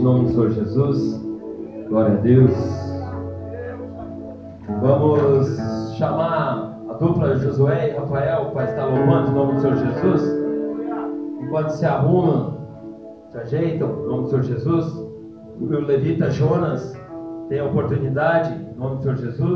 [0.00, 1.20] em nome do Senhor Jesus.
[1.88, 2.52] Glória a Deus.
[4.80, 5.58] Vamos
[5.98, 10.22] chamar a dupla Josué e Rafael para estar louvando em nome do Senhor Jesus.
[11.42, 12.56] Enquanto se arrumam,
[13.30, 15.06] se ajeitam em nome do Senhor Jesus.
[15.60, 16.98] O levita Jonas
[17.50, 19.49] tem a oportunidade em nome do Senhor Jesus.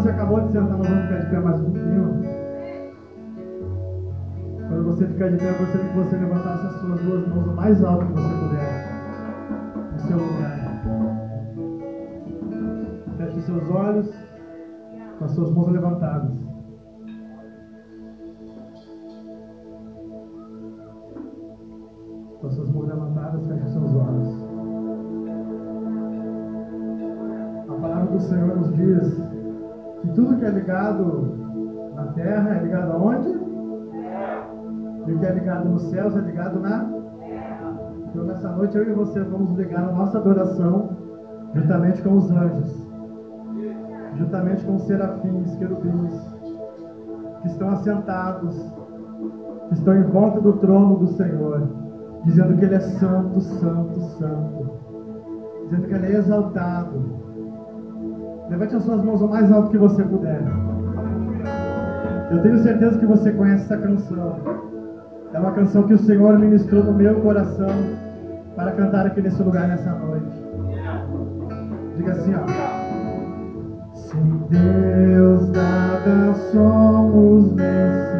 [0.00, 2.22] Você acabou de sentar, mas vamos ficar de pé mais um pouquinho.
[4.68, 7.52] Quando você ficar de pé, eu gostaria que você levantasse as suas duas mãos o
[7.54, 8.90] mais alto que você puder.
[9.92, 10.60] No seu lugar.
[13.18, 14.14] Feche os seus olhos
[15.18, 16.50] com as suas mãos levantadas.
[22.40, 24.44] com suas mãos levantadas, feche seus olhos.
[27.68, 29.29] A palavra do Senhor nos diz
[30.00, 33.28] que tudo que é ligado na terra é ligado aonde?
[35.06, 36.86] E o que é ligado nos céus é ligado na
[38.08, 40.90] Então nessa noite eu e você vamos ligar a nossa adoração
[41.54, 42.86] juntamente com os anjos,
[44.16, 46.14] juntamente com os serafins, querubins,
[47.42, 48.54] que estão assentados,
[49.68, 51.80] que estão em volta do trono do Senhor
[52.24, 54.70] dizendo que Ele é santo, santo, santo,
[55.64, 57.19] dizendo que Ele é exaltado.
[58.50, 60.42] Levante as suas mãos o mais alto que você puder.
[62.30, 64.36] Eu tenho certeza que você conhece essa canção.
[65.32, 67.70] É uma canção que o Senhor ministrou no meu coração
[68.56, 70.44] para cantar aqui nesse lugar nessa noite.
[71.96, 73.94] Diga assim, ó.
[73.94, 78.10] Sem Deus nada somos nesse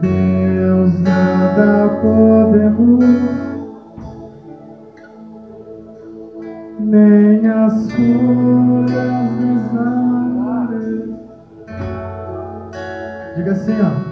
[0.00, 3.04] Deus nada podemos,
[6.88, 8.88] nem as folhas
[9.40, 9.76] das
[10.46, 11.10] árvores.
[13.36, 14.08] Diga assim, ó.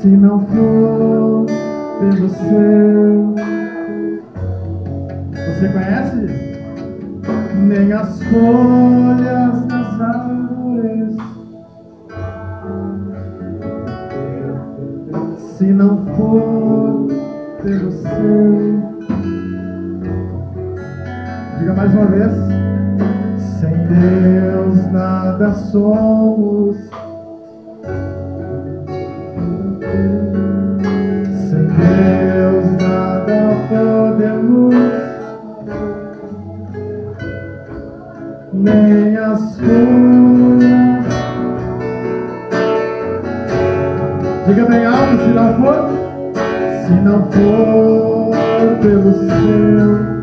[0.00, 1.46] Se não for
[2.00, 3.34] pelo seu,
[5.34, 6.26] você conhece?
[7.68, 11.16] Nem as folhas das árvores
[15.58, 17.08] se não for
[17.62, 18.93] pelo seu.
[21.64, 22.30] Diga mais uma vez.
[23.58, 26.76] Sem Deus nada somos.
[31.48, 34.74] Sem Deus nada podemos.
[38.52, 41.04] Nem as folhas
[44.46, 45.90] Diga bem alto, se não for,
[46.84, 50.13] se não for pelo céu,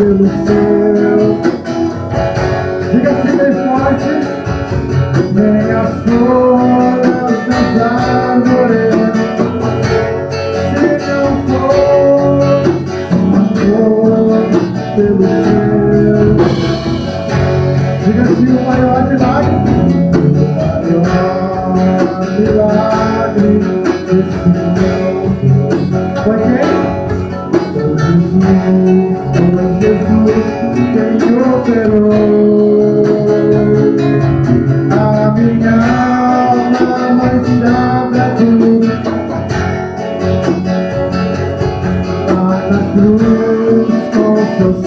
[0.00, 0.69] for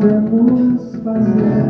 [0.00, 1.64] podemos fazer,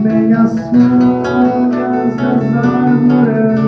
[0.00, 3.60] nem as folhas das árvores,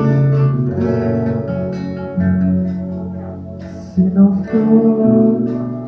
[3.94, 5.42] se não for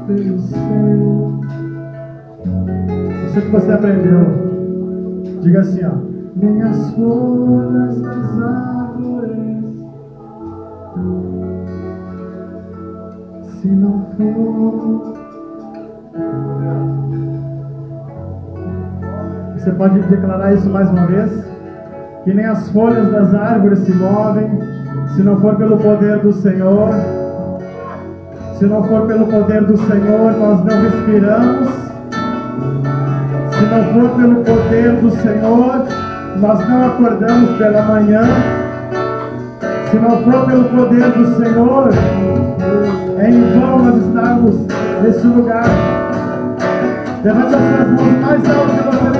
[0.08, 1.40] pelo seu.
[3.32, 4.24] Que você aprendeu,
[5.42, 5.92] diga assim, ó,
[6.34, 9.64] nem as folhas das árvores.
[13.60, 15.09] Se não for
[19.60, 21.30] Você pode declarar isso mais uma vez?
[22.24, 24.58] Que nem as folhas das árvores se movem,
[25.14, 26.88] se não for pelo poder do Senhor.
[28.54, 31.68] Se não for pelo poder do Senhor, nós não respiramos.
[33.50, 35.86] Se não for pelo poder do Senhor,
[36.38, 38.22] nós não acordamos pela manhã.
[39.90, 41.90] Se não for pelo poder do Senhor,
[43.18, 44.56] é em vão nós estarmos
[45.02, 45.66] nesse lugar.
[47.22, 49.19] Levante as suas mãos mais alto que você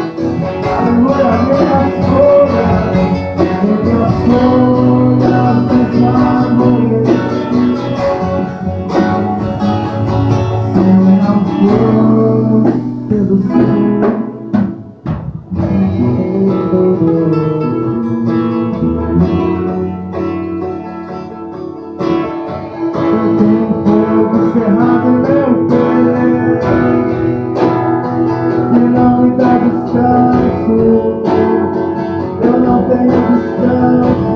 [29.21, 31.23] me dá descanso.
[32.43, 34.30] Eu não tenho descanso.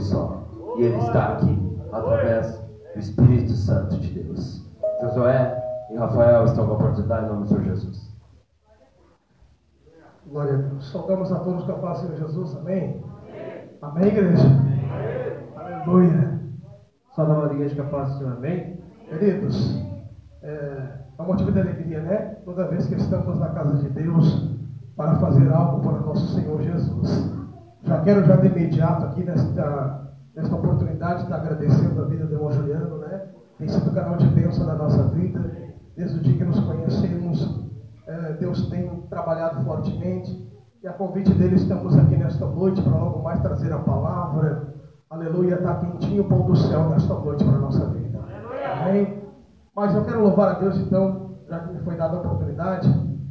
[0.00, 0.44] Só.
[0.76, 2.60] E Ele está aqui através
[2.94, 4.66] do Espírito Santo de Deus.
[5.00, 8.10] Josué e Rafael estão com a oportunidade em nome do Senhor Jesus.
[10.26, 10.90] Glória a Deus.
[10.90, 12.56] Saudamos a todos com a paz do Senhor Jesus.
[12.56, 13.02] Amém?
[13.82, 14.48] Amém, igreja?
[15.56, 16.40] Aleluia.
[17.16, 18.36] Saudamos a igreja com a paz do Senhor.
[18.36, 18.80] Amém?
[19.08, 19.82] Queridos,
[20.42, 22.36] é, é um motivo de alegria, né?
[22.44, 24.56] Toda vez que estamos na casa de Deus
[24.96, 27.39] para fazer algo para nosso Senhor Jesus.
[27.84, 32.52] Já quero já de imediato aqui nesta, nesta oportunidade estar agradecendo a vida do irmão
[32.52, 33.22] Juliano, né?
[33.58, 35.40] Tem sido canal de bênção na nossa vida.
[35.96, 37.68] Desde o dia que nos conhecemos,
[38.06, 40.48] é, Deus tem trabalhado fortemente.
[40.82, 44.74] E a convite dele estamos aqui nesta noite para logo mais trazer a palavra.
[45.10, 48.20] Aleluia, está quentinho o pão do céu nesta noite para a nossa vida.
[48.80, 49.22] Amém?
[49.74, 52.88] Mas eu quero louvar a Deus, então, já que me foi dada a oportunidade,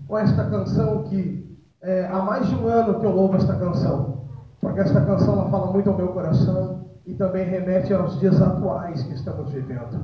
[0.08, 4.19] com esta canção que é, há mais de um ano que eu louvo esta canção.
[4.62, 9.02] Porque esta canção ela fala muito ao meu coração e também remete aos dias atuais
[9.04, 10.04] que estamos vivendo.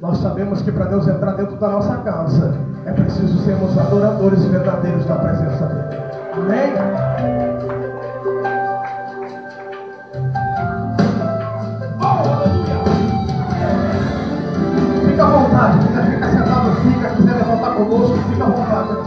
[0.00, 2.54] Nós sabemos que para Deus entrar dentro da nossa casa
[2.84, 6.02] é preciso sermos adoradores verdadeiros da presença dele.
[6.34, 7.46] Amém?
[15.56, 15.86] vontade.
[15.86, 17.08] Quiser ficar sentado, fica.
[17.10, 19.05] Quiser levantar conosco, fica à vontade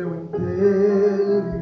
[0.00, 1.60] meu interior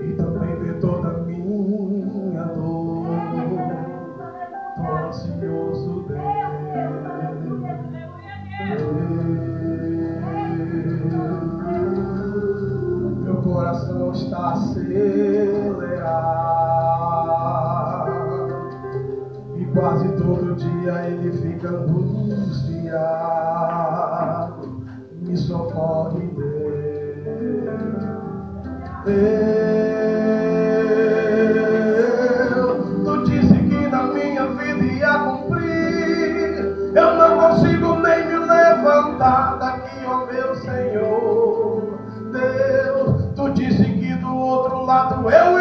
[0.00, 3.06] e também vê toda a minha dor.
[4.76, 6.22] Tô ansioso dele.
[13.24, 16.57] Meu coração está acelerado.
[19.78, 22.98] Quase todo dia ele fica angustiado,
[25.20, 26.58] me socorre Deus.
[32.34, 36.58] Deus, tu disse que na minha vida ia cumprir,
[36.96, 42.00] eu não consigo nem me levantar daqui, ó oh meu Senhor.
[42.32, 45.57] Deus, tu disse que do outro lado eu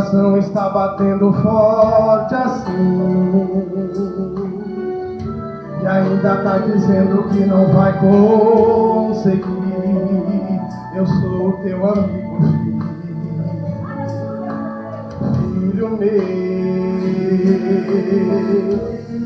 [0.00, 3.60] coração está batendo forte assim.
[5.82, 9.50] E ainda tá dizendo que não vai conseguir.
[10.94, 12.80] Eu sou o teu amigo, filho.
[15.34, 16.10] Filho meu,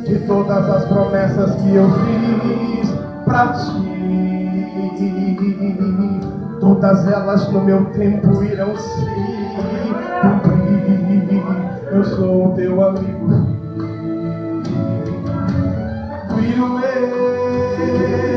[0.05, 2.91] de todas as promessas que eu fiz
[3.25, 3.95] pra ti,
[6.61, 9.05] todas elas no meu tempo irão se
[10.21, 10.54] cumprir
[11.95, 13.29] eu sou o teu amigo.
[16.35, 18.34] Filho meu.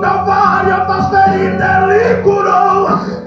[0.00, 3.19] da vária das feridas curou.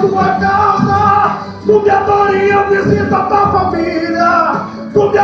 [0.00, 1.38] Tua casa.
[1.66, 4.52] Tu me eu visito a tua família.
[4.92, 5.18] Tu me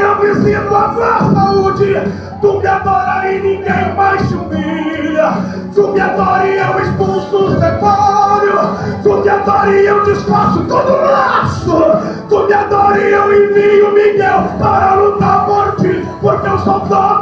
[0.00, 2.02] eu visito a tua saúde.
[2.40, 5.32] Tu me adora e ninguém mais te humilha.
[5.74, 9.02] Tu me adora e eu expulso o demônio.
[9.02, 11.82] Tu me adora e eu desfaço todo laço.
[12.28, 16.06] Tu me adora e eu envio Miguel para lutar por ti.
[16.20, 17.21] Porque eu sou dono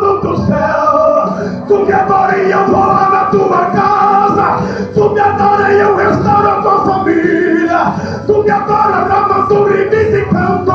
[8.26, 10.70] Tu me adora, Ramaduri, me canto,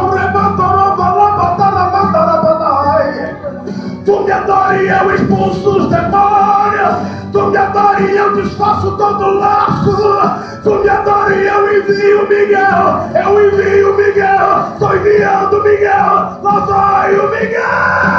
[4.06, 6.96] Tu me adora e eu expulso os demônios.
[7.32, 10.62] Tu me adora e eu desfaço todo laço.
[10.64, 13.10] Tu me adora e eu envio Miguel.
[13.16, 14.74] Eu envio Miguel.
[14.74, 16.40] Estou enviando Miguel.
[16.44, 18.15] Lá vai o Miguel.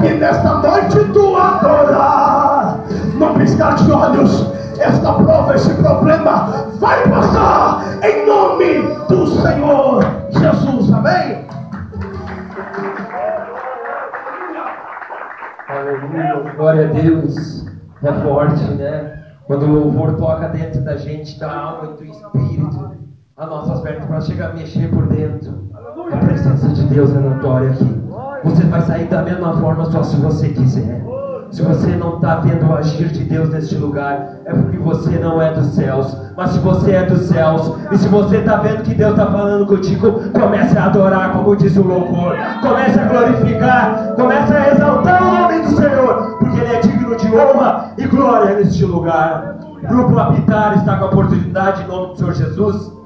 [0.00, 2.80] Aqui nesta noite tu adorar,
[3.18, 10.92] não piscar de olhos, esta prova, esse problema vai passar em nome do Senhor Jesus,
[10.92, 11.44] amém?
[15.68, 17.66] Aleluia, glória a Deus.
[18.02, 19.22] É forte, né?
[19.46, 22.96] Quando o louvor toca dentro da gente, da alma e do espírito,
[23.36, 25.68] as nossas pernas para chegar a mexer por dentro.
[26.10, 27.99] A presença de Deus é notória aqui.
[28.42, 31.04] Você vai sair da mesma forma só se você quiser.
[31.50, 35.42] Se você não está vendo o agir de Deus neste lugar, é porque você não
[35.42, 36.16] é dos céus.
[36.36, 39.66] Mas se você é dos céus, e se você está vendo que Deus está falando
[39.66, 42.36] contigo, comece a adorar, como diz o louvor.
[42.62, 47.26] Comece a glorificar, comece a exaltar o nome do Senhor, porque Ele é digno de
[47.28, 49.56] honra e glória neste lugar.
[49.82, 52.99] Grupo Habitar está com a oportunidade, em nome do Senhor Jesus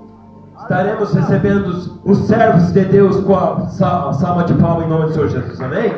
[0.64, 5.29] estaremos recebendo os servos de Deus com a salva de palma em nome do Senhor
[5.29, 5.61] Jesus.
[5.61, 5.92] Amém?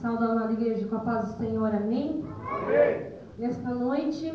[0.00, 2.24] Sauda amada igreja com a paz do Senhor, amém?
[2.48, 4.32] Amém nesta noite,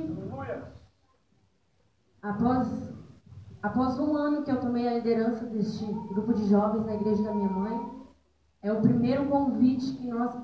[2.21, 2.93] após,
[3.61, 7.33] após um ano que eu tomei a liderança deste grupo de jovens na igreja da
[7.33, 7.91] minha mãe,
[8.61, 10.35] é o primeiro convite que nós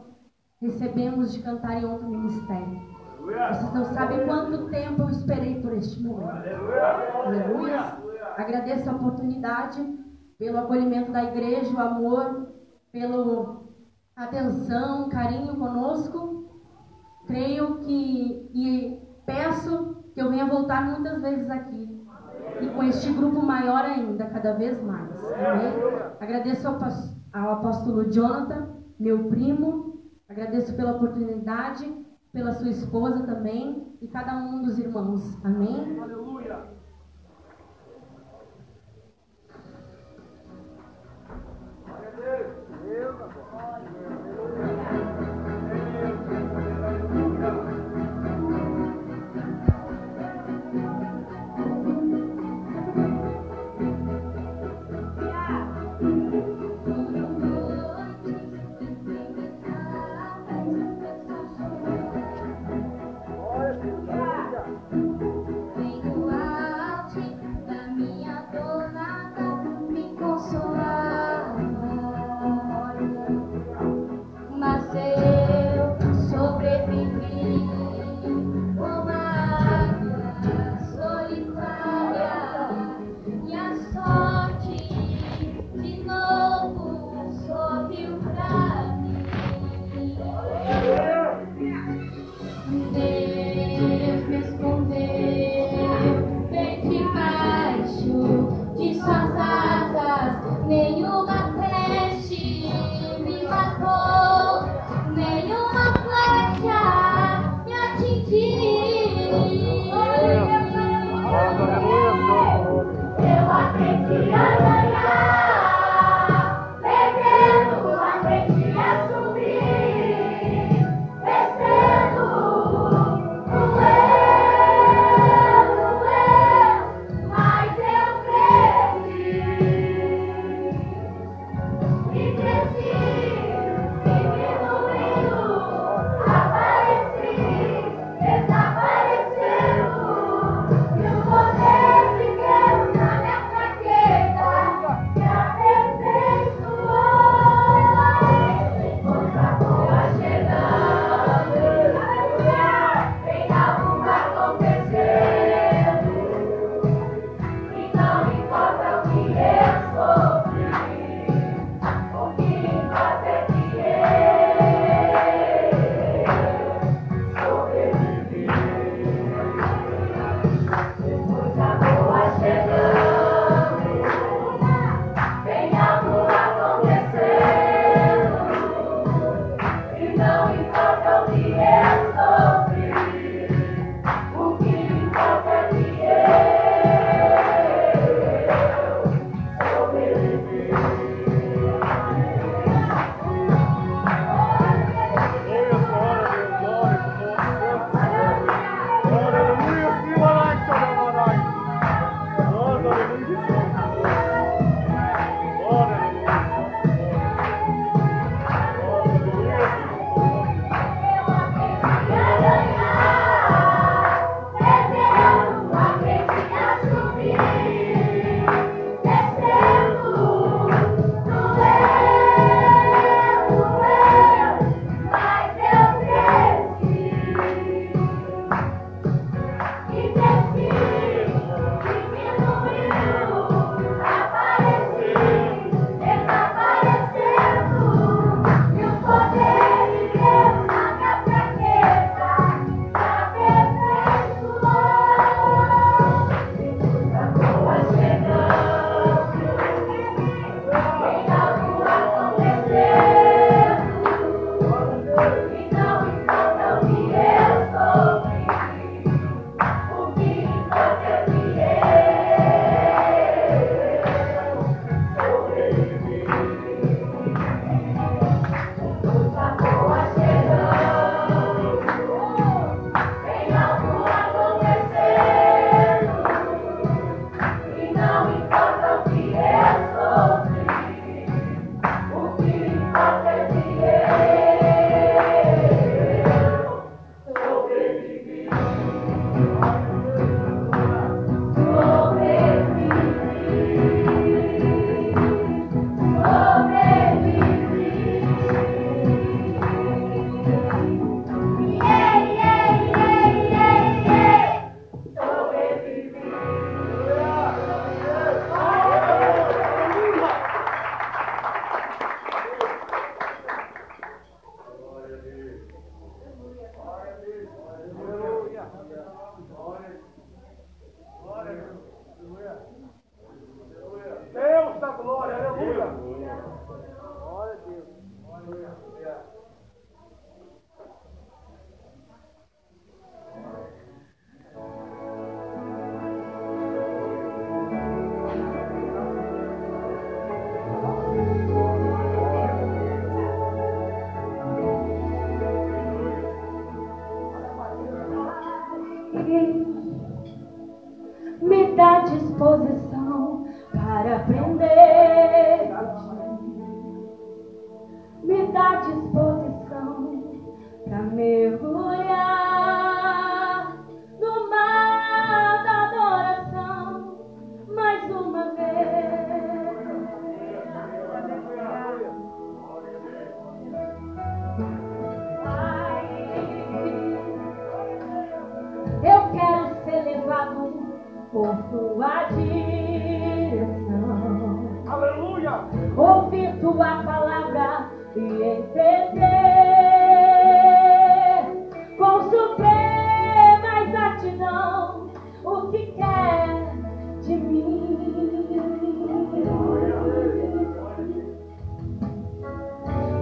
[0.60, 2.82] recebemos de cantar em outro ministério.
[3.20, 6.48] Vocês não sabem quanto tempo eu esperei por este momento.
[7.26, 7.98] Aleluia.
[8.38, 9.82] Agradeço a oportunidade,
[10.38, 12.54] pelo acolhimento da igreja, o amor,
[12.92, 13.62] pela
[14.16, 16.37] atenção, carinho conosco.
[17.28, 21.98] Creio que e peço que eu venha voltar muitas vezes aqui
[22.62, 25.12] e com este grupo maior ainda, cada vez mais.
[25.34, 25.74] Amém?
[26.20, 28.70] Agradeço ao, apóstolo Jonathan,
[29.00, 30.02] meu primo.
[30.30, 31.94] Agradeço pela oportunidade,
[32.32, 35.38] pela sua esposa também e cada um dos irmãos.
[35.44, 36.00] Amém?
[36.00, 36.78] Aleluia.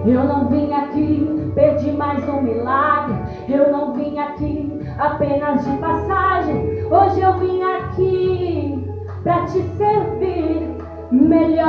[0.06, 3.16] Eu não vim aqui pedir mais um milagre.
[3.48, 6.84] Eu não vim aqui apenas de passagem.
[6.88, 8.88] Hoje eu vim aqui
[9.24, 10.76] para te servir
[11.10, 11.66] melhor.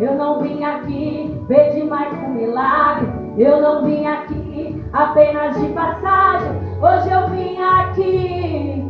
[0.00, 3.06] Eu não vim aqui pedir mais um milagre.
[3.36, 6.52] Eu não vim aqui apenas de passagem.
[6.80, 8.83] Hoje eu vim aqui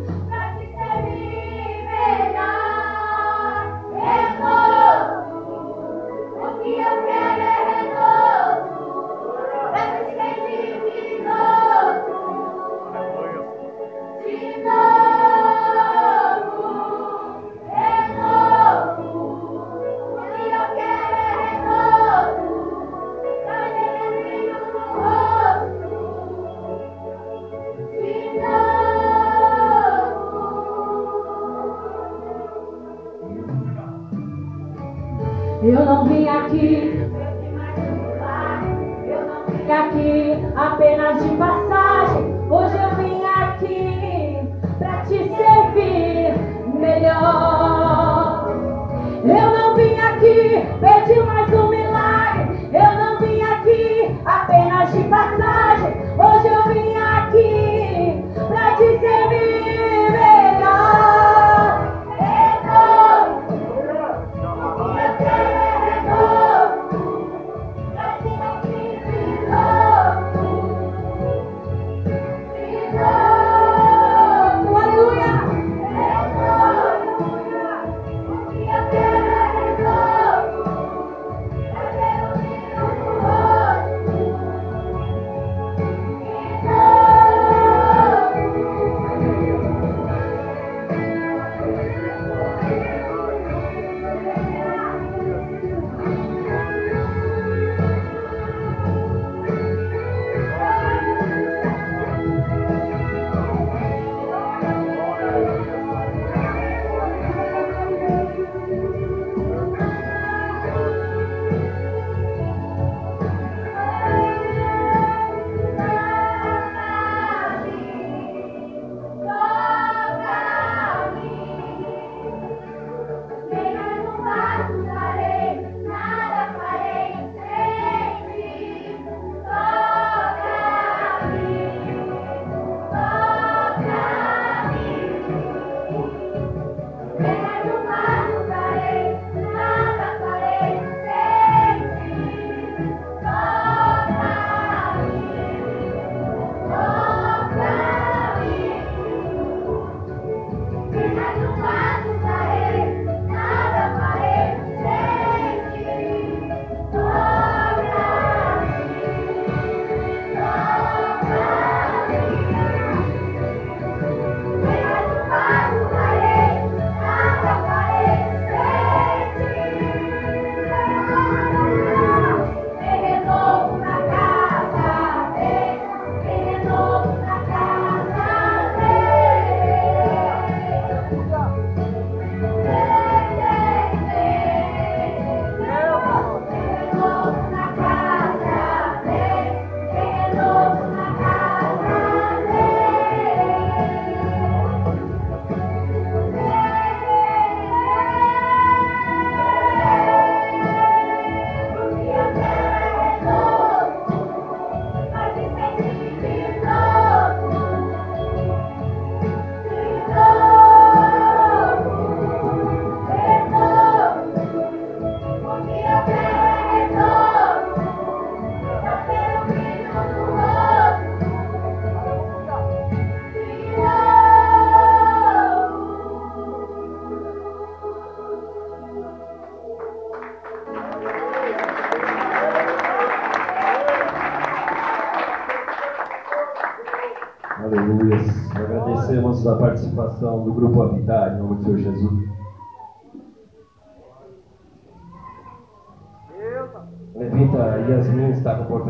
[40.75, 41.53] apenas de.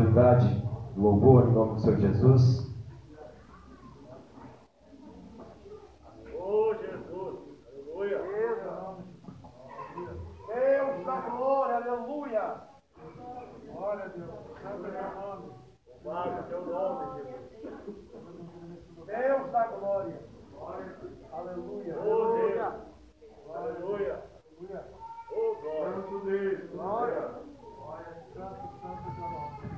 [0.05, 0.63] Oportunidade
[0.95, 2.75] louvor em nome do Senhor Jesus.
[6.37, 7.39] Oh, Jesus.
[7.67, 8.21] Aleluia.
[10.47, 11.75] Deus da glória.
[11.75, 12.61] Aleluia.
[13.65, 14.29] Glória a Deus.
[14.61, 15.53] Santo é nome.
[16.03, 17.95] Louvado teu nome, Jesus.
[19.05, 20.19] Deus da glória.
[21.33, 21.99] Aleluia.
[21.99, 22.73] Oh, Deus.
[23.55, 24.23] Aleluia.
[25.31, 25.95] Oh, glória.
[25.95, 26.69] Santo Deus.
[26.71, 27.45] Glória.
[28.33, 29.74] Santo, santo é teu nome.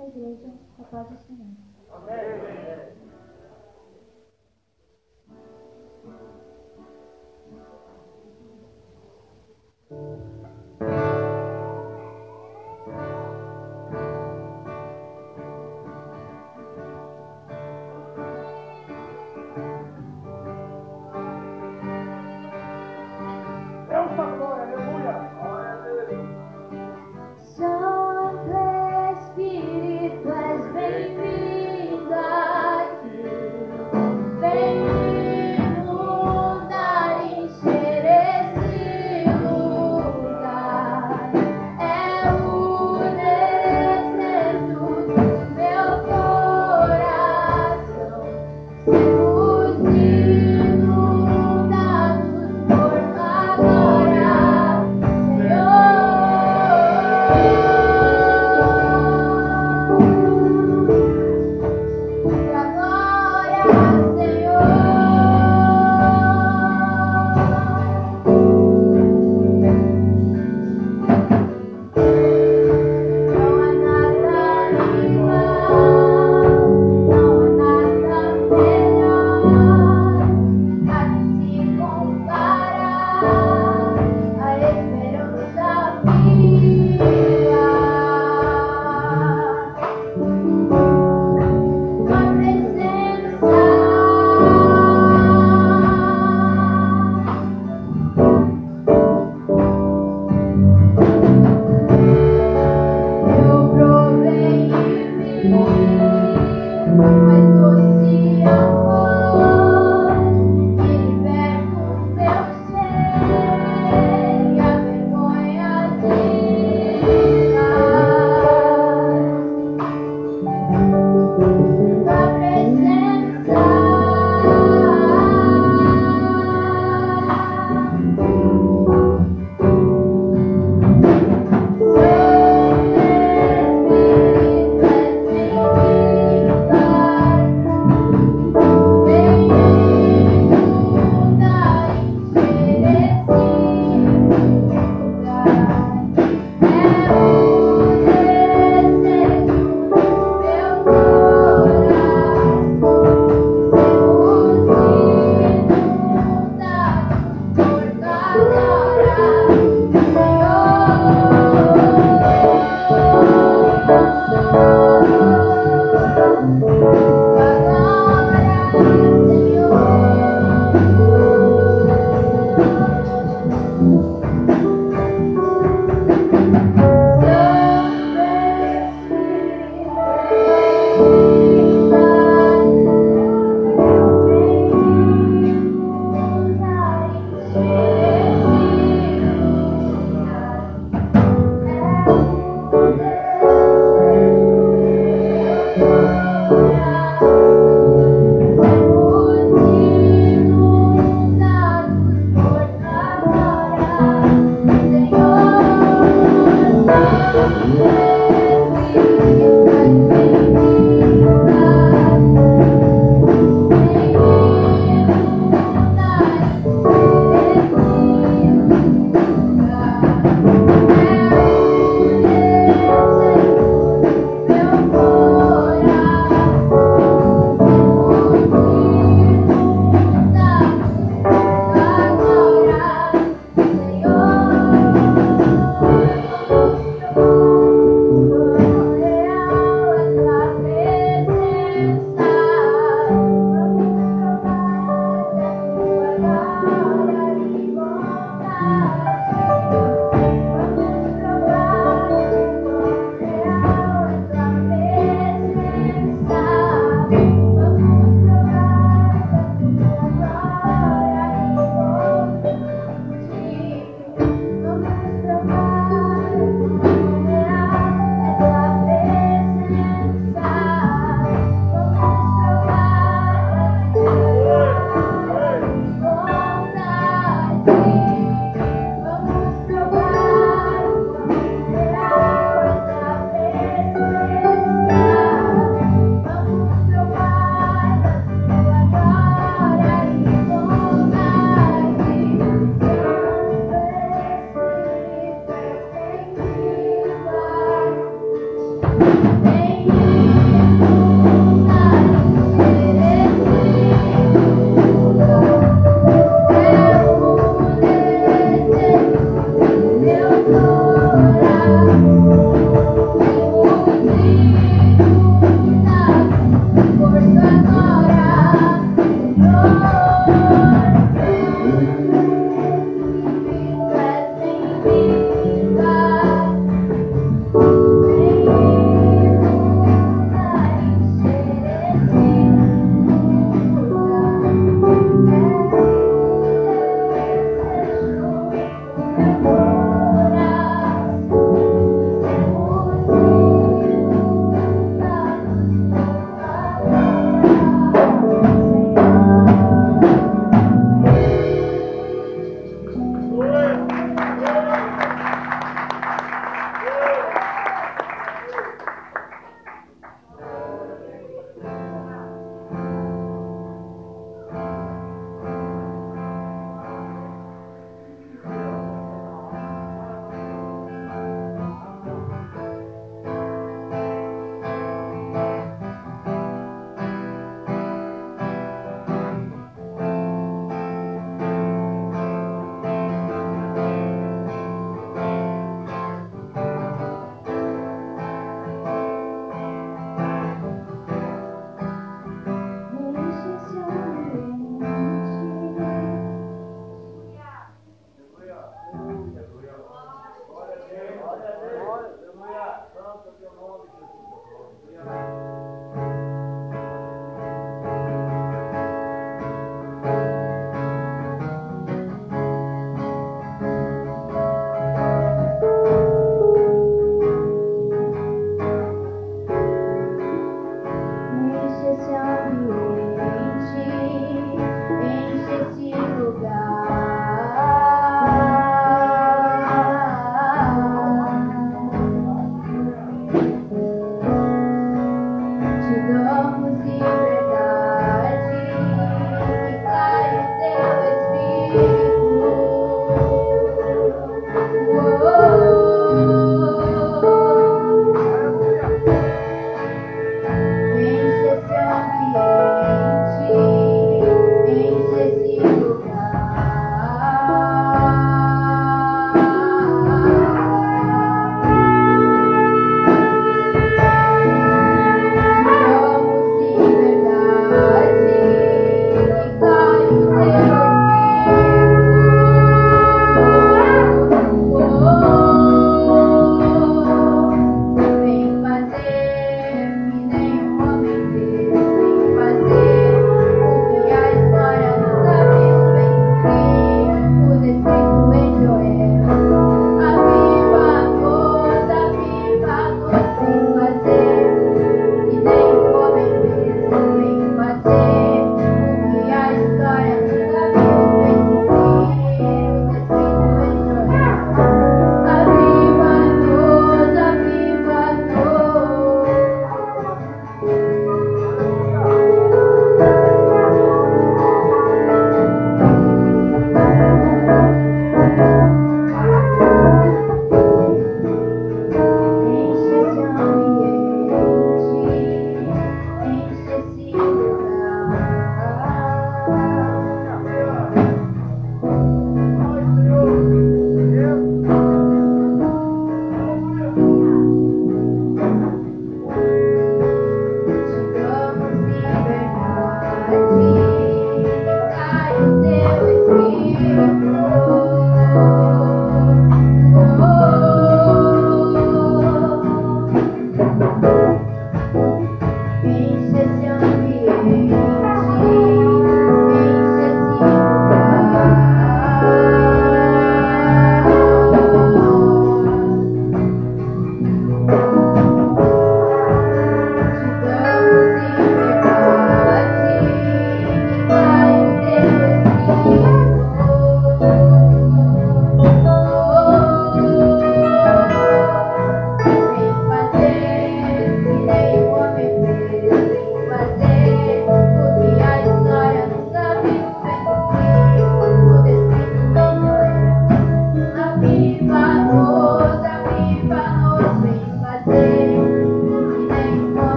[0.00, 1.46] a igreja, a paz do Senhor.
[2.06, 2.59] Deus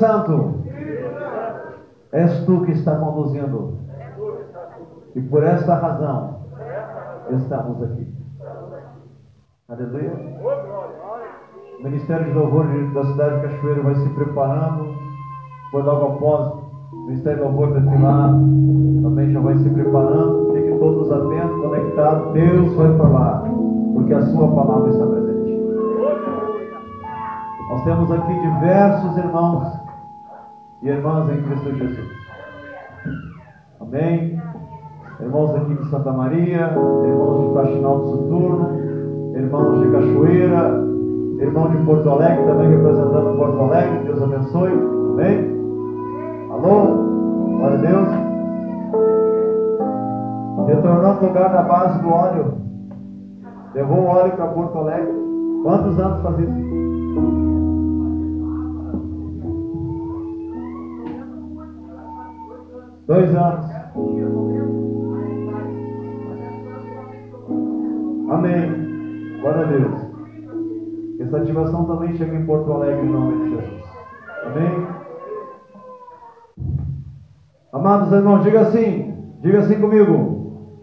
[0.00, 0.54] Santo.
[2.12, 3.78] És tu que está conduzindo.
[5.14, 6.40] E por esta razão
[7.30, 8.12] estamos aqui.
[9.68, 10.12] Aleluia.
[11.78, 14.94] O Ministério de Louvor da cidade de Cachoeiro vai se preparando.
[15.70, 16.52] Foi logo após
[16.92, 18.30] o Ministério de Louvor defilar.
[19.02, 20.52] Também já vai se preparando.
[20.54, 22.32] Fiquem todos atentos, conectados.
[22.32, 23.44] Deus vai falar.
[23.94, 25.30] Porque a sua palavra está presente.
[27.70, 29.79] Nós temos aqui diversos irmãos
[30.82, 32.10] e irmãs em Cristo Jesus.
[33.80, 34.40] Amém?
[35.20, 36.72] Irmãos aqui de Santa Maria,
[37.04, 38.70] irmãos de Faxinal do Soturno,
[39.36, 40.90] irmãos de Cachoeira,
[41.38, 44.72] irmão de Porto Alegre, também representando Porto Alegre, Deus abençoe.
[44.72, 45.60] Amém?
[46.50, 47.00] Alô?
[47.58, 48.08] Glória a Deus.
[50.66, 52.54] Retornando o lugar da base do óleo.
[53.74, 55.12] Levou o óleo para Porto Alegre.
[55.62, 56.99] Quantos anos faz isso?
[63.10, 63.66] Dois anos.
[68.30, 69.40] Amém.
[69.40, 70.00] Glória a Deus.
[71.18, 73.82] Essa ativação também chega em Porto Alegre em nome de Jesus.
[74.46, 74.86] Amém.
[77.72, 79.12] Amados irmãos, diga assim.
[79.40, 80.78] Diga assim comigo.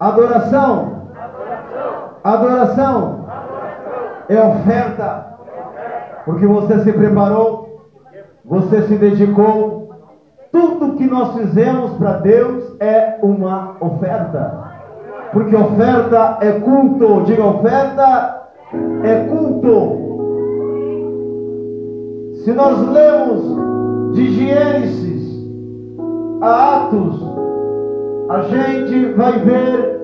[0.00, 1.06] Adoração.
[2.24, 3.24] Adoração.
[4.28, 5.38] É oferta.
[6.24, 7.88] Porque você se preparou.
[8.44, 9.81] Você se dedicou
[10.52, 14.70] tudo que nós fizemos para Deus é uma oferta.
[15.32, 17.22] Porque oferta é culto.
[17.24, 18.42] Diga oferta
[19.02, 20.02] é culto.
[22.44, 25.22] Se nós lemos de Gênesis
[26.42, 27.32] a Atos,
[28.28, 30.00] a gente vai ver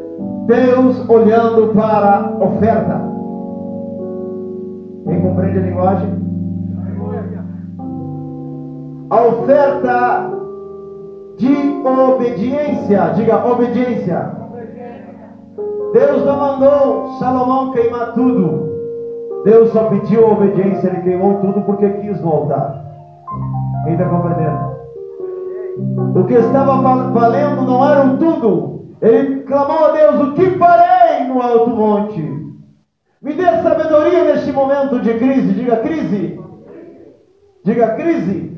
[0.47, 3.03] Deus olhando para a oferta.
[5.05, 6.29] Quem compreende a linguagem?
[9.11, 10.38] A oferta
[11.39, 13.13] de obediência.
[13.15, 14.37] Diga obediência.
[15.93, 18.69] Deus não mandou Salomão queimar tudo.
[19.45, 22.85] Deus só pediu obediência, ele queimou tudo porque quis voltar.
[23.85, 24.79] Quem está compreendendo?
[26.19, 26.77] O que estava
[27.11, 28.89] valendo não era o tudo.
[29.01, 32.21] Ele clamou a Deus: O que farei no alto monte?
[33.23, 35.55] Me dê sabedoria neste momento de crise.
[35.55, 36.41] Diga crise.
[37.65, 38.58] Diga crise.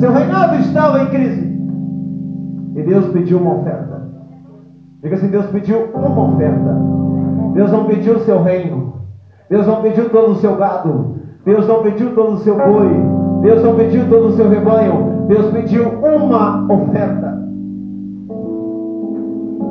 [0.00, 1.60] Seu reinado estava em crise.
[2.74, 4.00] E Deus pediu uma oferta.
[5.02, 6.74] Diga assim: Deus pediu uma oferta.
[7.52, 8.94] Deus não pediu o seu reino.
[9.50, 11.16] Deus não pediu todo o seu gado.
[11.44, 12.88] Deus não pediu todo o seu boi.
[13.42, 15.26] Deus não pediu todo o seu rebanho.
[15.28, 17.38] Deus pediu uma oferta.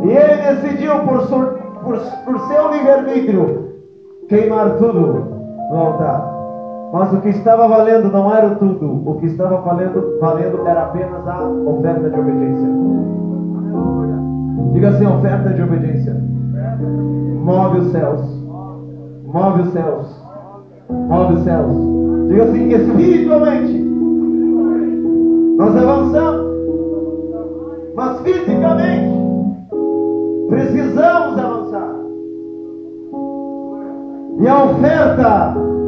[0.04, 1.28] E ele decidiu, por,
[1.84, 3.74] por, por seu livre-arbítrio,
[4.28, 5.26] queimar tudo
[5.72, 6.39] no altar.
[6.92, 11.28] Mas o que estava valendo não era tudo, o que estava valendo, valendo era apenas
[11.28, 12.68] a oferta de obediência.
[14.74, 16.16] Diga assim: oferta de obediência.
[17.44, 18.22] Move os céus,
[19.26, 20.26] move os céus,
[20.90, 21.76] move os céus.
[22.28, 23.80] Diga assim: espiritualmente,
[25.58, 26.48] nós avançamos,
[27.96, 29.16] mas fisicamente,
[30.50, 31.96] precisamos avançar.
[34.40, 35.79] E a oferta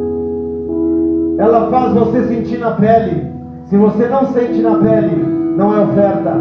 [1.38, 3.32] ela faz você sentir na pele.
[3.66, 5.24] Se você não sente na pele,
[5.56, 6.36] não é oferta.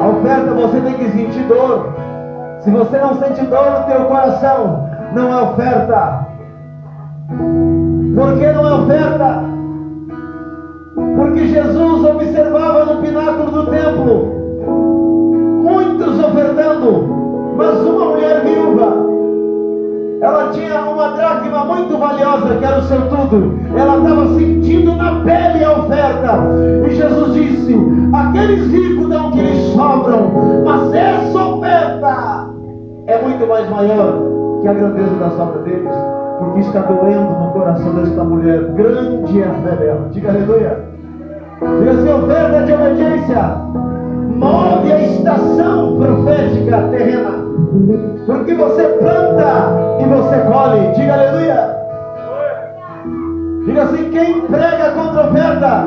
[0.00, 1.94] A oferta você tem que sentir dor.
[2.60, 6.26] Se você não sente dor no teu coração, não é oferta.
[8.14, 9.44] Por que não é oferta?
[11.16, 14.40] Porque Jesus observava no pináculo do templo
[15.62, 18.99] muitos ofertando, mas uma mulher viúva
[20.20, 23.58] ela tinha uma dracma muito valiosa, que era o seu tudo.
[23.74, 26.38] Ela estava sentindo na pele a oferta.
[26.86, 27.76] E Jesus disse:
[28.12, 30.30] Aqueles ricos dão o que lhes sobram,
[30.64, 32.50] mas essa oferta
[33.06, 34.22] é muito mais maior
[34.60, 35.94] que a grandeza da sobra deles,
[36.38, 38.62] porque está doendo no coração desta mulher.
[38.74, 40.08] Grande é a fé dela.
[40.10, 40.84] Diga aleluia.
[41.78, 43.70] Diga assim: oferta de obediência
[44.40, 47.39] move a estação profética terrena.
[48.26, 50.92] Porque você planta e você colhe.
[50.94, 51.76] Diga aleluia.
[53.64, 55.84] Diga assim: quem prega contra oferta.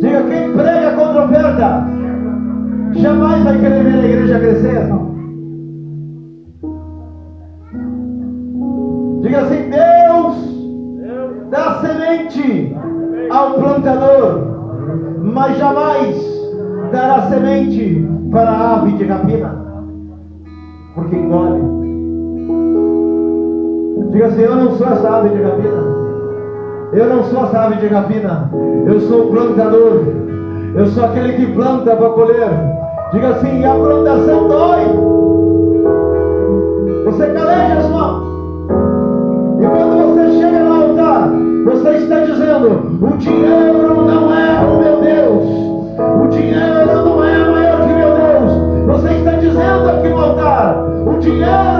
[0.00, 1.84] Diga quem prega contra oferta.
[2.92, 4.88] Jamais vai querer ver a igreja crescer.
[9.20, 10.48] Diga assim: Deus
[11.50, 12.76] dá semente
[13.30, 14.42] ao plantador,
[15.22, 16.16] mas jamais
[16.92, 19.67] dará semente para ave de rapina,
[20.98, 21.60] porque engole.
[24.10, 25.98] Diga assim: Eu não sou essa ave de rapina.
[26.92, 28.50] Eu não sou essa ave de rapina.
[28.86, 30.02] Eu sou o plantador.
[30.74, 32.50] Eu sou aquele que planta para colher.
[33.12, 34.84] Diga assim: a plantação dói.
[37.04, 38.28] Você caleja as mãos.
[39.60, 41.30] E quando você chega no altar,
[41.64, 45.68] você está dizendo: o dinheiro não é o meu Deus.
[46.24, 47.17] O dinheiro não
[49.58, 50.36] Dizendo aqui no
[51.04, 51.77] o dinheiro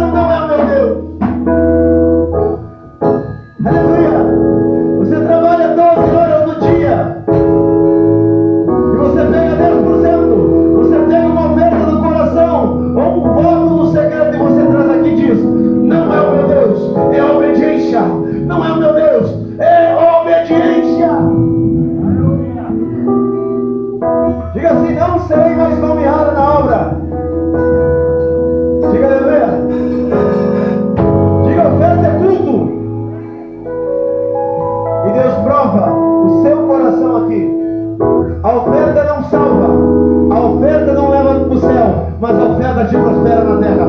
[43.68, 43.86] terra.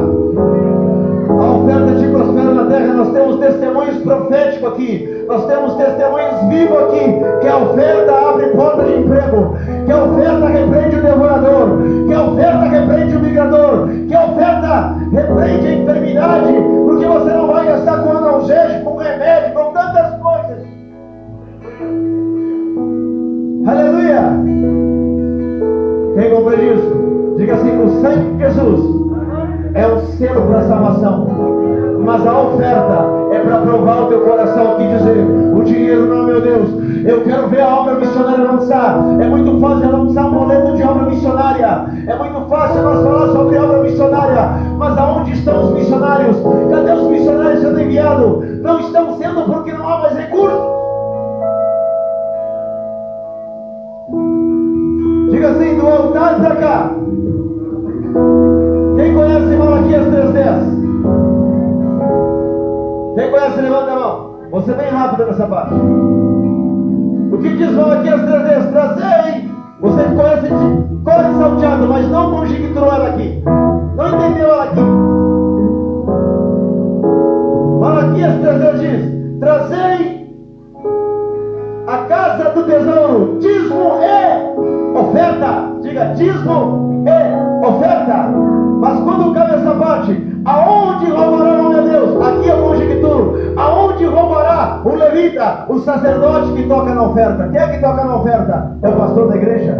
[1.29, 2.93] A oferta te prospera na terra.
[2.93, 7.39] Nós temos testemunhos proféticos aqui, nós temos testemunhos vivos aqui.
[7.41, 9.55] Que a oferta abre porta de emprego,
[9.85, 11.67] que a oferta repreende o devorador,
[12.07, 16.53] que a oferta repreende o migrador, que a oferta repreende a enfermidade,
[16.85, 20.69] porque você não vai gastar com analgésico, com remédio, com tantas coisas.
[23.67, 24.19] Aleluia!
[26.15, 27.35] Quem compreende isso?
[27.37, 28.98] Diga assim: o sangue de Jesus
[29.79, 31.27] é um selo para a salvação.
[32.03, 36.41] Mas a oferta é para provar o teu coração aqui dizer: o dinheiro não, meu
[36.41, 36.69] Deus,
[37.05, 38.99] eu quero ver a obra missionária avançar.
[39.21, 41.85] É muito fácil lançar um boleto de obra missionária.
[42.07, 44.49] É muito fácil nós falar sobre obra missionária.
[44.77, 46.37] Mas aonde estão os missionários?
[46.69, 48.61] Cadê os missionários sendo enviados?
[48.61, 50.79] Não estão sendo porque não há mais recursos.
[55.31, 56.91] Diga assim, do altar para cá.
[60.49, 60.65] Malaquias
[63.13, 63.15] 3.10?
[63.15, 64.29] Quem conhece, levanta a mão.
[64.51, 65.75] Você bem rápido nessa parte.
[67.31, 68.71] O que diz Malaquias 3.10?
[68.71, 69.49] Trazei.
[69.81, 70.49] Você conhece,
[71.05, 73.41] corre salteado, mas não conjecturou ela aqui.
[73.95, 74.81] Não entendeu ela aqui.
[77.79, 80.19] Malaquias 3.10 diz, trazei
[81.87, 85.69] a casa do tesouro, dízimo e oferta.
[85.81, 88.29] Diga, dízimo e oferta.
[88.81, 89.38] Mas quando parte,
[90.49, 92.27] aonde roubará o meu Deus?
[92.27, 93.53] Aqui é o conjecturo.
[93.55, 97.47] Aonde roubará o levita, o sacerdote que toca na oferta?
[97.49, 98.77] Quem é que toca na oferta?
[98.81, 99.77] É o pastor da igreja.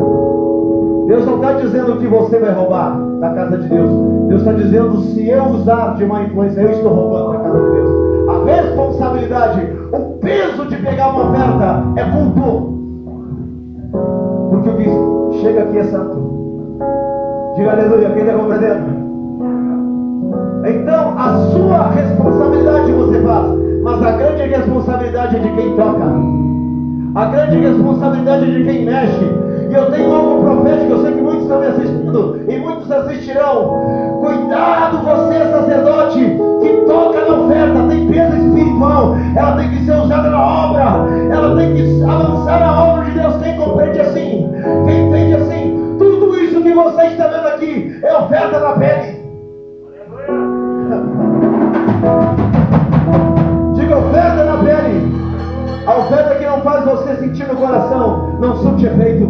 [1.08, 3.90] Deus não está dizendo que você vai roubar da casa de Deus.
[4.28, 7.72] Deus está dizendo, se eu usar de má influência, eu estou roubando da casa de
[7.72, 7.90] Deus.
[8.30, 12.80] A responsabilidade, o peso de pegar uma oferta é culto.
[14.52, 16.30] Porque o que chega aqui é santo.
[17.56, 19.09] Diga aleluia, quem está compreendendo?
[20.66, 23.46] Então, a sua responsabilidade você faz,
[23.82, 26.06] mas a grande responsabilidade é de quem toca.
[27.16, 29.50] A grande responsabilidade é de quem mexe.
[29.70, 34.20] E eu tenho algo profético, eu sei que muitos estão me assistindo e muitos assistirão.
[34.20, 36.20] Cuidado, você, sacerdote,
[36.62, 40.84] que toca na oferta, tem peso espiritual, ela tem que ser usada na obra,
[41.32, 43.36] ela tem que avançar na obra de Deus.
[43.38, 44.52] Quem compreende assim?
[44.86, 45.96] Quem entende assim?
[46.00, 49.19] Tudo isso que você está vendo aqui é oferta na pele.
[53.74, 55.20] Diga oferta na pele.
[55.88, 59.28] A oferta que não faz você sentir no coração, não surte efeito.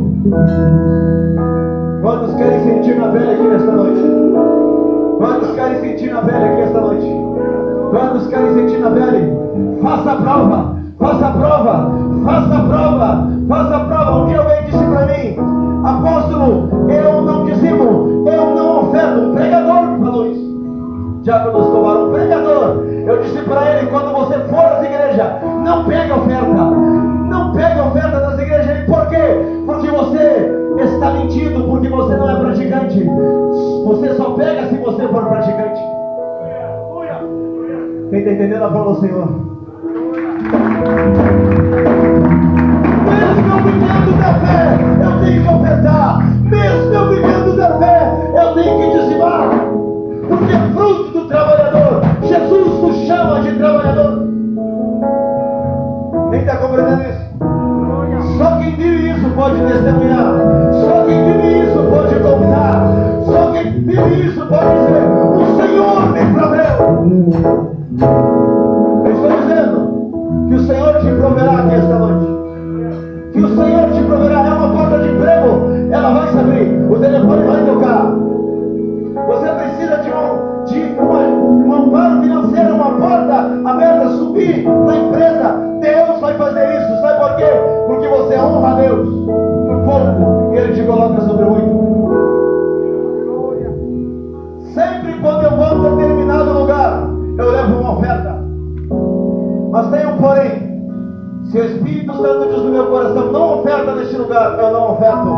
[2.01, 4.01] Quantos querem sentir na pele aqui nesta noite?
[5.17, 7.07] Quantos querem sentir na pele aqui esta noite?
[7.91, 9.33] Quantos querem sentir na pele?
[9.81, 11.91] Faça a prova, faça a prova,
[12.25, 14.17] faça a prova, faça a prova.
[14.17, 15.37] Um dia alguém disse para mim,
[15.85, 19.33] apóstolo, eu não dizimo, eu não oferto.
[19.33, 19.78] Pregador.
[21.21, 22.85] Diácono Escobar, um pregador.
[23.07, 25.27] Eu disse para ele, quando você for às igrejas,
[25.63, 26.45] não pegue oferta.
[26.45, 28.85] Não pegue oferta das igrejas.
[28.85, 29.63] Por quê?
[29.65, 33.03] Porque você está mentindo, porque você não é praticante.
[33.85, 35.81] Você só pega se você for praticante.
[38.09, 39.27] Quem está entendendo a fala do Senhor?
[43.05, 46.19] Mesmo eu vivendo da fé, eu tenho que ofertar.
[46.43, 49.49] Mesmo eu vivendo da fé, eu tenho que dizimar.
[50.27, 52.01] Porque fruto trabalhador.
[52.23, 54.27] Jesus nos chama de trabalhador.
[56.31, 57.29] Quem está compreendendo isso?
[58.37, 60.33] Só quem vive isso pode testemunhar.
[60.73, 63.09] Só quem vive isso pode contar.
[63.25, 65.03] Só quem vive isso, pode dizer:
[65.35, 66.75] O Senhor me proveu.
[69.05, 72.27] Eu estou dizendo que o Senhor te proverá aqui esta noite.
[73.33, 74.45] Que o Senhor te proverá.
[74.47, 76.91] É uma porta de emprego, ela vai se abrir.
[76.91, 78.29] O telefone vai tocar.
[79.27, 80.95] Você precisa de um, de
[81.49, 85.69] um amparo financeiro, uma porta aberta, subir na empresa.
[85.81, 87.01] Deus vai fazer isso.
[87.01, 87.45] Sabe por quê?
[87.87, 91.89] Porque você honra a Deus no pouco e Ele te coloca sobre muito.
[94.73, 98.39] Sempre quando eu vou a determinado lugar, eu levo uma oferta.
[99.71, 100.69] Mas tem um porém.
[101.51, 105.35] Se o Espírito Santo diz no meu coração, não oferta neste lugar, eu não oferto,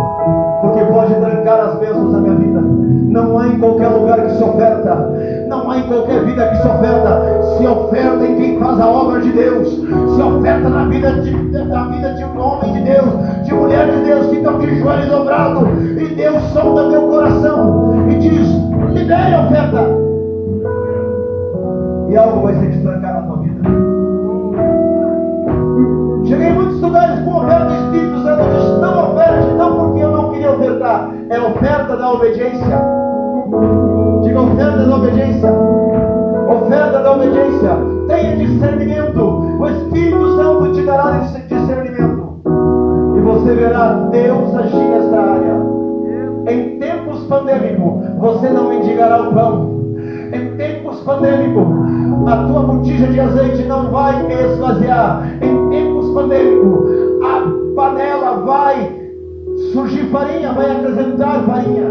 [0.61, 2.59] porque pode trancar as bênçãos da minha vida.
[2.59, 5.09] Não há em qualquer lugar que se oferta,
[5.51, 7.21] não há em qualquer vida que se oferta.
[7.57, 11.31] Se oferta em quem faz a obra de Deus, se oferta na vida de,
[11.65, 15.07] na vida de um homem de Deus, de mulher de Deus que estão de joelhos
[15.07, 15.67] dobrados,
[15.99, 18.47] e Deus solta meu coração e diz:
[18.93, 19.87] libere a oferta,
[22.09, 23.61] e algo vai se destrancar na tua vida.
[26.25, 28.43] Cheguei em muitos lugares com oferta do Espírito Santo.
[28.51, 31.11] Diz, não oferte, não porque eu não queria ofertar.
[31.29, 32.81] É oferta da obediência.
[34.31, 35.53] Diga oferta da obediência.
[36.47, 37.69] Oferta da obediência.
[38.07, 39.21] Tenha discernimento.
[39.59, 41.17] O Espírito Santo te dará
[41.49, 42.39] discernimento.
[43.17, 45.57] E você verá Deus agir nesta área.
[46.47, 49.81] Em tempos pandêmicos, você não mendigará o pão.
[50.31, 51.67] Em tempos pandêmicos,
[52.25, 55.27] a tua botija de azeite não vai esvaziar.
[55.41, 56.89] Em tempos pandêmicos,
[57.21, 58.97] a panela vai
[59.73, 61.83] surgir farinha, vai apresentar farinha.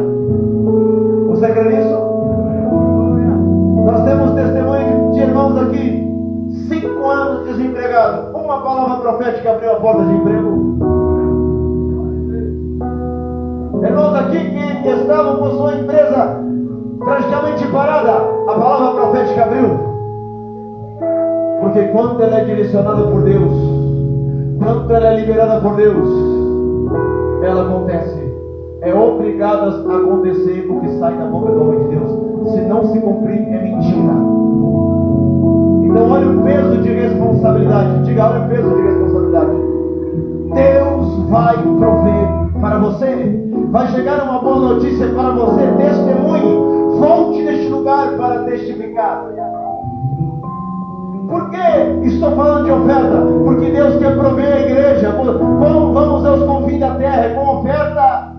[1.29, 2.10] Você crê nisso?
[3.91, 6.09] Nós temos testemunho de irmãos aqui,
[6.69, 8.33] cinco anos desempregados.
[8.33, 10.79] Uma palavra profética abriu a porta de emprego.
[13.83, 16.41] Irmãos aqui que estavam com sua empresa
[17.01, 18.13] praticamente parada,
[18.47, 19.81] a palavra profética abriu.
[21.61, 23.53] Porque quando ela é direcionada por Deus,
[24.63, 26.09] quando ela é liberada por Deus,
[27.43, 28.21] ela acontece.
[28.83, 32.30] É obrigada a acontecer o que sai da boca do homem de Deus.
[32.49, 34.15] Se não se cumprir, é mentira.
[35.85, 38.05] Então olha o peso de responsabilidade.
[38.05, 39.51] Diga, olha o peso de responsabilidade.
[40.55, 43.51] Deus vai prover para você.
[43.71, 45.67] Vai chegar uma boa notícia para você.
[45.79, 46.71] Testemunhe.
[46.99, 49.27] Volte neste lugar para testificar.
[51.29, 53.23] Por que estou falando de oferta?
[53.45, 55.11] Porque Deus quer prover a igreja.
[55.13, 58.33] Vamos, vamos aos confins da terra com oferta.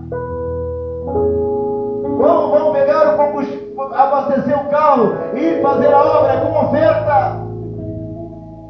[2.18, 7.36] Vamos, vamos pegar o combustível, abastecer o carro e fazer a obra com oferta.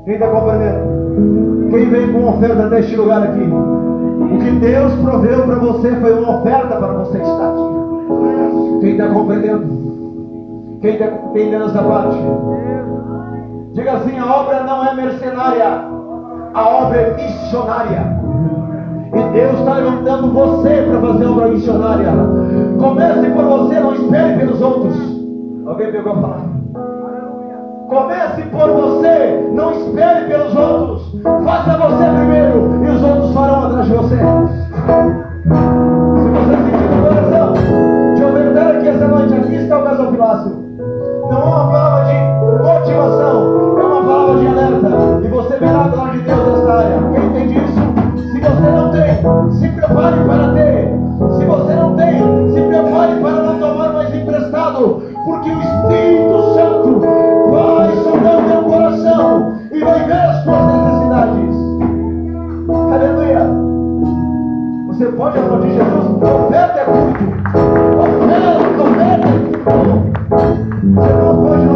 [0.05, 1.70] Quem está compreendendo?
[1.70, 3.43] Quem veio com oferta neste lugar aqui?
[3.43, 8.80] O que Deus proveu para você foi uma oferta para você estar aqui.
[8.80, 9.82] Quem está compreendendo?
[10.80, 12.16] Quem está entendendo essa parte?
[13.72, 15.84] Diga assim: a obra não é mercenária,
[16.55, 18.22] a obra é missionária.
[19.14, 22.09] E Deus está levantando você para fazer obra missionária.
[22.78, 24.97] Comece por você, não espere pelos outros.
[25.66, 26.52] Alguém pegou a palavra?
[27.89, 31.12] Comece por você, não espere pelos outros.
[31.44, 34.16] Faça você primeiro e os outros farão atrás de você.
[34.16, 34.22] Se
[36.30, 37.52] você sentir no coração
[38.14, 40.52] de ofertar aqui essa noite, aqui está o gasofilácio.
[41.30, 42.14] Não é uma palavra de
[42.62, 43.31] motivação,
[49.53, 50.89] se prepare para ter.
[51.39, 55.03] Se você não tem, se prepare para não tomar mais emprestado.
[55.24, 57.01] Porque o Espírito Santo
[57.51, 61.57] vai sondar o teu coração e vai ver as tuas necessidades.
[62.93, 63.73] Aleluia.
[64.89, 66.23] Você pode aplaudir Jesus?
[66.23, 67.24] Oferta é muito.
[68.23, 69.32] Oferta, oferta é.
[70.82, 71.72] Você não pode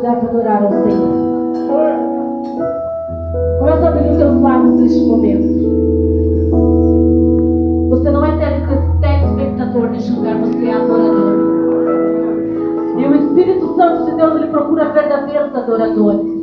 [0.00, 1.30] lugar para adorar ao Senhor.
[3.58, 5.60] Começa a abrir os seus lábios neste momento.
[7.90, 11.50] Você não é telespectador neste lugar, você é adorador.
[12.96, 16.40] E o Espírito Santo de Deus, ele procura verdadeiros adoradores.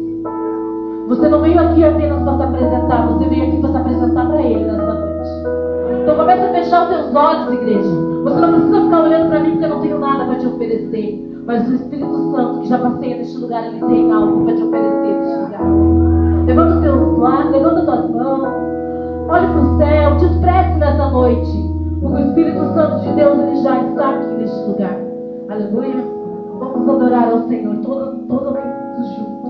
[1.07, 4.41] Você não veio aqui apenas para se apresentar, você veio aqui para se apresentar para
[4.41, 5.29] Ele nessa noite.
[6.03, 7.89] Então começa a fechar os seus olhos, igreja.
[8.23, 11.36] Você não precisa ficar olhando para mim porque eu não tenho nada para te oferecer.
[11.47, 15.17] Mas o Espírito Santo que já passeia neste lugar, ele tem algo para te oferecer
[15.17, 15.61] neste lugar.
[16.45, 18.43] Levanta os teus lados, levanta as tuas mãos,
[19.29, 21.73] olha para o céu, te expresse nessa noite.
[22.01, 24.99] Porque o Espírito Santo de Deus ele já está aqui neste lugar.
[25.49, 26.03] Aleluia.
[26.59, 28.53] Vamos adorar ao Senhor, todos, todos
[29.15, 29.47] juntos.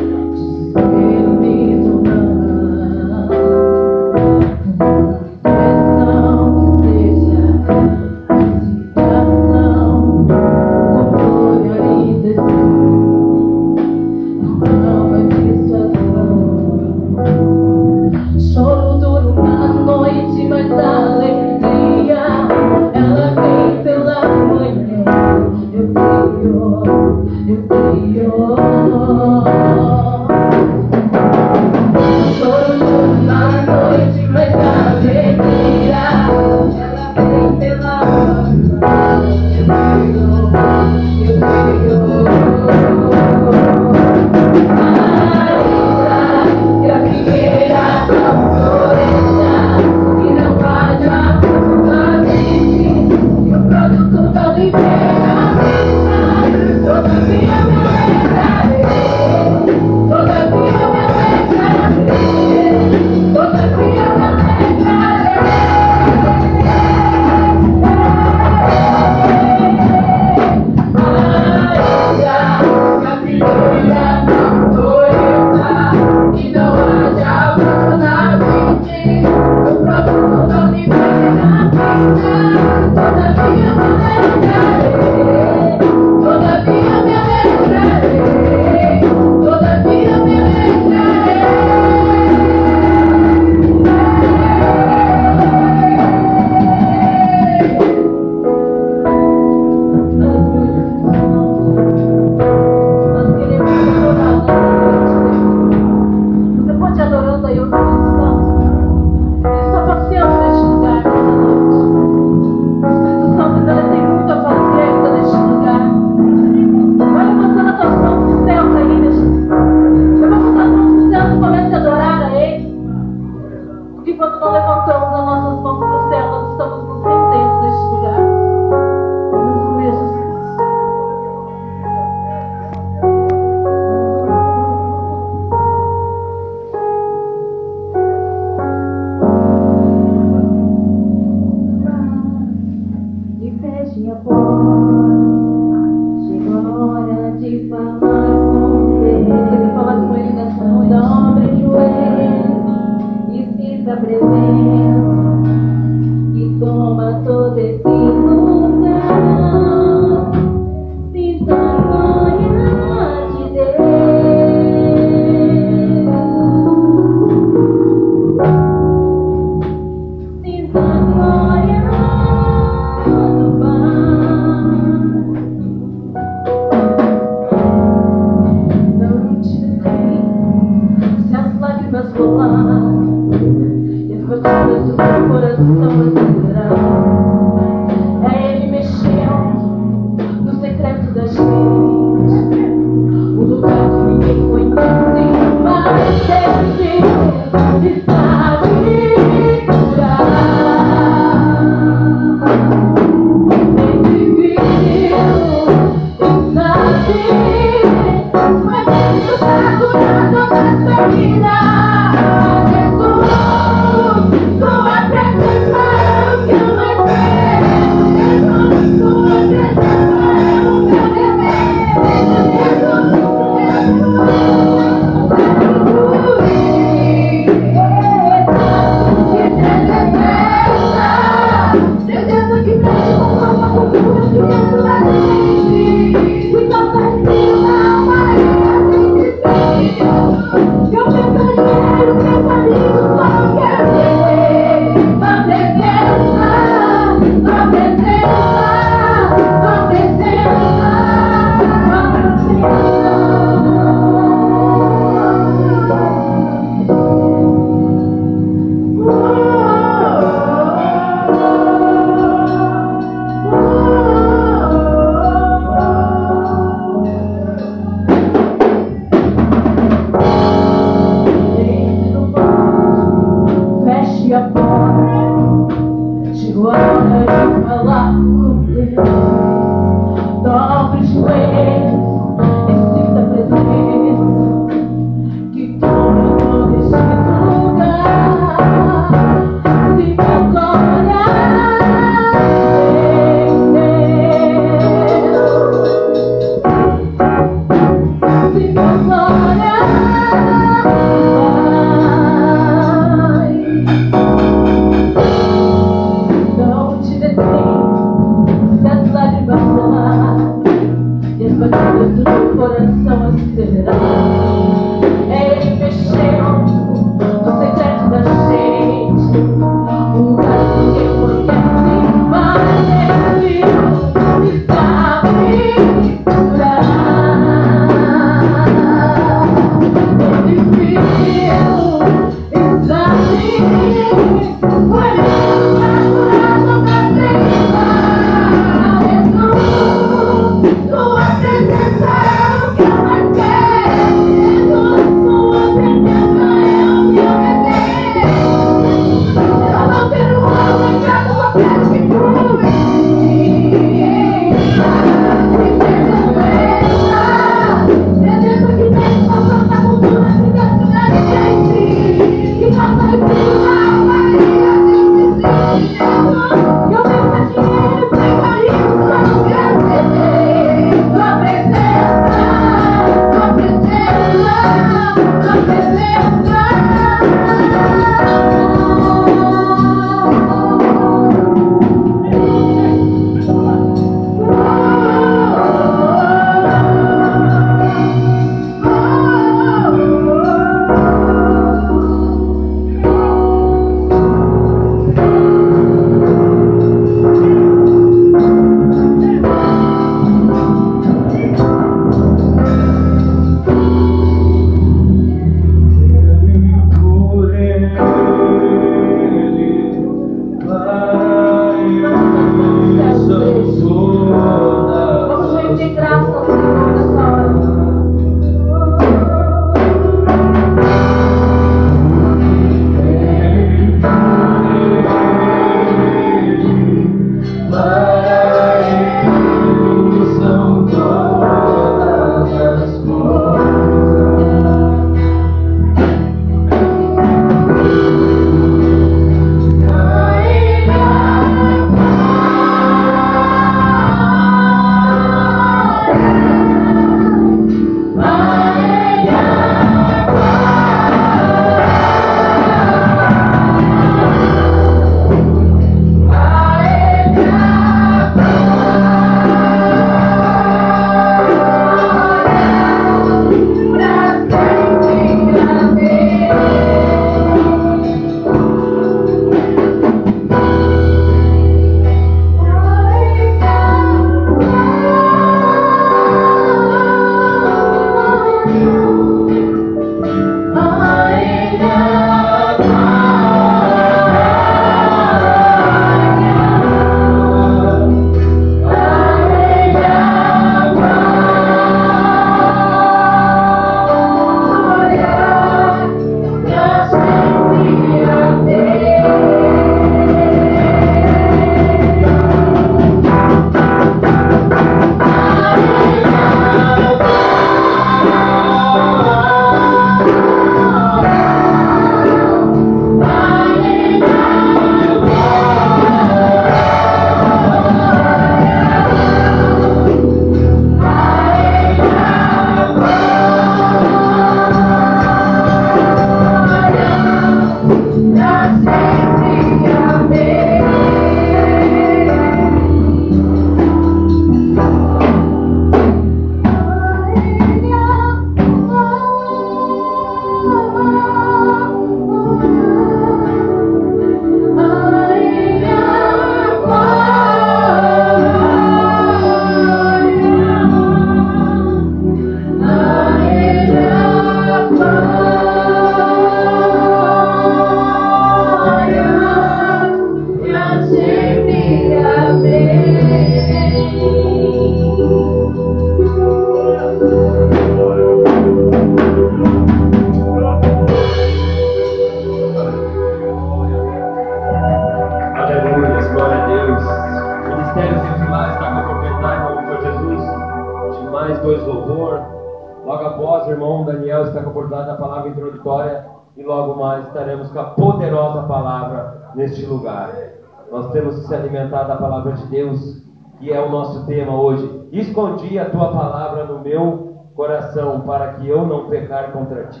[599.58, 600.00] Contra ti.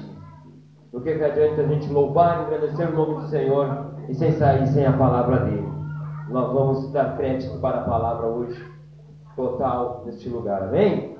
[0.92, 4.32] Do que, que adianta a gente louvar e agradecer o nome do Senhor e sem
[4.32, 5.68] sair sem a palavra dele?
[6.30, 8.64] Nós vamos dar crédito para a palavra hoje,
[9.34, 10.62] total, neste lugar.
[10.62, 11.16] Amém?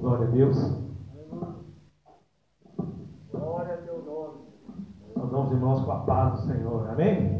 [0.00, 0.88] Glória a Deus.
[3.32, 4.48] Glória a teu nome.
[5.28, 6.88] Saudamos irmãos com a paz do Senhor.
[6.88, 7.38] Amém?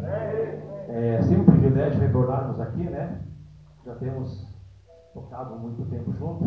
[0.88, 3.22] É sempre um privilégio retornarmos aqui, né?
[3.82, 4.46] Já temos
[5.14, 6.44] tocado muito tempo junto,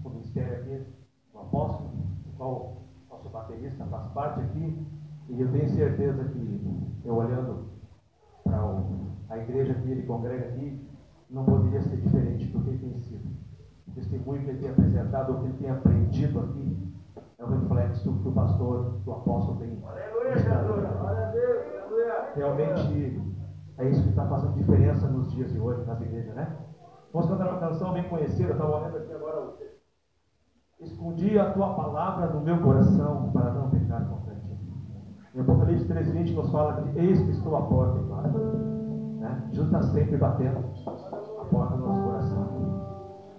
[0.00, 0.86] com o ministério aqui
[1.32, 2.76] do apóstolo, do qual
[3.10, 4.86] nosso baterista faz parte aqui.
[5.28, 7.64] E eu tenho certeza que eu olhando
[8.44, 8.60] para
[9.30, 10.88] a igreja que ele congrega aqui,
[11.28, 13.28] não poderia ser diferente do que tem sido.
[13.88, 16.75] O testemunho que ele tem apresentado, o que ele tem aprendido aqui,
[17.38, 19.78] é o reflexo que o pastor, o apóstolo tem.
[22.34, 23.22] Realmente
[23.78, 26.56] é isso que está fazendo diferença nos dias de hoje nas igrejas, né?
[27.12, 29.54] Vamos cantar uma canção bem conhecida, estava olhando aqui agora.
[30.80, 34.58] Escondi a tua palavra no meu coração para não pecar contra ti.
[35.34, 38.38] Em Apocalipse 3,20 nos fala que eis que estou à porta e bato.
[39.18, 39.48] Né?
[39.52, 40.58] Jesus está sempre batendo
[41.38, 42.56] a porta do nosso coração.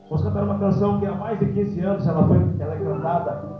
[0.09, 3.56] Vamos cantar uma canção que há mais de 15 anos ela, foi, ela é cantada,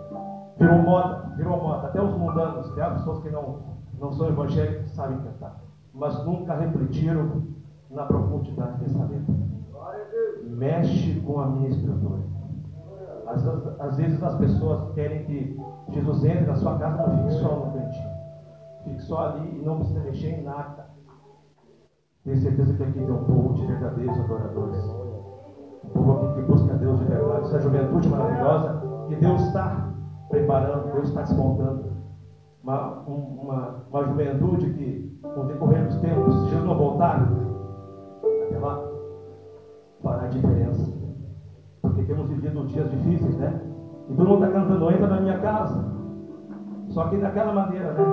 [0.60, 1.88] virou moda, virou moda.
[1.88, 3.60] Até os mundanos, até as pessoas que não,
[4.00, 5.62] não são evangélicos sabem cantar,
[5.94, 7.44] mas nunca refletiram
[7.90, 9.36] na profundidade dessa letra.
[10.44, 12.28] Mexe com a minha espiritualidade.
[13.28, 13.46] Às,
[13.80, 15.60] às, vezes as pessoas querem que
[15.90, 18.10] Jesus entre na sua casa, não fique só no cantinho.
[18.84, 20.88] Fique só ali e não precisa mexer em nada.
[22.24, 24.84] Tenho certeza que aqui tem um povo de verdadeiros adoradores.
[25.84, 27.42] Um povo aqui que busca Deus de verdade.
[27.46, 29.87] Essa juventude maravilhosa que Deus está
[30.30, 31.86] preparando, Deus está desmontando.
[32.64, 37.32] Uma, uma, uma juventude que, com o decorrer dos tempos, se Jesus não voltar,
[38.48, 38.84] até lá,
[40.04, 40.92] fará a diferença.
[41.82, 43.62] Porque temos vivido dias difíceis, né?
[44.10, 45.86] E todo mundo está cantando, entra na minha casa.
[46.90, 48.04] Só que daquela maneira, né?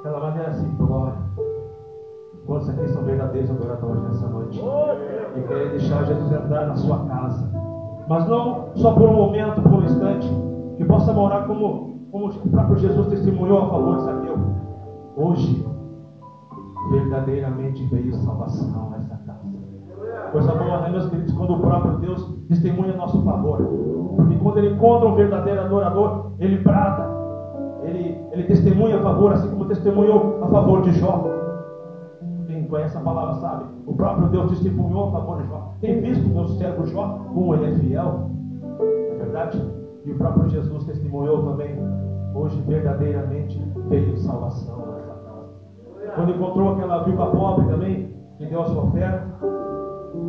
[0.00, 1.14] Aquela maneira assim, glória.
[2.46, 4.60] Quantos aqui são verdadeiros adoradores nessa noite?
[5.36, 7.50] E querem deixar Jesus entrar na sua casa.
[8.08, 10.51] Mas não só por um momento, por um instante.
[10.82, 14.36] Que possa morar como, como o próprio Jesus testemunhou a favor de Zaqueu.
[15.16, 15.64] Hoje,
[16.90, 19.46] verdadeiramente veio salvação nessa casa.
[20.32, 23.58] Coisa boa, né, meus queridos, quando o próprio Deus testemunha a nosso favor.
[24.16, 27.08] Porque quando ele encontra um verdadeiro adorador, ele brada,
[27.84, 31.30] ele, ele testemunha a favor, assim como testemunhou a favor de Jó.
[32.48, 35.74] Quem conhece a palavra sabe, o próprio Deus testemunhou a favor de Jó.
[35.80, 38.30] Tem visto meu servo Jó, como ele é fiel,
[38.80, 39.81] é verdade?
[40.04, 41.78] E o próprio Jesus testemunhou também.
[42.34, 46.14] Hoje, verdadeiramente, veio salvação nessa casa.
[46.14, 49.26] Quando encontrou aquela viúva pobre também, que deu a sua oferta,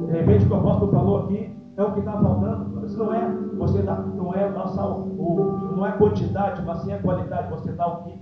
[0.07, 2.85] de repente o que o apóstolo falou aqui é o que está faltando.
[2.85, 6.99] Isso não é, você dá, não é nossa, o, não é quantidade, mas sim a
[6.99, 7.49] qualidade.
[7.49, 8.21] Você dá o que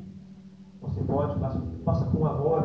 [0.81, 2.63] você pode, faça, faça com amor.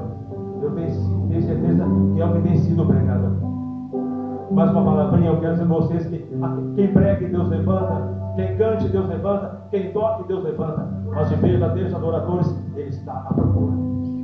[0.63, 1.85] Eu tenho, tenho certeza
[2.15, 3.37] que é o que tem sido pregado.
[4.51, 6.19] Mais uma palavrinha, eu quero dizer a vocês que
[6.77, 8.26] quem pregue, Deus levanta.
[8.37, 9.63] Quem cante, Deus levanta.
[9.71, 10.87] Quem toque, Deus levanta.
[11.07, 13.73] Mas de verdadeiros adoradores, Ele está à procura.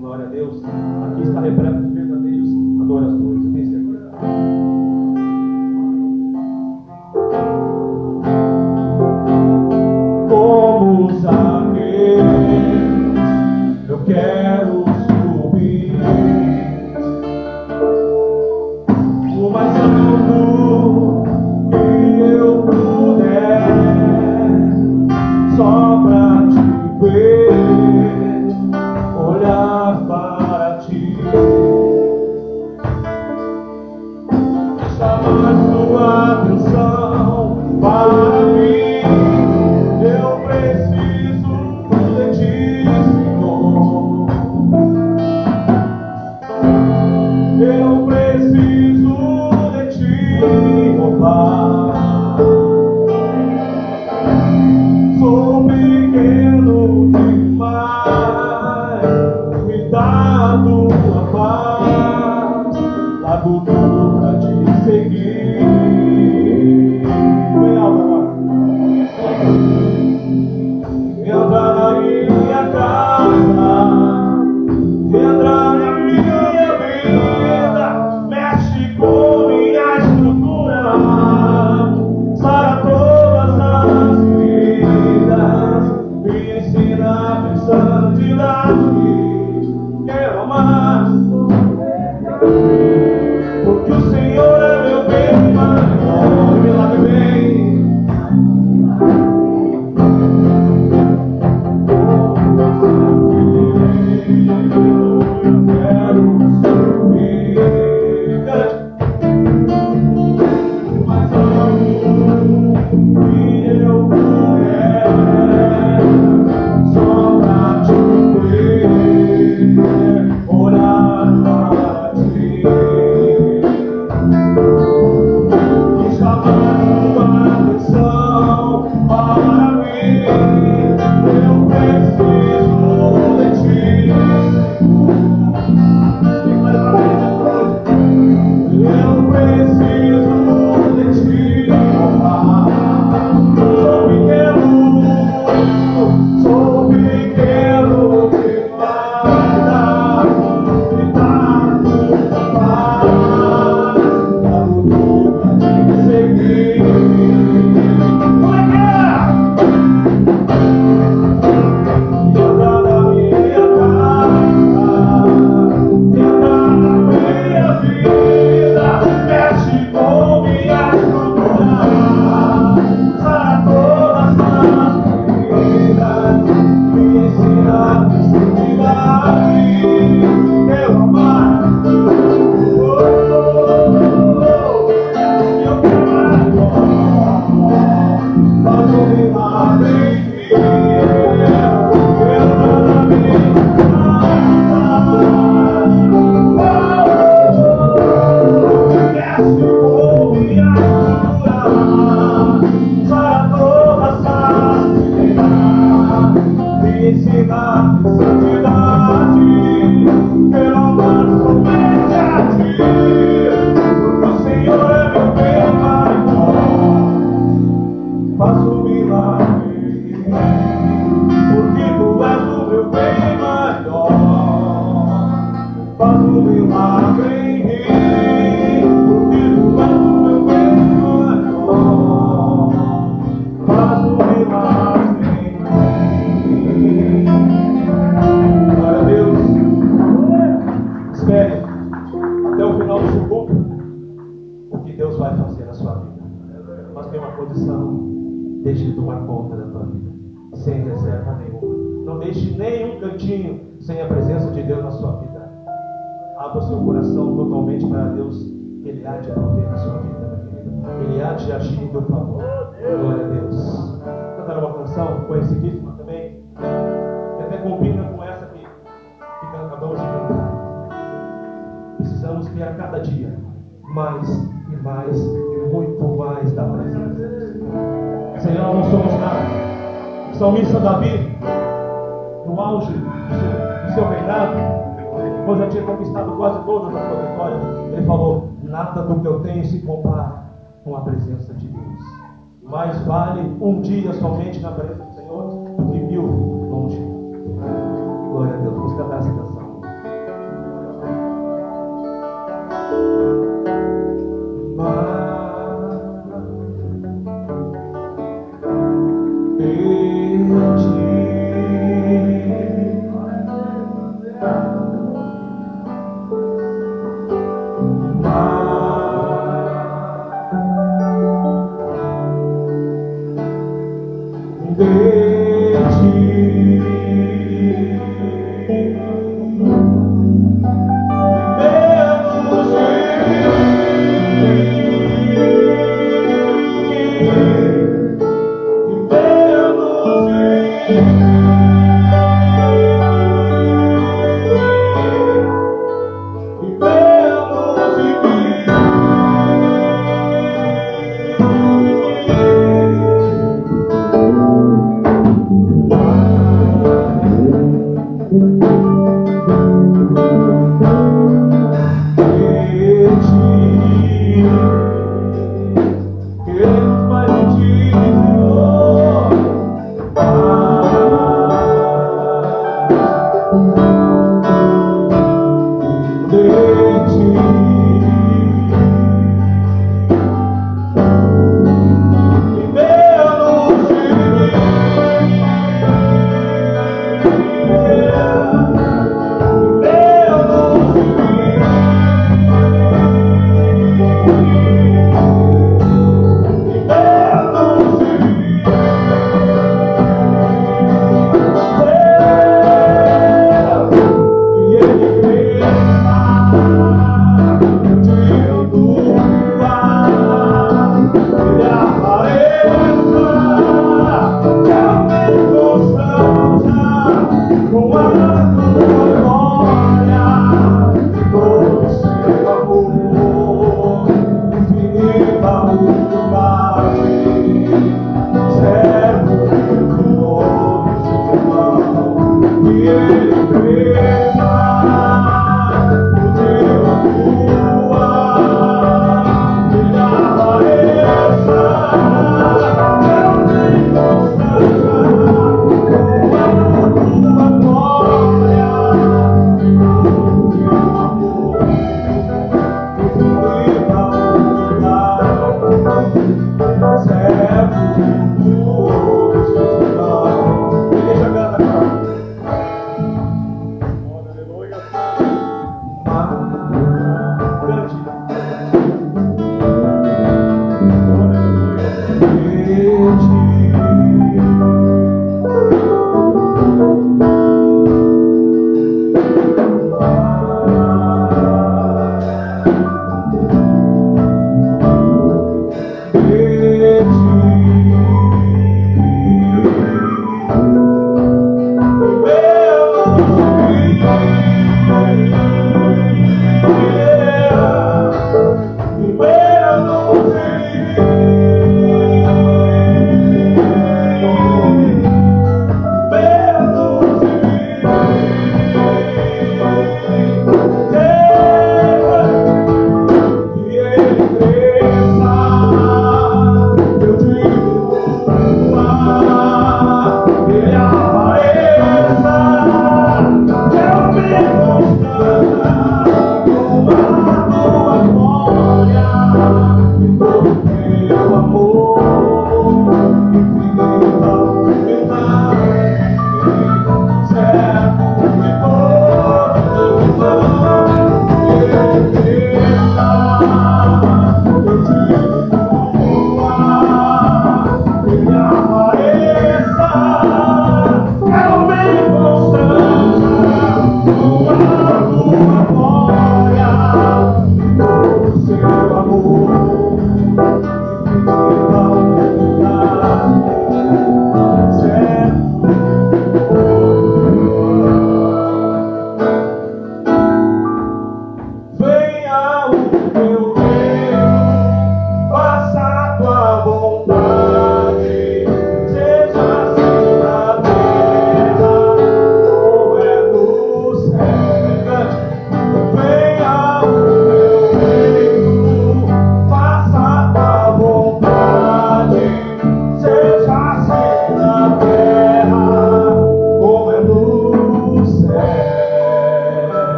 [0.00, 0.60] Glória a Deus.
[0.64, 2.48] Aqui está repleto de verdadeiros
[2.82, 3.44] adoradores.
[3.52, 4.10] Tenho certeza.
[10.28, 12.18] Como saber?
[13.88, 14.89] Eu quero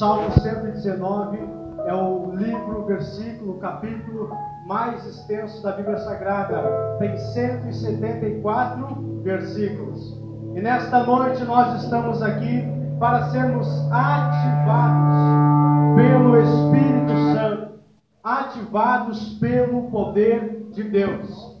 [0.00, 1.38] Salmo 119
[1.84, 6.96] é o livro, versículo, capítulo mais extenso da Bíblia Sagrada.
[6.98, 10.18] Tem 174 versículos.
[10.56, 12.64] E nesta noite nós estamos aqui
[12.98, 15.16] para sermos ativados
[15.94, 17.72] pelo Espírito Santo,
[18.24, 21.60] ativados pelo poder de Deus.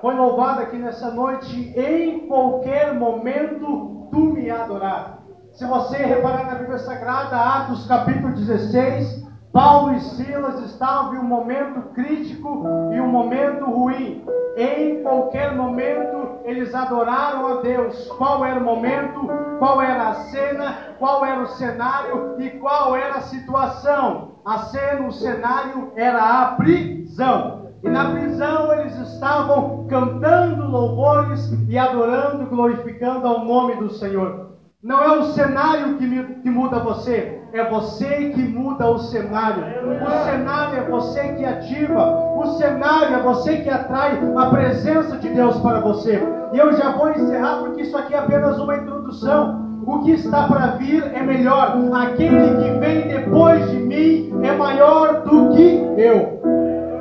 [0.00, 5.17] Foi louvado aqui nessa noite, em qualquer momento tu me adorar.
[5.58, 11.24] Se você reparar na Bíblia Sagrada, Atos capítulo 16, Paulo e Silas estavam em um
[11.24, 14.24] momento crítico e um momento ruim.
[14.56, 18.06] Em qualquer momento eles adoraram a Deus.
[18.16, 19.28] Qual era o momento,
[19.58, 24.36] qual era a cena, qual era o cenário e qual era a situação.
[24.44, 27.66] A cena, o cenário era a prisão.
[27.82, 34.47] E na prisão eles estavam cantando louvores e adorando, glorificando ao nome do Senhor.
[34.88, 39.62] Não é o cenário que, que, muda você, é você que muda o cenário.
[39.84, 45.28] O cenário é você que ativa, o cenário é você que atrai a presença de
[45.28, 46.18] Deus para você.
[46.54, 49.82] E eu já vou encerrar porque isso aqui é apenas uma introdução.
[49.86, 51.76] O que está para vir é melhor.
[51.92, 56.40] Aquele que vem depois de mim é maior do que eu.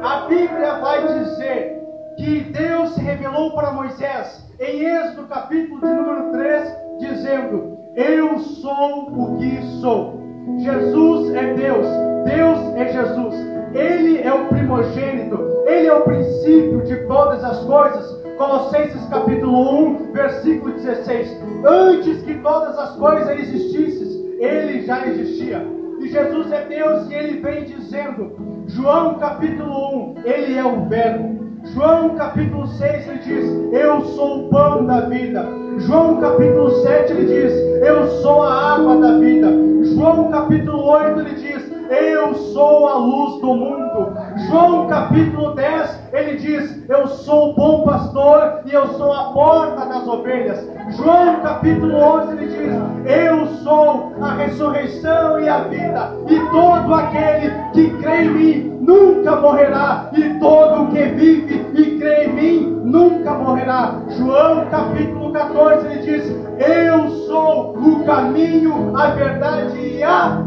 [0.04, 1.82] A Bíblia vai dizer
[2.18, 9.38] que Deus revelou para Moisés em Êxodo capítulo de número 3 dizendo: Eu sou o
[9.40, 10.22] que sou.
[10.60, 11.88] Jesus é Deus,
[12.26, 13.36] Deus é Jesus.
[13.74, 18.06] Ele é o primogênito, ele é o princípio de todas as coisas.
[18.38, 21.42] Colossenses capítulo 1, versículo 16.
[21.66, 25.66] Antes que todas as coisas existissem, ele já existia.
[26.00, 28.36] E Jesus é Deus e ele vem dizendo,
[28.68, 31.47] João capítulo 1, ele é o verbo.
[31.64, 35.46] João capítulo 6 ele diz: Eu sou o pão da vida.
[35.80, 37.54] João capítulo 7 ele diz:
[37.86, 39.48] Eu sou a água da vida.
[39.96, 44.14] João capítulo 8 ele diz: Eu sou a luz do mundo.
[44.48, 49.86] João capítulo 10 ele diz: Eu sou o bom pastor e eu sou a porta
[49.86, 50.68] das ovelhas.
[50.96, 57.52] João capítulo 11 ele diz: Eu sou a ressurreição e a vida, e todo aquele
[57.74, 63.34] que crê em mim nunca morrerá, e todo que vive e crê em mim nunca
[63.34, 64.02] morrerá.
[64.18, 70.42] João capítulo 14 ele diz: Eu sou o caminho, a verdade e a.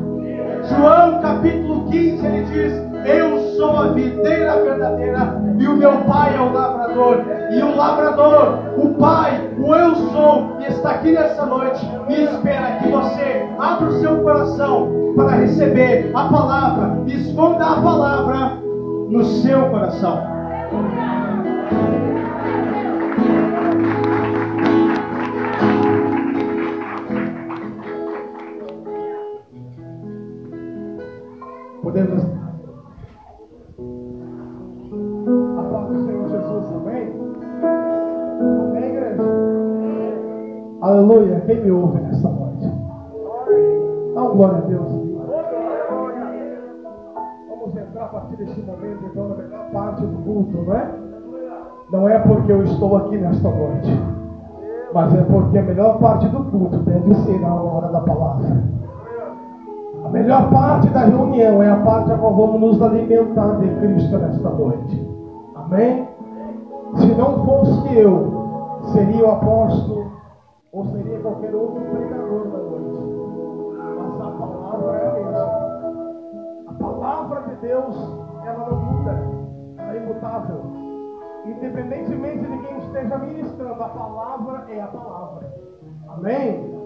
[0.62, 6.40] João capítulo 15 ele diz: Eu sou a videira verdadeira e o meu pai é
[6.40, 7.24] o lavrador.
[7.50, 12.88] E o lavrador, o pai, o eu sou, está aqui nessa noite e espera que
[12.88, 17.02] você abra o seu coração para receber a palavra.
[17.06, 18.58] Esconda a palavra
[19.08, 20.30] no seu coração.
[31.82, 32.39] Podemos.
[40.80, 41.40] Aleluia.
[41.40, 42.72] Quem me ouve nessa noite?
[44.14, 44.88] Dá um glória a Deus.
[47.50, 50.90] Vamos entrar a partir deste momento, então, na melhor parte do culto, não é?
[51.92, 54.02] Não é porque eu estou aqui nesta noite,
[54.94, 58.62] mas é porque a melhor parte do culto deve ser a hora da palavra.
[60.02, 64.16] A melhor parte da reunião é a parte a qual vamos nos alimentar de Cristo
[64.16, 65.08] nesta noite.
[65.56, 66.08] Amém?
[66.96, 69.99] Se não fosse eu, seria o apóstolo
[70.72, 73.00] ou seria qualquer outro pregador da noite.
[73.96, 75.70] Mas a palavra é a mesma.
[76.66, 77.96] A palavra de Deus,
[78.46, 79.10] ela não muda,
[79.78, 80.62] ela é imutável.
[81.46, 85.54] Independentemente de quem esteja ministrando, a palavra é a palavra.
[86.08, 86.80] Amém?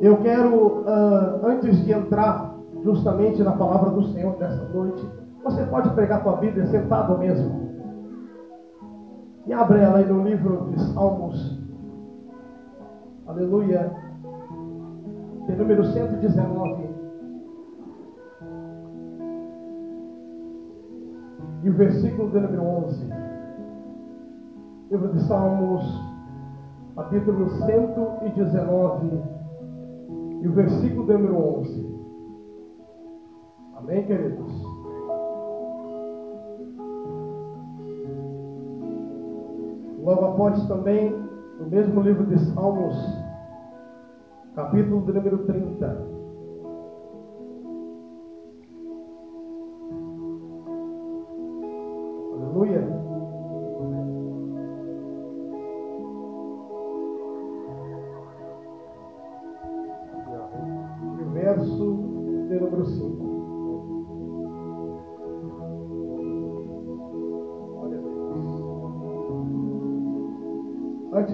[0.00, 5.06] Eu quero, uh, antes de entrar justamente na palavra do Senhor nessa noite,
[5.44, 7.70] você pode pegar sua Bíblia sentado mesmo.
[9.46, 11.59] E abre ela aí no livro de Salmos.
[13.30, 13.92] Aleluia.
[15.46, 16.90] De número 119.
[21.62, 23.06] E o versículo de número 11.
[24.90, 25.84] Livro de Salmos,
[26.96, 29.22] capítulo 119.
[30.42, 32.00] E o versículo de número 11.
[33.76, 34.52] Amém, queridos?
[40.02, 41.29] Logo após também
[41.60, 42.96] no mesmo livro de Salmos,
[44.54, 45.86] capítulo de número 30.
[52.32, 53.09] Aleluia.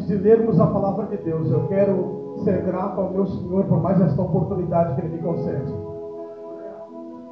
[0.07, 3.83] Antes de lermos a palavra de Deus, eu quero ser grato ao meu Senhor por
[3.83, 5.75] mais esta oportunidade que Ele me concede.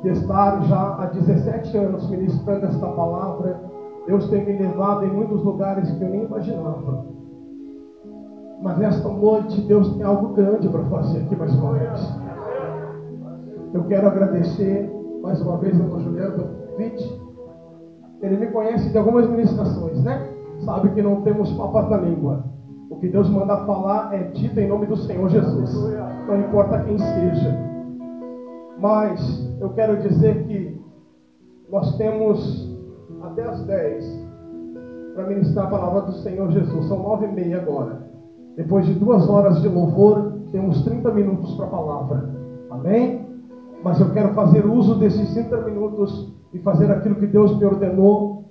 [0.03, 3.61] De estar já há 17 anos ministrando esta palavra,
[4.09, 7.07] Deus tem me levado em muitos lugares que eu nem imaginava.
[8.61, 12.19] Mas nesta noite, Deus tem algo grande para fazer aqui mais uma vez.
[13.73, 14.93] Eu quero agradecer
[15.23, 17.23] mais uma vez ao Juliano convite.
[18.21, 20.29] Ele me conhece de algumas ministrações, né?
[20.65, 22.54] Sabe que não temos papas na língua.
[23.05, 25.75] Que Deus manda falar é dito em nome do Senhor Jesus.
[26.27, 27.55] Não importa quem seja.
[28.81, 30.81] Mas eu quero dizer que
[31.71, 32.67] nós temos
[33.23, 34.27] até as 10
[35.15, 36.87] para ministrar a palavra do Senhor Jesus.
[36.87, 38.09] São nove e meia agora.
[38.57, 42.31] Depois de duas horas de louvor, temos 30 minutos para a palavra.
[42.71, 43.29] Amém?
[43.83, 48.45] Mas eu quero fazer uso desses 30 minutos e fazer aquilo que Deus me ordenou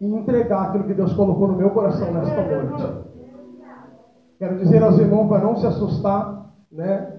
[0.00, 3.09] e entregar aquilo que Deus colocou no meu coração nesta noite.
[4.40, 7.12] Quero dizer aos irmãos para não se assustar, né?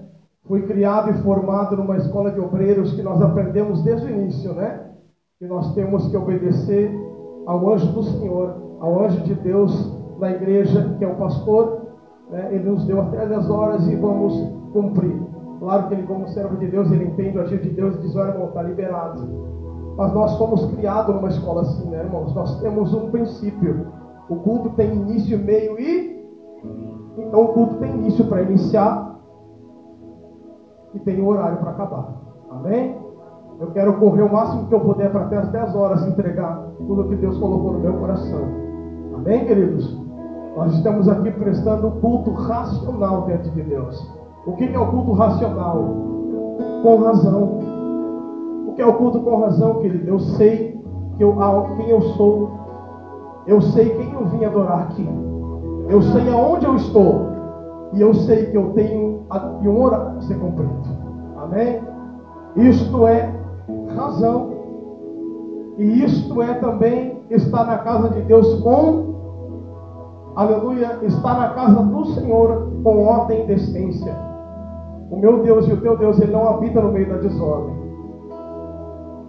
[0.48, 4.90] Fui criado e formado numa escola de obreiros que nós aprendemos desde o início, né?
[5.38, 6.90] Que nós temos que obedecer
[7.46, 9.72] ao anjo do Senhor, ao anjo de Deus
[10.18, 11.82] na igreja, que é o pastor.
[12.28, 12.56] Né?
[12.56, 14.34] Ele nos deu até as horas e vamos
[14.72, 15.22] cumprir.
[15.60, 18.16] Claro que ele, como servo de Deus, ele entende o agir de Deus e diz:
[18.16, 19.28] olha, irmão, está liberado.
[19.96, 22.34] Mas nós fomos criados numa escola assim, né, irmãos?
[22.34, 23.86] Nós temos um princípio.
[24.28, 26.21] O culto tem início, meio e.
[27.16, 29.18] Então o culto tem início para iniciar
[30.94, 32.08] e tem um horário para acabar.
[32.50, 32.96] Amém?
[33.60, 37.08] Eu quero correr o máximo que eu puder para até as 10 horas entregar tudo
[37.08, 38.40] que Deus colocou no meu coração.
[39.14, 40.00] Amém, queridos?
[40.56, 44.10] Nós estamos aqui prestando culto racional diante de Deus.
[44.46, 45.76] O que é o culto racional?
[46.82, 47.60] Com razão.
[48.66, 50.08] O que é o culto com razão, querido?
[50.08, 50.82] Eu sei
[51.16, 51.36] que eu,
[51.76, 52.50] quem eu sou.
[53.46, 55.08] Eu sei quem eu vim adorar aqui.
[55.88, 57.32] Eu sei aonde eu estou.
[57.92, 59.26] E eu sei que eu tenho
[59.62, 60.72] um horário a ser cumprido.
[61.36, 61.82] Amém?
[62.56, 63.30] Isto é
[63.94, 64.50] razão.
[65.78, 72.04] E isto é também estar na casa de Deus com, aleluia, estar na casa do
[72.06, 74.14] Senhor com ordem e decência.
[75.10, 77.74] O meu Deus e o teu Deus, ele não habita no meio da desordem.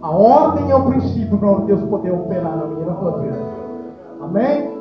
[0.00, 3.38] A ordem é o princípio para Deus poder operar na minha vida.
[4.20, 4.73] Amém?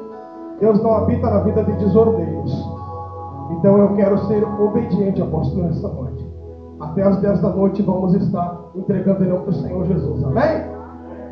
[0.60, 2.52] Deus não habita na vida de desordeiros.
[3.52, 6.26] Então eu quero ser obediente, apóstolo, nessa noite.
[6.80, 10.24] Até as 10 da noite vamos estar entregando em nome do Senhor Jesus.
[10.24, 10.74] Amém?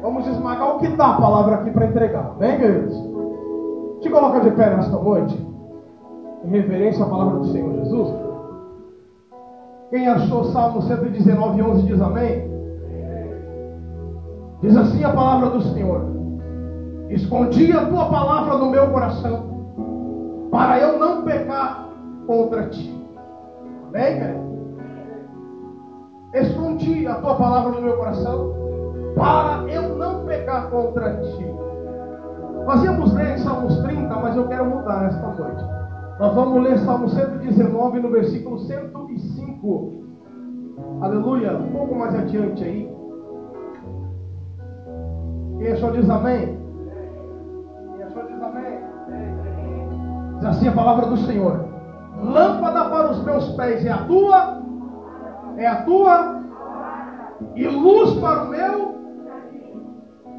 [0.01, 2.33] Vamos esmagar o que dá a palavra aqui para entregar.
[2.35, 2.95] Amém, queridos?
[4.01, 5.47] Te coloca de pé nesta noite.
[6.43, 8.13] Em reverência à palavra do Senhor Jesus.
[9.91, 12.49] Quem achou Salmo 119, 11 diz amém?
[14.61, 16.01] Diz assim a palavra do Senhor:
[17.11, 21.89] Escondi a tua palavra no meu coração, para eu não pecar
[22.25, 23.05] contra ti.
[23.89, 24.51] Amém, querido?
[26.33, 28.53] Escondi a tua palavra no meu coração,
[29.13, 31.45] para eu não pecar contra ti.
[32.65, 35.65] Nós íamos ler em Salmos 30, mas eu quero mudar nesta noite.
[36.17, 40.05] Nós vamos ler Salmo 119 no versículo 105.
[41.01, 41.57] Aleluia.
[41.57, 42.95] Um pouco mais adiante aí.
[45.57, 46.60] Quem achou diz amém?
[50.37, 51.65] Diz assim a palavra do Senhor.
[52.21, 54.61] Lâmpada para os meus pés é a tua,
[55.57, 56.41] é a tua,
[57.55, 58.91] e luz para o meu.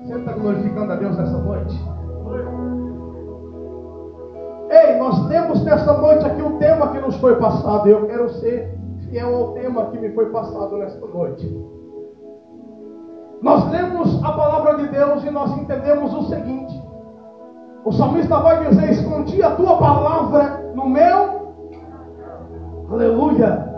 [0.03, 1.93] Você está glorificando a Deus nessa noite?
[4.71, 7.89] Ei, nós temos nesta noite aqui o tema que nos foi passado.
[7.89, 8.77] Eu quero ser
[9.09, 11.47] fiel ao tema que me foi passado nesta noite.
[13.43, 16.81] Nós lemos a palavra de Deus e nós entendemos o seguinte:
[17.85, 21.55] o salmista vai dizer: Escondi a tua palavra no meu,
[22.91, 23.73] aleluia,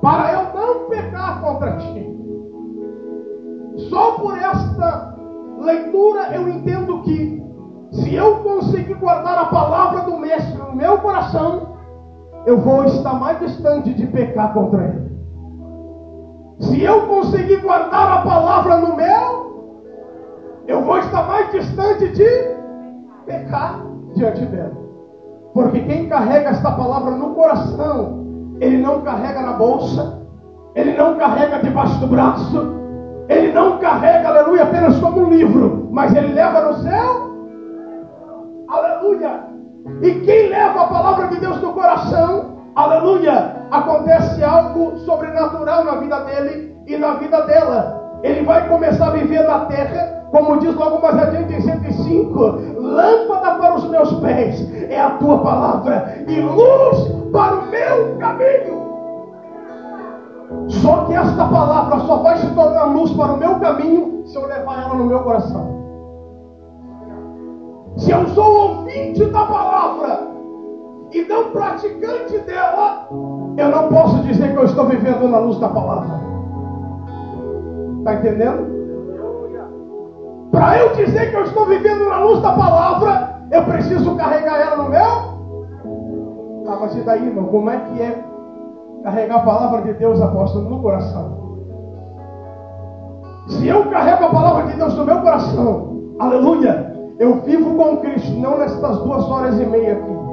[0.00, 2.18] para eu não pecar contra ti.
[3.90, 5.16] Só por esta
[5.58, 7.42] leitura eu entendo que,
[7.92, 11.76] se eu conseguir guardar a palavra do Mestre no meu coração,
[12.46, 15.08] eu vou estar mais distante de pecar contra ele.
[16.60, 19.38] Se eu conseguir guardar a palavra no meu,
[20.66, 22.58] eu vou estar mais distante de
[23.28, 23.88] pecar.
[24.14, 24.72] diante dela.
[25.54, 28.26] Porque quem carrega esta palavra no coração,
[28.60, 30.22] ele não carrega na bolsa,
[30.74, 32.74] ele não carrega debaixo do braço,
[33.28, 37.30] ele não carrega, aleluia, apenas como um livro, mas ele leva no céu,
[38.68, 39.44] aleluia.
[40.02, 46.20] E quem leva a palavra de Deus no coração, aleluia, acontece algo sobrenatural na vida
[46.20, 48.07] dele e na vida dela.
[48.22, 52.40] Ele vai começar a viver na terra, como diz logo mais adiante em 105,
[52.78, 58.88] lâmpada para os meus pés é a tua palavra e luz para o meu caminho.
[60.68, 64.46] Só que esta palavra só vai se tornar luz para o meu caminho se eu
[64.46, 65.78] levar ela no meu coração.
[67.96, 70.28] Se eu sou ouvinte da palavra
[71.12, 73.08] e não praticante dela,
[73.56, 76.27] eu não posso dizer que eu estou vivendo na luz da palavra.
[77.98, 78.78] Está entendendo?
[80.50, 84.82] Para eu dizer que eu estou vivendo na luz da palavra, eu preciso carregar ela
[84.82, 85.28] no meu?
[86.66, 87.44] Ah, mas e daí, irmão?
[87.46, 88.24] Como é que é
[89.02, 91.38] carregar a palavra de Deus, apóstolo, no coração?
[93.48, 98.32] Se eu carrego a palavra de Deus no meu coração, aleluia, eu vivo com Cristo,
[98.32, 100.27] não nestas duas horas e meia aqui.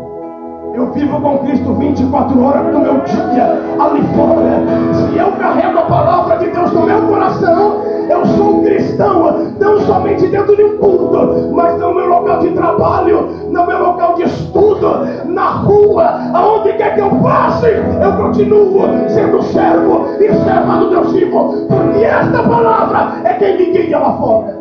[0.76, 4.62] Eu vivo com Cristo 24 horas no meu dia, ali fora.
[4.94, 9.80] Se eu carrego a palavra de Deus no meu coração, eu sou um cristão, não
[9.80, 14.24] somente dentro de um culto, mas no meu local de trabalho, no meu local de
[14.24, 20.90] estudo, na rua, aonde quer que eu passe, eu continuo sendo servo e serva do
[20.90, 24.58] Deus vivo, porque esta palavra é quem me guia lá fora.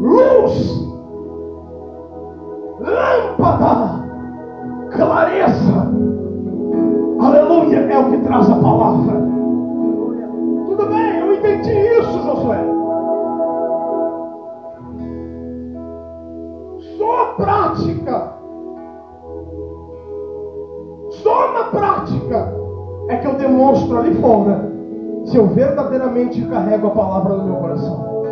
[0.00, 0.87] Luz
[2.88, 4.04] lâmpada,
[4.90, 5.88] clareza.
[7.20, 9.20] Aleluia, é o que traz a palavra.
[10.66, 12.64] Tudo bem, eu entendi isso, Josué.
[16.96, 18.32] Só a prática,
[21.10, 22.54] só na prática
[23.08, 24.68] é que eu demonstro ali fora
[25.24, 28.24] se eu verdadeiramente carrego a palavra no meu coração.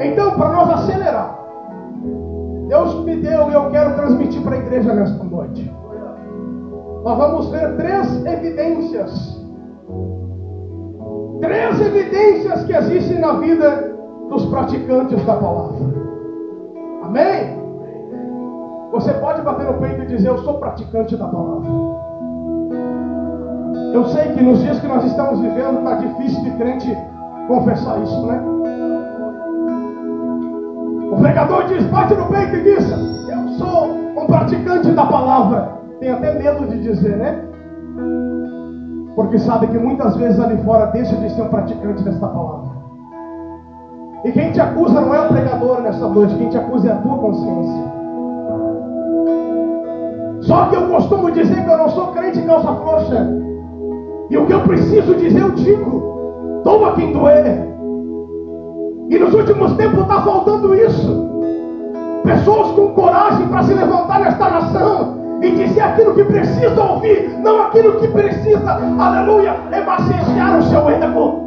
[0.00, 1.41] Então, para nós acelerar,
[2.72, 5.70] Deus me deu e eu quero transmitir para a igreja nesta noite.
[7.04, 9.44] Nós vamos ver três evidências.
[11.42, 13.94] Três evidências que existem na vida
[14.30, 15.84] dos praticantes da palavra.
[17.02, 17.60] Amém?
[18.92, 21.68] Você pode bater no peito e dizer: Eu sou praticante da palavra.
[23.92, 26.96] Eu sei que nos dias que nós estamos vivendo está difícil de crente
[27.48, 28.42] confessar isso, né?
[31.12, 32.90] O pregador diz, bate no peito e diz:
[33.28, 35.68] Eu sou um praticante da palavra.
[36.00, 37.38] Tem até medo de dizer, né?
[39.14, 42.72] Porque sabe que muitas vezes ali fora deixa de ser um praticante desta palavra.
[44.24, 46.96] E quem te acusa não é o pregador nessa noite, quem te acusa é a
[46.96, 47.84] tua consciência.
[50.40, 53.28] Só que eu costumo dizer que eu não sou crente em calça frouxa.
[54.30, 56.62] E o que eu preciso dizer, eu digo.
[56.64, 57.71] Toma quem doer.
[59.08, 61.30] E nos últimos tempos está faltando isso.
[62.24, 67.62] Pessoas com coragem para se levantar nesta nação e dizer aquilo que precisa ouvir, não
[67.62, 71.42] aquilo que precisa, aleluia, emaciar o seu ego.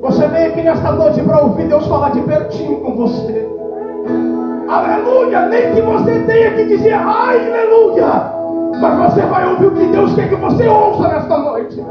[0.00, 3.48] Você veio aqui nesta noite para ouvir Deus falar de pertinho com você.
[4.68, 8.32] Aleluia, nem que você tenha que dizer aleluia,
[8.80, 11.84] mas você vai ouvir o que Deus quer que você ouça nesta noite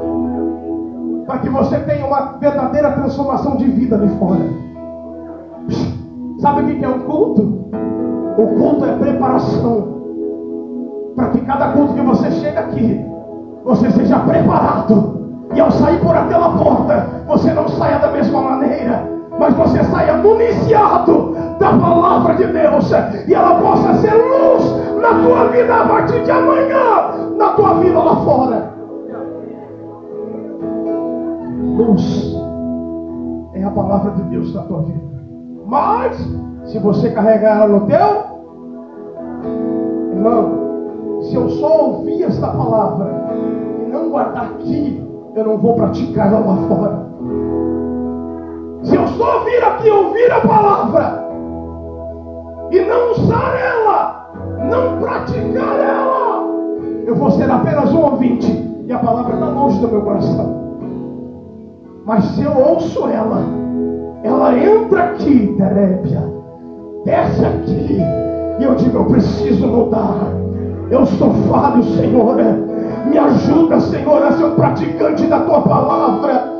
[1.26, 4.41] para que você tenha uma verdadeira transformação de vida ali fora.
[6.40, 7.41] Sabe o que é um culto?
[8.38, 9.94] O culto é preparação.
[11.16, 13.06] Para que cada culto que você chega aqui,
[13.64, 15.22] você seja preparado.
[15.56, 19.08] E ao sair por aquela porta, você não saia da mesma maneira,
[19.40, 22.91] mas você saia municiado da palavra de Deus.
[23.28, 24.64] E ela possa ser luz
[25.00, 28.73] na tua vida a partir de amanhã, na tua vida lá fora
[31.74, 32.36] luz
[33.54, 35.02] é a palavra de Deus na tua vida.
[35.66, 36.18] Mas,
[36.66, 38.34] se você carregar ela no teu,
[40.12, 43.12] irmão, se eu só ouvir esta palavra
[43.82, 45.02] e não guardar aqui,
[45.36, 47.04] eu não vou praticar ela lá fora.
[48.84, 51.24] Se eu só vir aqui ouvir a palavra
[52.72, 54.32] e não usar ela,
[54.70, 56.44] não praticar ela,
[57.06, 58.52] eu vou ser apenas um ouvinte
[58.86, 60.62] e a palavra está longe do meu coração.
[62.06, 63.46] Mas se eu ouço ela,
[64.24, 66.24] ela entra aqui, Terébia,
[67.06, 67.98] desce aqui,
[68.60, 70.28] e eu digo: eu preciso mudar.
[70.90, 72.36] Eu sou falho, Senhor.
[73.06, 76.53] Me ajuda, Senhor, a ser um praticante da tua palavra.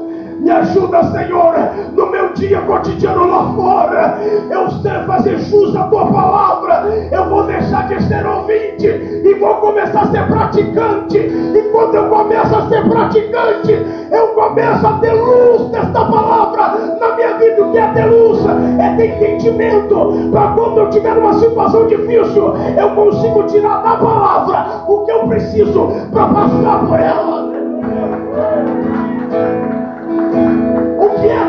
[0.44, 1.54] Me ajuda, Senhor,
[1.96, 4.20] no meu dia cotidiano lá fora.
[4.52, 6.84] Eu sei fazer jus à tua palavra.
[7.10, 11.18] Eu vou deixar de ser ouvinte e vou começar a ser praticante.
[11.18, 13.72] E quando eu começo a ser praticante,
[14.12, 17.64] eu começo a ter luz desta palavra na minha vida.
[17.64, 18.40] O que é ter luz?
[18.80, 20.30] É ter entendimento.
[20.30, 25.26] Para quando eu tiver uma situação difícil, eu consigo tirar da palavra o que eu
[25.26, 28.93] preciso para passar por ela.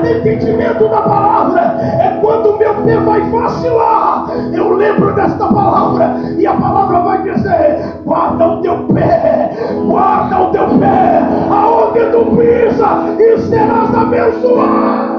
[0.05, 1.61] Ter entendimento da palavra?
[1.81, 4.27] É quando meu pé vai vacilar.
[4.53, 9.51] Eu lembro desta palavra e a palavra vai dizer: guarda o teu pé,
[9.87, 15.15] guarda o teu pé, aonde tu pisa e serás abençoado.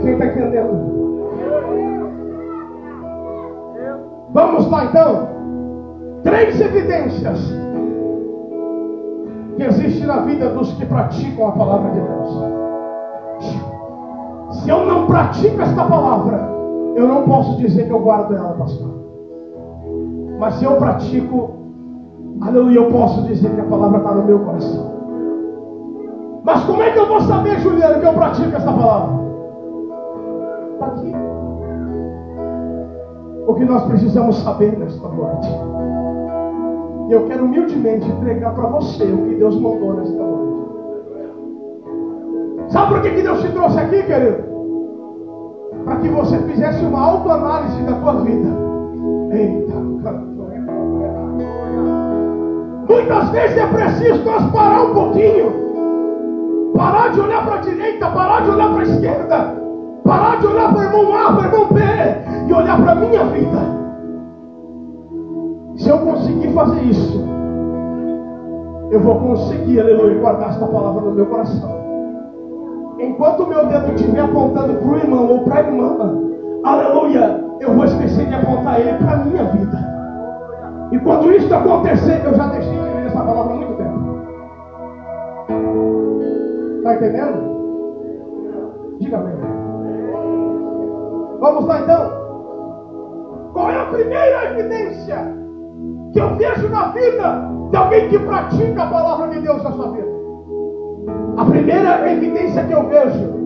[0.00, 0.96] Quem está entendendo?
[4.32, 5.28] Vamos lá então.
[6.22, 7.66] Três evidências
[9.56, 12.56] que existem na vida dos que praticam a palavra de Deus.
[14.50, 16.48] Se eu não pratico esta palavra,
[16.94, 18.94] eu não posso dizer que eu guardo ela, pastor.
[20.38, 21.50] Mas se eu pratico,
[22.40, 24.96] aleluia, eu posso dizer que a palavra está no meu coração.
[26.44, 29.16] Mas como é que eu vou saber, Juliana, que eu pratico esta palavra?
[30.74, 31.12] Está aqui.
[33.48, 35.48] O que nós precisamos saber nesta noite.
[37.08, 40.56] E eu quero humildemente entregar para você o que Deus mandou nesta noite.
[42.68, 44.44] Sabe por que, que Deus te trouxe aqui, querido?
[45.84, 48.48] Para que você fizesse uma autoanálise da tua vida.
[49.30, 49.76] Eita,
[52.88, 56.72] Muitas vezes é preciso nós parar um pouquinho.
[56.76, 59.56] Parar de olhar para a direita, parar de olhar para a esquerda.
[60.04, 61.80] Parar de olhar para o irmão A, para o irmão B.
[62.48, 63.85] E olhar para a minha vida.
[65.76, 67.22] Se eu conseguir fazer isso,
[68.90, 71.76] eu vou conseguir, aleluia, guardar esta palavra no meu coração.
[72.98, 75.98] Enquanto o meu dedo estiver apontando para o irmão ou para a irmã,
[76.64, 79.78] aleluia, eu vou esquecer de apontar ele para a minha vida.
[80.92, 84.16] E quando isso acontecer, eu já deixei de ler essa palavra há muito tempo.
[86.78, 87.56] Está entendendo?
[88.98, 89.34] Diga bem.
[91.38, 92.10] Vamos lá então.
[93.52, 95.45] Qual é a primeira evidência
[96.16, 99.90] que eu vejo na vida de alguém que pratica a palavra de Deus na sua
[99.90, 100.08] vida?
[101.36, 103.36] A primeira evidência que eu vejo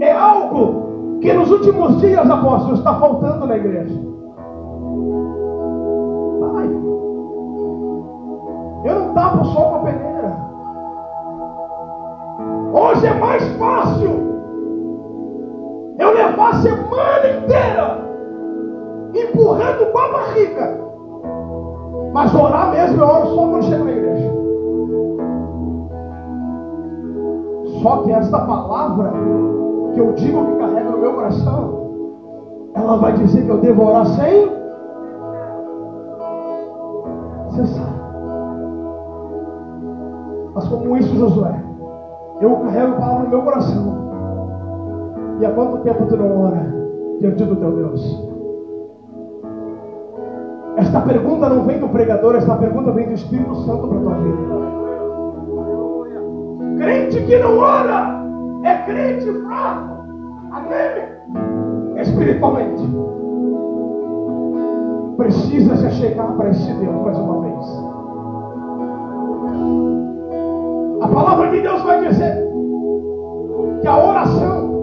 [0.00, 3.94] é algo que nos últimos dias, apóstolos, está faltando na igreja.
[6.56, 6.66] Ai,
[8.86, 10.36] eu não tapo só com a peneira.
[12.72, 14.10] Hoje é mais fácil
[15.98, 17.98] eu levar a semana inteira
[19.14, 20.85] empurrando com a barriga
[22.16, 24.32] mas orar mesmo eu oro só quando chego na igreja.
[27.82, 29.12] Só que esta palavra
[29.92, 31.90] que eu digo que carrega no meu coração,
[32.74, 34.50] ela vai dizer que eu devo orar sem
[37.50, 37.92] cessar.
[40.54, 41.62] Mas como isso, Josué,
[42.40, 43.94] eu carrego a palavra no meu coração.
[45.38, 46.74] E há quanto tempo tu não ora
[47.20, 48.35] diante do teu Deus?
[50.76, 54.14] Esta pergunta não vem do pregador, esta pergunta vem do Espírito Santo para a tua
[54.14, 54.56] vida.
[56.76, 58.22] Crente que não ora
[58.62, 60.04] é crente fraco,
[60.52, 62.02] amém?
[62.02, 62.82] Espiritualmente,
[65.16, 67.66] precisa se chegar para esse Deus mais uma vez.
[71.00, 72.46] A palavra de Deus vai dizer
[73.80, 74.76] que a oração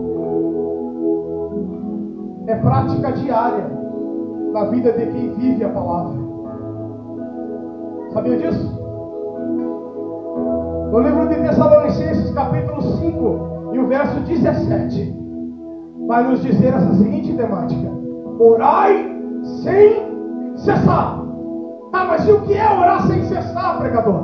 [2.48, 3.83] é prática diária
[4.54, 6.16] na vida de quem vive a palavra.
[8.14, 8.82] Sabia disso?
[10.92, 15.18] No livro de Tessalonicenses, capítulo 5, e o verso 17,
[16.08, 17.90] vai nos dizer essa seguinte temática:
[18.38, 19.12] Orai
[19.64, 21.20] sem cessar.
[21.92, 24.22] Ah, mas e o que é orar sem cessar, pregador?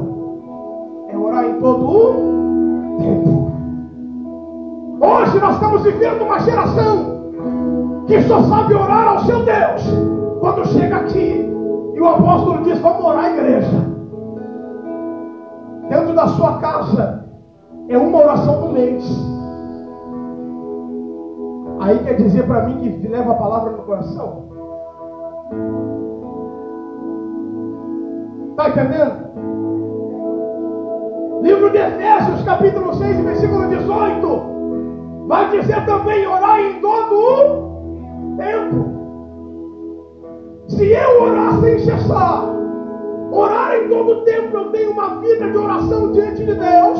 [1.10, 3.50] É orar em todo o tempo.
[5.02, 7.20] Hoje nós estamos vivendo uma geração
[8.06, 11.49] que só sabe orar ao seu Deus quando chega aqui
[11.94, 13.90] e o apóstolo diz: Vamos orar igreja.
[15.90, 17.26] Dentro da sua casa
[17.88, 19.03] é uma oração no mês.
[21.82, 24.49] Aí quer dizer para mim que leva a palavra no coração?
[28.52, 29.30] Está entendendo?
[31.41, 35.28] Livro de Efésios, capítulo 6, versículo 18.
[35.28, 38.99] Vai dizer também orar em todo o tempo.
[40.70, 42.46] Se eu orar sem cessar,
[43.32, 47.00] orar em todo tempo eu tenho uma vida de oração diante de Deus,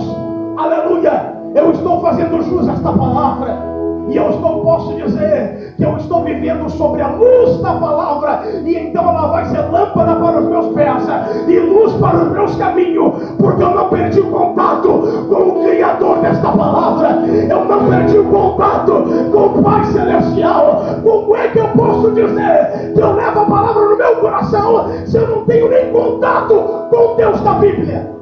[0.58, 3.79] aleluia, eu estou fazendo jus a esta palavra.
[4.10, 8.76] E eu estou, posso dizer que eu estou vivendo sobre a luz da palavra, e
[8.76, 11.04] então ela vai ser lâmpada para os meus pés
[11.48, 14.88] e luz para os meus caminhos, porque eu não perdi o contato
[15.30, 20.84] com o Criador desta palavra, eu não perdi o contato com o Pai Celestial.
[21.04, 25.18] Como é que eu posso dizer que eu levo a palavra no meu coração se
[25.18, 26.54] eu não tenho nem contato
[26.90, 28.19] com Deus da Bíblia?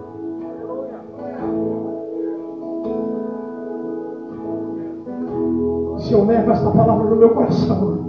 [6.07, 7.99] Se eu levo esta palavra no meu coração,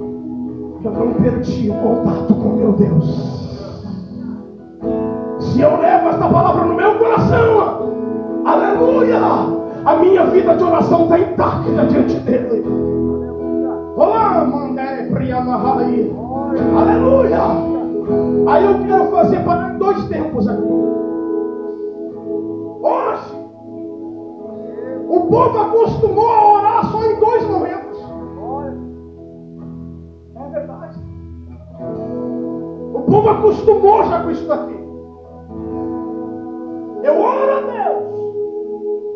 [0.84, 3.38] eu não perdi o contato com meu Deus.
[5.40, 7.92] Se eu levo esta palavra no meu coração,
[8.44, 9.18] aleluia,
[9.84, 12.64] a minha vida de oração está intacta diante dele.
[13.96, 16.12] Olá, mandere priamahai.
[16.76, 17.40] Aleluia.
[18.46, 20.72] Aí eu quero fazer para dois tempos aqui.
[22.80, 23.34] Hoje,
[25.08, 27.87] o povo acostumou a orar só em dois momentos.
[31.80, 34.78] O povo acostumou já com isso daqui.
[37.04, 38.08] Eu oro a Deus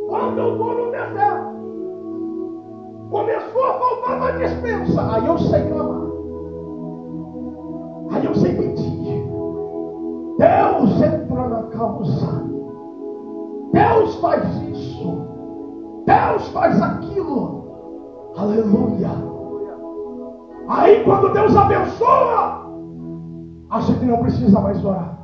[0.08, 1.52] quando eu estou no deserto.
[3.10, 5.12] Começou a faltar uma dispensa.
[5.12, 6.02] Aí eu sei clamar.
[8.12, 9.26] Aí eu sei pedir.
[10.38, 12.44] Deus entra na causa.
[13.72, 15.26] Deus faz isso.
[16.06, 17.62] Deus faz aquilo.
[18.36, 19.31] Aleluia.
[20.68, 22.62] Aí quando Deus abençoa,
[23.70, 25.18] acha que não precisa mais orar.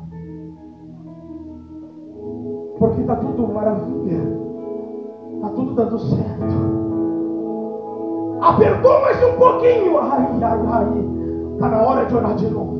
[2.78, 4.38] Porque está tudo maravilha.
[5.34, 6.78] Está tudo dando certo.
[8.40, 9.98] Apertou mais um pouquinho.
[9.98, 11.08] Ai, ai, ai.
[11.54, 12.78] Está na hora de orar de novo.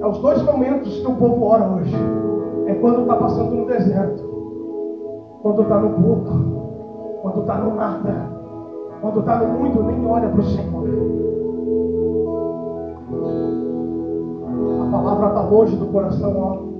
[0.00, 1.96] É os dois momentos que o povo ora hoje.
[2.66, 4.22] É quando está passando no deserto.
[5.42, 7.20] Quando está no pouco.
[7.22, 8.39] Quando está no nada.
[9.00, 10.88] Quando está no muito, nem olha para o Senhor.
[14.86, 16.70] A palavra está longe do coração, ó.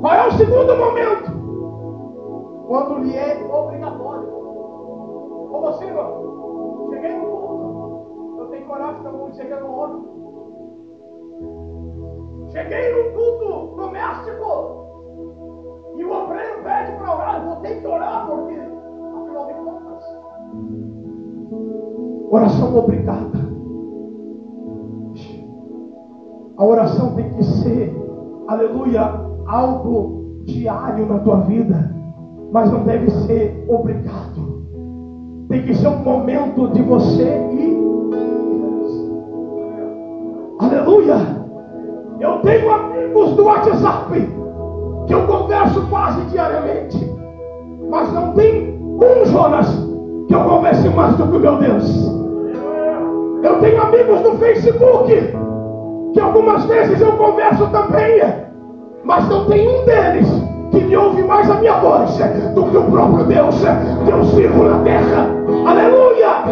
[0.00, 1.32] Qual é o segundo momento?
[2.66, 4.28] Quando lhe é obrigatório.
[5.52, 8.40] Ô você, irmão, cheguei no culto.
[8.40, 10.14] Eu tenho coragem, então vamos chegar no outro.
[12.50, 14.83] Cheguei no culto doméstico.
[16.04, 17.44] O obreiro pede para orar.
[17.44, 20.04] Vou ter que orar, porque, afinal de contas,
[22.30, 23.44] oração obrigada.
[26.56, 27.94] A oração tem que ser,
[28.46, 29.02] aleluia,
[29.46, 31.92] algo diário na tua vida,
[32.52, 34.62] mas não deve ser obrigado.
[35.48, 37.84] Tem que ser um momento de você e
[40.60, 41.16] Aleluia!
[42.20, 44.43] Eu tenho amigos do WhatsApp
[45.06, 47.12] que eu converso quase diariamente,
[47.90, 49.68] mas não tem um Jonas
[50.28, 52.12] que eu converse mais do que o meu Deus.
[53.42, 55.34] Eu tenho amigos no Facebook
[56.14, 58.22] que algumas vezes eu converso também,
[59.04, 60.28] mas não tem um deles
[60.70, 62.16] que me ouve mais a minha voz
[62.54, 63.56] do que o próprio Deus
[64.04, 65.28] que eu sirvo na terra.
[65.66, 66.44] Aleluia!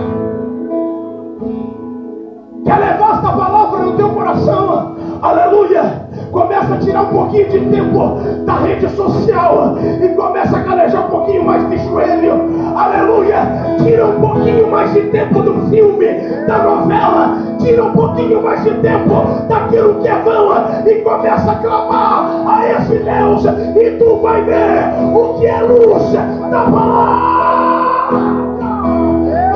[2.64, 4.96] Quer levar esta palavra no teu coração?
[5.22, 6.01] Aleluia!
[6.32, 11.10] Começa a tirar um pouquinho de tempo da rede social e começa a calejar um
[11.10, 12.74] pouquinho mais de joelho.
[12.74, 13.36] Aleluia!
[13.84, 16.06] Tira um pouquinho mais de tempo do filme,
[16.46, 17.36] da novela.
[17.58, 19.14] Tira um pouquinho mais de tempo
[19.46, 20.52] daquilo que é vão
[20.86, 23.44] e começa a clamar a esse Deus.
[23.76, 28.20] E tu vai ver o que é luz da palavra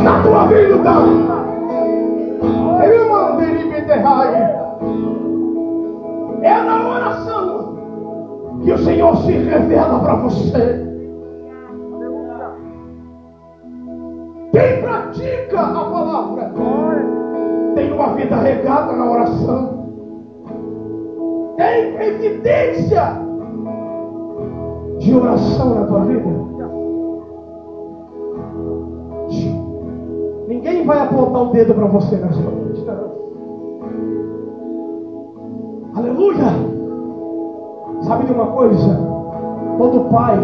[0.03, 0.67] na tua vida.
[6.43, 7.77] É na oração
[8.63, 10.87] que o Senhor se revela para você.
[14.53, 16.53] Quem pratica a palavra
[17.75, 19.77] tem uma vida regada na oração.
[21.57, 23.03] Tem evidência
[24.99, 26.47] de oração na tua vida.
[30.49, 32.85] Ninguém vai apontar o dedo para você nessa noite.
[35.97, 36.45] Aleluia!
[38.03, 39.01] Sabe de uma coisa?
[39.79, 40.39] Todo pai,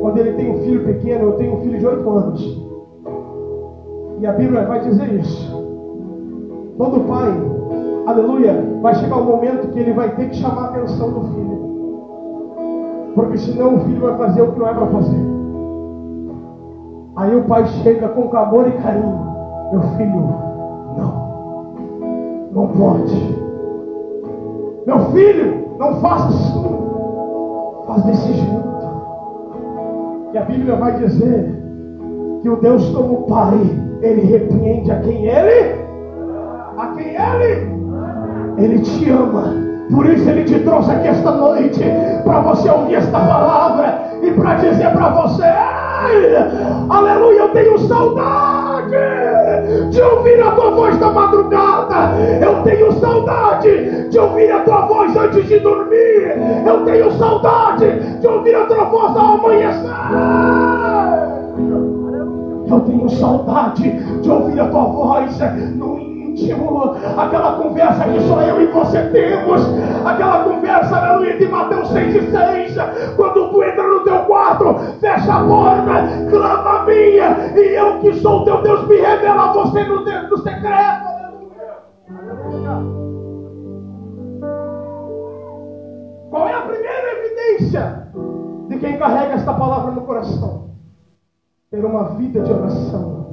[0.00, 2.62] quando ele tem um filho pequeno, eu tenho um filho de oito anos.
[4.20, 5.50] E a Bíblia vai dizer isso.
[6.78, 7.28] Todo pai,
[8.06, 11.20] aleluia, vai chegar o um momento que ele vai ter que chamar a atenção do
[11.22, 11.58] filho.
[13.16, 15.26] Porque senão o filho vai fazer o que não é para fazer.
[17.16, 19.26] Aí o pai chega com amor e carinho.
[19.72, 20.20] Meu filho,
[20.96, 21.28] não.
[22.52, 23.37] Não pode.
[24.88, 26.78] Meu filho, não faça assim.
[27.86, 28.68] Faz desse jeito.
[30.32, 31.54] E a Bíblia vai dizer
[32.40, 33.58] que o Deus como Pai,
[34.00, 35.74] Ele repreende a quem Ele,
[36.78, 37.70] a quem Ele,
[38.56, 39.52] Ele te ama.
[39.94, 41.84] Por isso Ele te trouxe aqui esta noite,
[42.24, 45.44] para você ouvir esta palavra e para dizer para você:
[46.88, 49.27] Aleluia, eu tenho saudade
[49.90, 52.12] de ouvir a tua voz da madrugada.
[52.40, 56.36] Eu tenho saudade de ouvir a tua voz antes de dormir.
[56.66, 59.90] Eu tenho saudade de ouvir a tua voz ao amanhecer.
[62.70, 63.90] Eu tenho saudade
[64.20, 65.38] de ouvir a tua voz
[65.76, 66.07] no
[66.38, 69.62] íntimo, aquela conversa que só eu e você temos,
[70.04, 72.76] aquela conversa, aleluia, de Mateus 6 e 6,
[73.16, 75.92] quando tu entra no teu quarto, fecha a porta,
[76.30, 80.38] clama a minha, e eu que sou teu Deus me revela a você no, no
[80.38, 81.06] secreto,
[82.08, 82.98] aleluia.
[86.30, 88.08] Qual é a primeira evidência
[88.68, 90.68] de quem carrega esta palavra no coração?
[91.70, 93.26] Ter uma vida de oração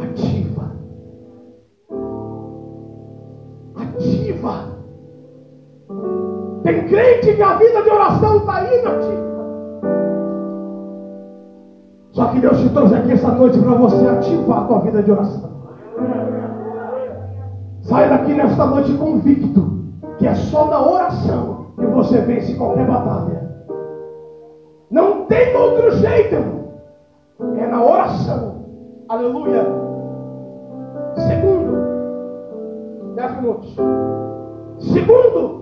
[0.00, 0.79] ativa.
[3.90, 4.70] Ativa.
[6.62, 9.30] Tem crente que a vida de oração está inativa.
[12.12, 15.10] Só que Deus te trouxe aqui essa noite para você ativar a tua vida de
[15.10, 15.50] oração.
[17.82, 19.80] Sai daqui nesta noite convicto
[20.18, 23.50] que é só na oração que você vence qualquer batalha.
[24.90, 26.36] Não tem outro jeito.
[27.56, 28.66] É na oração.
[29.08, 29.64] Aleluia.
[31.16, 31.59] Segundo,
[33.20, 33.76] dez minutos.
[34.78, 35.60] Segundo,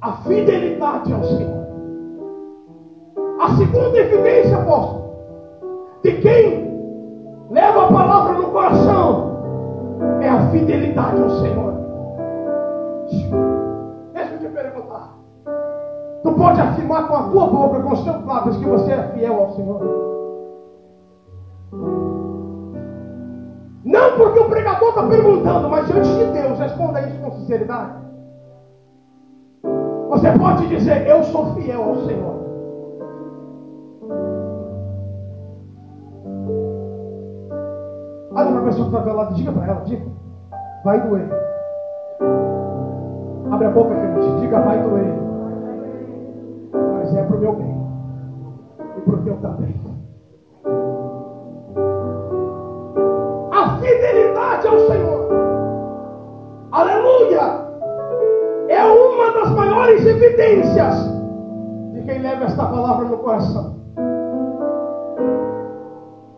[0.00, 1.58] a fidelidade ao Senhor.
[3.40, 5.14] A segunda evidência, apóstolo,
[6.02, 6.68] de quem
[7.50, 9.38] leva a palavra no coração
[10.20, 11.74] é a fidelidade ao Senhor.
[14.14, 15.14] Deixa eu te perguntar.
[16.22, 19.34] Tu pode afirmar com a tua boca, com os teus lábios, que você é fiel
[19.34, 20.08] ao Senhor?
[23.88, 27.92] Não porque o pregador está perguntando, mas diante de Deus, responda isso com sinceridade.
[30.10, 32.34] Você pode dizer, eu sou fiel ao Senhor.
[38.30, 40.06] Olha para a pessoa que está do lado, diga para ela, diga.
[40.84, 41.30] Vai doer.
[43.50, 45.14] Abre a boca, querido, diga, vai doer.
[46.92, 47.74] Mas é para o meu bem.
[48.98, 49.77] E para o teu também.
[53.88, 55.28] Fidelidade ao Senhor.
[56.72, 57.68] Aleluia!
[58.68, 60.94] É uma das maiores evidências
[61.94, 63.76] de quem leva esta palavra no coração.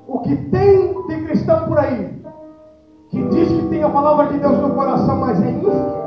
[0.07, 2.21] O que tem de cristão por aí
[3.11, 6.01] que diz que tem a palavra de Deus no coração, mas é infiel.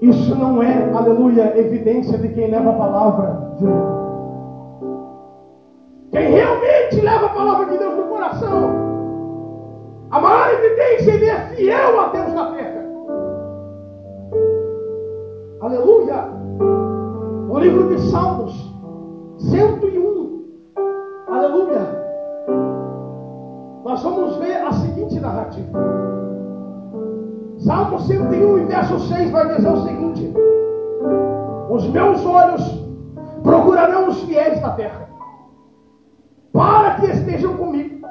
[0.00, 3.99] Isso não é, aleluia, evidência de quem leva a palavra de Deus.
[6.10, 8.70] Quem realmente leva a palavra de Deus no coração,
[10.10, 12.84] a maior evidência, ele é fiel a Deus na terra.
[15.60, 16.24] Aleluia!
[17.48, 18.74] O livro de Salmos,
[19.38, 20.44] 101.
[21.28, 22.00] Aleluia!
[23.84, 25.78] Nós vamos ver a seguinte narrativa.
[27.58, 30.34] Salmo 101 e verso 6 vai dizer o seguinte:
[31.68, 32.62] Os meus olhos
[33.42, 35.09] procurarão os fiéis da terra,
[36.52, 38.06] para que estejam comigo,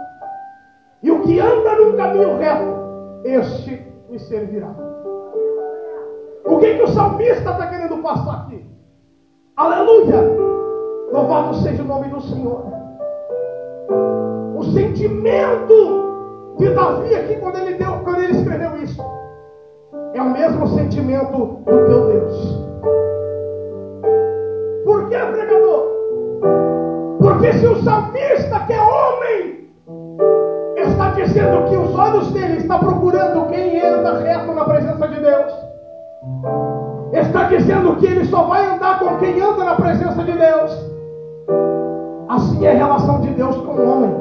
[1.02, 4.74] e o que anda num caminho reto, este me servirá.
[6.46, 8.66] O que, que o salmista está querendo passar aqui?
[9.56, 10.22] Aleluia!
[11.12, 12.66] Louvado seja o nome do Senhor.
[14.56, 19.02] O sentimento de Davi aqui quando ele deu, quando ele escreveu isso,
[20.14, 22.70] é o mesmo sentimento do teu Deus.
[24.86, 26.79] Por que, pregador?
[27.40, 29.70] Porque se o salmista, que é homem,
[30.76, 35.54] está dizendo que os olhos dele estão procurando quem anda reto na presença de Deus,
[37.14, 40.86] está dizendo que ele só vai andar com quem anda na presença de Deus.
[42.28, 44.16] Assim é a relação de Deus com o homem.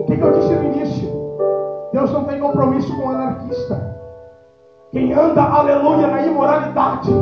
[0.00, 1.08] O que eu disse no início?
[1.92, 3.96] Deus não tem compromisso com o anarquista.
[4.90, 7.12] Quem anda, aleluia, na imoralidade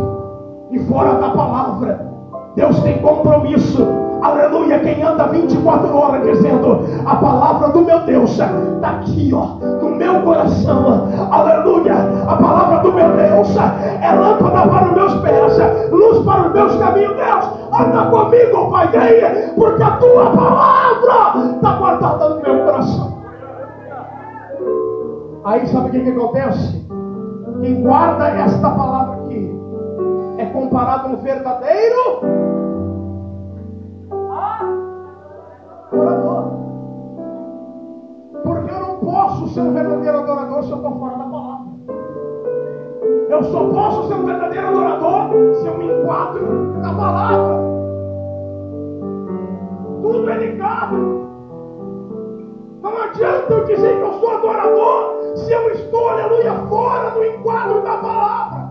[0.70, 2.10] e fora da palavra,
[2.56, 4.10] Deus tem compromisso.
[4.22, 9.96] Aleluia, quem anda 24 horas dizendo a palavra do meu Deus está aqui, ó, no
[9.96, 11.08] meu coração.
[11.28, 11.94] Aleluia,
[12.28, 16.76] a palavra do meu Deus é lâmpada para os meus pés, luz para os meus
[16.76, 17.16] caminhos.
[17.16, 23.22] Deus, anda comigo, Pai, vem, porque a tua palavra está guardada no meu coração.
[25.44, 26.86] Aí sabe o que, que acontece?
[27.60, 29.52] Quem guarda esta palavra aqui
[30.38, 32.61] é comparado a um verdadeiro
[35.92, 36.44] adorador.
[38.42, 41.72] Porque eu não posso ser um verdadeiro adorador se eu estou fora da palavra.
[43.28, 47.62] Eu só posso ser um verdadeiro adorador se eu me enquadro na palavra.
[50.02, 51.22] Tudo é ligado.
[52.82, 57.82] Não adianta eu dizer que eu sou adorador se eu estou, aleluia, fora do enquadro
[57.82, 58.62] da palavra.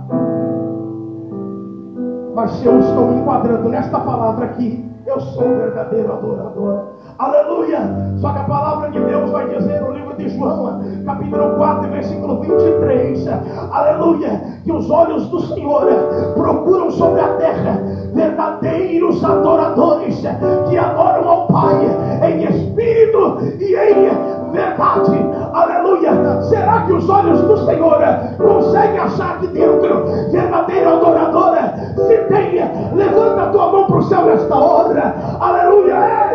[2.35, 6.90] Mas se eu estou me enquadrando nesta palavra aqui, eu sou um verdadeiro adorador.
[7.22, 7.77] Aleluia!
[8.19, 12.41] Só que a palavra de Deus vai dizer no livro de João, capítulo 4, versículo
[12.41, 13.27] 23,
[13.72, 15.85] aleluia, que os olhos do Senhor
[16.34, 17.80] procuram sobre a terra
[18.15, 20.19] verdadeiros adoradores
[20.68, 21.76] que adoram ao Pai
[22.23, 25.11] em espírito e em verdade.
[25.53, 26.41] Aleluia!
[26.41, 27.99] Será que os olhos do Senhor
[28.39, 31.70] conseguem achar aqui dentro verdadeiro adorador?
[31.95, 35.15] Se tem, levanta a tua mão para o céu nesta hora.
[35.39, 36.31] Aleluia!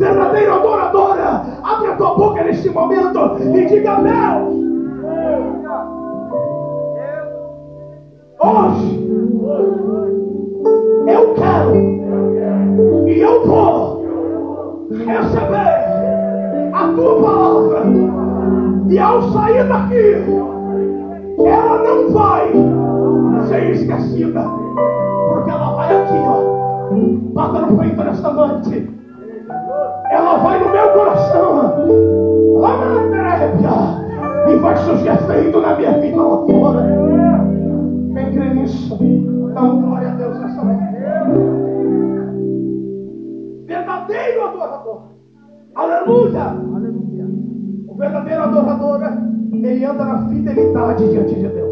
[0.00, 1.16] verdadeiro adorador,
[1.62, 4.54] abre a tua boca neste momento e diga: Deus,
[8.40, 9.10] hoje
[11.06, 11.76] eu quero
[13.06, 15.90] e eu vou receber
[16.72, 17.82] a tua palavra,
[18.88, 20.24] e ao sair daqui,
[21.44, 22.52] ela não vai
[23.48, 24.49] ser esquecida,
[25.34, 26.92] porque ela vai aqui, ó,
[27.32, 29.00] bata no peito nesta noite
[30.10, 31.70] ela vai no meu coração.
[34.48, 36.84] E vai surgir efeito na minha vida lá fora.
[38.14, 38.98] Quem crê nisso?
[39.00, 40.90] Então, glória a Deus nessa manhã.
[43.66, 45.02] Verdadeiro adorador.
[45.76, 46.56] Aleluia.
[47.86, 49.00] O verdadeiro adorador,
[49.52, 51.69] ele anda na fidelidade diante de Deus.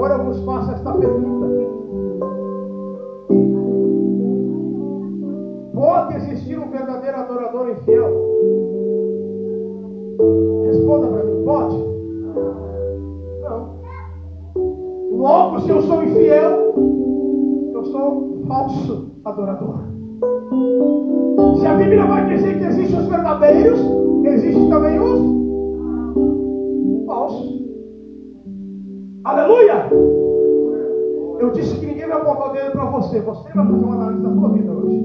[0.00, 1.46] Agora eu vos faço esta pergunta.
[5.74, 8.08] Pode existir um verdadeiro adorador infiel?
[10.64, 11.76] Responda para mim, pode?
[13.42, 13.76] Não.
[15.18, 16.74] Logo, se eu sou infiel,
[17.74, 19.80] eu sou falso adorador.
[21.60, 23.78] Se a Bíblia vai dizer que existem os verdadeiros,
[24.24, 25.20] existem também os
[27.06, 27.59] falsos.
[29.22, 29.86] Aleluia!
[31.40, 33.20] Eu disse que ninguém vai apontar o dedo para você.
[33.20, 35.04] Você vai fazer uma análise da sua vida hoje.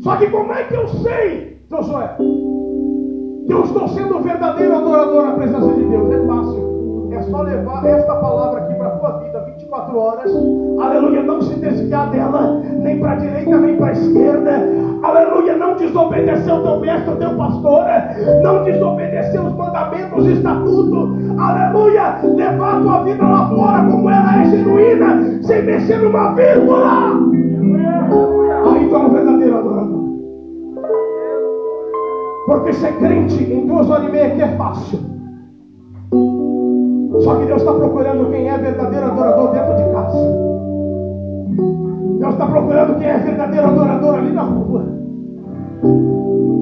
[0.00, 2.16] Só que como é que eu sei, Josué,
[3.46, 6.10] que eu estou sendo verdadeiro adorador na presença de Deus?
[6.12, 7.08] É fácil.
[7.12, 9.31] É só levar esta palavra aqui para a tua vida
[9.72, 10.30] 24 horas.
[10.80, 14.68] Aleluia, não se desviar dela, nem para a direita, nem para a esquerda.
[15.02, 17.84] Aleluia, não desobedecer o teu mestre, teu pastor.
[18.42, 21.16] Não desobedecer os mandamentos, o estatuto.
[21.38, 27.18] Aleluia, levar a tua vida lá fora como ela é genuína, sem mexer numa vírgula.
[28.70, 30.02] Aí tu é um verdadeiro adorador.
[32.46, 34.98] Porque ser crente em duas horas e meia aqui é fácil.
[37.22, 40.18] Só que Deus está procurando quem é verdadeiro adorador dentro de casa.
[42.18, 44.84] Deus está procurando quem é verdadeiro adorador ali na rua.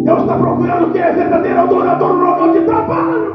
[0.05, 3.35] Deus está procurando quem é verdadeiro adorador no local de trabalho.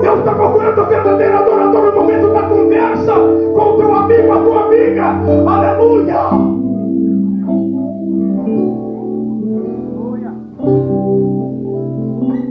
[0.00, 3.12] Deus está procurando o verdadeiro adorador no momento da conversa
[3.54, 5.04] com o teu amigo, a tua amiga.
[5.48, 6.58] Aleluia!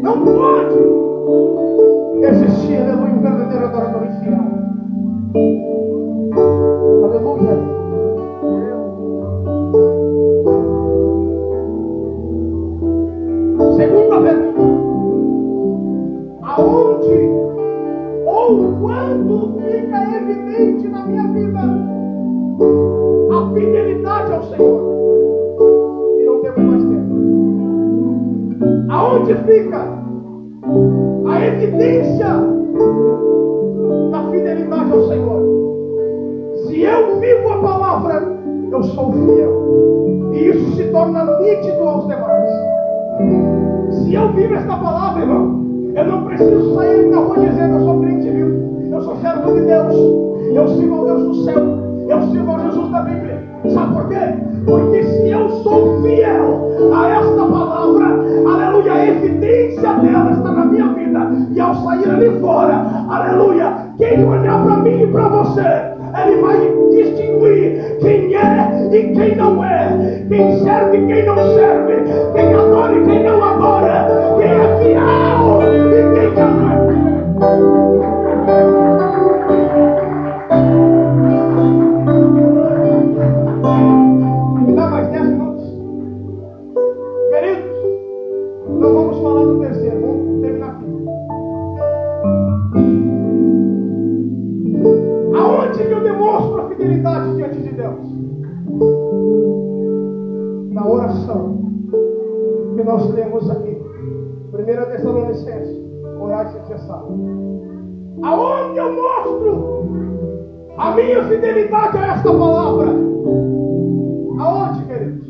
[0.01, 0.96] Não pode
[3.57, 4.45] verdadeiro adorador infiel.
[7.03, 7.55] Aleluia.
[13.75, 14.61] Segunda pergunta.
[16.43, 17.17] Aonde
[18.25, 18.47] ou
[18.79, 21.59] quando fica evidente na minha vida
[23.31, 24.81] a fidelidade ao Senhor?
[26.19, 27.13] E não temos mais tempo.
[28.89, 29.81] Aonde fica
[31.27, 32.57] a evidência
[34.17, 35.41] da fidelidade ao Senhor.
[36.65, 38.37] Se eu vivo a palavra,
[38.71, 40.31] eu sou fiel.
[40.33, 42.49] E isso se torna nítido aos demais.
[43.91, 45.65] Se eu vivo esta palavra, irmão,
[45.95, 48.89] eu não preciso sair na rua dizendo eu sou crente, viu?
[48.91, 49.95] Eu sou servo de Deus.
[50.53, 51.63] Eu sirvo ao Deus do céu.
[52.07, 53.43] Eu sirvo ao Jesus da Bíblia.
[53.73, 54.15] Sabe por quê?
[54.65, 58.05] Porque se eu sou fiel a esta palavra,
[58.47, 61.19] aleluia, a evidência dela está na minha vida.
[61.51, 66.59] E ao sair ali fora, aleluia, quem olhar para mim e para você, Ele vai
[66.91, 72.03] distinguir quem é e quem não é, quem serve e quem não serve,
[72.33, 78.16] quem adora e quem não adora, quem é fiel e quem não é
[102.87, 103.77] nós temos aqui.
[104.53, 105.77] 1 Tessalonicenses,
[106.21, 107.03] orar sem cessar.
[108.23, 109.85] Aonde eu mostro
[110.77, 112.87] a minha fidelidade a esta palavra?
[114.39, 115.29] Aonde, queridos?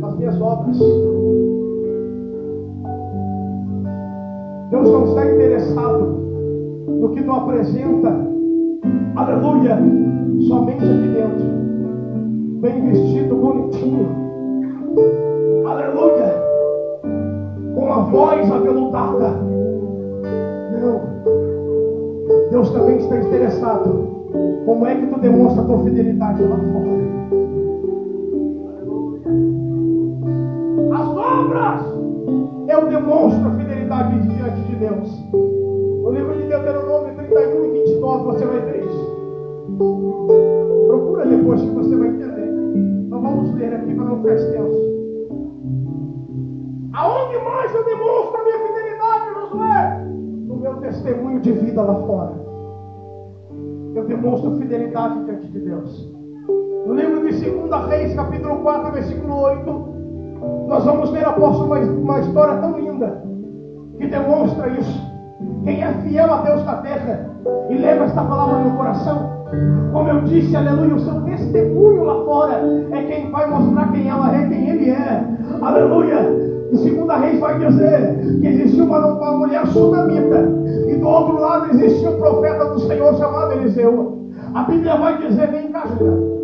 [0.00, 0.78] Nas minhas obras.
[4.70, 6.06] Deus não está interessado
[6.88, 8.26] no que tu apresenta,
[9.14, 9.78] aleluia,
[10.48, 11.46] somente aqui dentro,
[12.60, 14.08] bem vestido, bonitinho,
[15.74, 16.34] aleluia,
[17.74, 19.30] com a voz aveludada.
[20.80, 21.00] Não.
[22.50, 24.14] Deus também está interessado.
[24.64, 26.94] Como é que tu demonstra a tua fidelidade lá fora?
[30.94, 31.94] As obras
[32.68, 35.24] eu demonstro a fidelidade diante de Deus.
[35.32, 39.16] No livro de Deuteronômio 31 e 29 você vai ver isso.
[40.86, 42.52] Procura depois que você vai entender.
[43.08, 44.93] Não vamos ler aqui para não ficar extenso.
[46.94, 50.04] Aonde mais eu demonstro a minha fidelidade, Josué?
[50.46, 52.32] No meu testemunho de vida lá fora.
[53.96, 56.14] Eu demonstro fidelidade diante de Deus.
[56.86, 59.94] No livro de 2 Reis, capítulo 4, versículo 8,
[60.68, 63.24] nós vamos ver, apóstolo, uma, uma história tão linda
[63.98, 65.14] que demonstra isso.
[65.64, 67.28] Quem é fiel a Deus na terra
[67.70, 69.30] e leva esta palavra no coração,
[69.92, 74.36] como eu disse, aleluia, o seu testemunho lá fora é quem vai mostrar quem ela
[74.36, 75.24] é, quem ele é,
[75.60, 76.43] aleluia.
[76.72, 80.48] E segunda reis vai dizer que existiu uma, uma mulher sunamita,
[80.88, 84.30] e do outro lado existia um profeta do Senhor chamado Eliseu.
[84.54, 85.84] A Bíblia vai dizer, vem cá,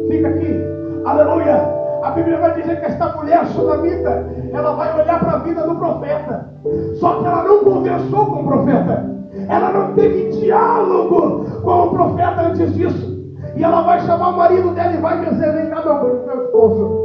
[0.08, 0.60] fica aqui,
[1.04, 1.80] aleluia.
[2.02, 5.74] A Bíblia vai dizer que esta mulher sunamita, ela vai olhar para a vida do
[5.74, 6.48] profeta.
[6.94, 9.10] Só que ela não conversou com o profeta.
[9.48, 13.10] Ela não teve diálogo com o profeta antes disso.
[13.54, 17.00] E ela vai chamar o marido dela e vai dizer: Vem cá, meu, meu esposo.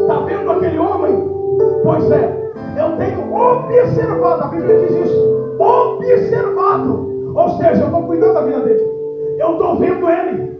[0.00, 1.35] Está vendo aquele homem?
[1.82, 7.32] Pois é, eu tenho observado, a Bíblia diz isso: observado.
[7.34, 8.84] Ou seja, eu estou cuidando da vida dele.
[9.38, 10.56] Eu estou vendo ele.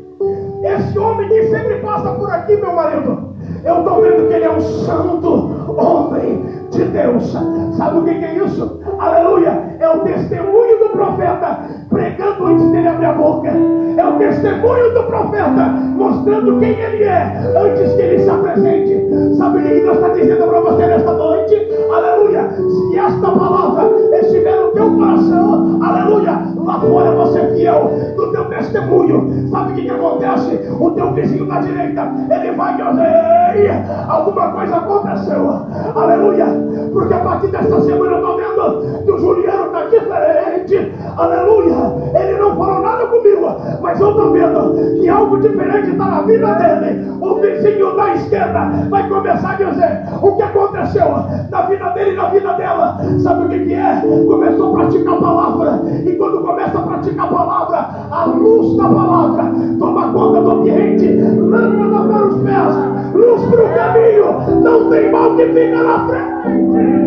[0.62, 3.34] Esse homem que sempre passa por aqui, meu marido,
[3.64, 7.32] eu estou vendo que ele é um santo homem de Deus.
[7.76, 8.80] Sabe o que, é isso?
[8.98, 9.76] Aleluia!
[9.78, 13.48] É o testemunho do profeta pregando antes dele abrir a boca.
[13.48, 15.64] É o testemunho do profeta
[15.96, 19.36] mostrando quem ele é antes que ele se apresente.
[19.36, 21.68] Sabe o que Deus está dizendo para você nesta noite?
[21.92, 22.50] Aleluia!
[22.50, 23.90] Se esta palavra
[24.20, 26.42] estiver no teu coração, aleluia!
[26.64, 29.48] Lá fora você é fiel do teu testemunho.
[29.50, 30.60] Sabe o que, que acontece?
[30.80, 35.48] O teu vizinho da direita, ele vai dizer: alguma coisa aconteceu.
[35.94, 36.65] Aleluia!
[36.92, 40.92] Porque a partir desta semana eu estou vendo que o Juliano está diferente.
[41.16, 41.76] Aleluia!
[42.14, 46.54] Ele não falou nada comigo, mas eu estou vendo que algo diferente está na vida
[46.54, 47.10] dele.
[47.20, 51.06] O vizinho da esquerda vai começar a dizer o que aconteceu
[51.50, 52.98] na vida dele e na vida dela.
[53.18, 54.02] Sabe o que, que é?
[54.26, 55.80] Começou a praticar a palavra.
[56.04, 59.44] E quando começa a praticar a palavra, a luz da palavra
[59.78, 64.62] toma conta do ambiente, lâmpada para os pés, luz para o caminho.
[64.62, 67.06] Não tem mal que fica na frente.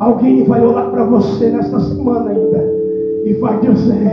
[0.00, 2.64] Alguém vai olhar para você nesta semana ainda
[3.24, 4.10] e vai dizer: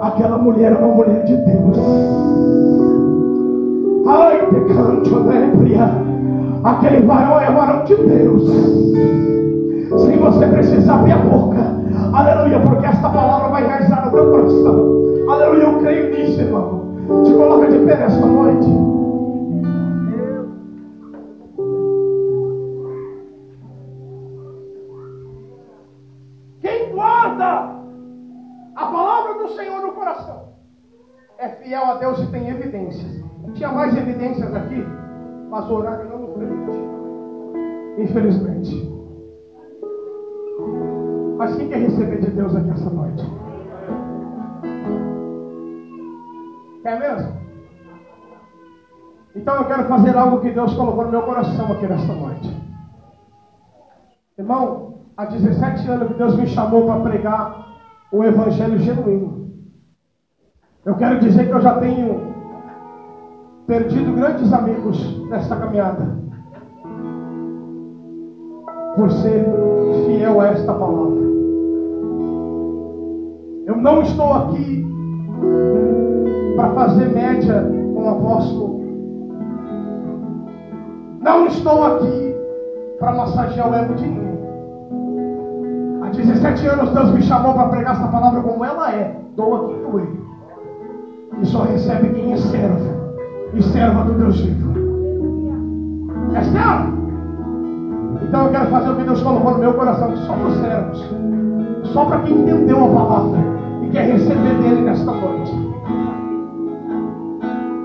[0.00, 1.78] aquela mulher é uma mulher de Deus.
[4.06, 5.90] Ai, te canto, lembria.
[6.62, 8.50] Aquele varão é varão de Deus.
[10.02, 11.75] Sem você precisar abrir a boca.
[12.16, 15.30] Aleluia, porque esta palavra vai enraizar no teu coração.
[15.30, 16.96] Aleluia, eu creio nisso, irmão.
[17.22, 18.66] Te coloca de pé nesta noite.
[26.62, 27.70] Quem guarda
[28.76, 30.54] a palavra do Senhor no coração
[31.38, 33.22] é fiel a Deus e tem evidências.
[33.52, 34.82] Tinha mais evidências aqui,
[35.50, 36.78] mas o horário não nos permite.
[37.98, 38.95] Infelizmente.
[41.36, 43.24] Mas quem quer receber de Deus aqui essa noite?
[46.82, 47.36] Quer mesmo?
[49.34, 52.56] Então eu quero fazer algo que Deus colocou no meu coração aqui nesta noite.
[54.38, 57.66] Irmão, há 17 anos que Deus me chamou para pregar
[58.10, 59.50] o evangelho genuíno.
[60.86, 62.34] Eu quero dizer que eu já tenho
[63.66, 66.25] perdido grandes amigos nessa caminhada.
[68.96, 69.46] Por ser
[70.06, 71.26] fiel a esta palavra.
[73.66, 74.86] Eu não estou aqui
[76.56, 77.62] para fazer média
[77.94, 78.80] com o apóstolo.
[81.20, 82.34] Não estou aqui
[82.98, 84.38] para massagear o ego de ninguém.
[86.02, 89.14] Há 17 anos Deus me chamou para pregar essa palavra como ela é.
[89.36, 90.08] Dou aqui doer.
[91.42, 92.96] E só recebe quem é servo.
[93.52, 94.72] E serva do Deus vivo.
[96.34, 97.05] É servo.
[98.22, 100.16] Então eu quero fazer o que Deus colocou no meu coração.
[100.16, 101.10] Só para os servos.
[101.92, 103.38] Só para quem entendeu a palavra.
[103.82, 105.52] E quer receber dele nesta noite.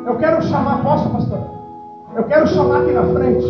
[0.06, 1.40] Eu quero chamar, posso, pastor?
[2.16, 3.45] Eu quero chamar aqui na frente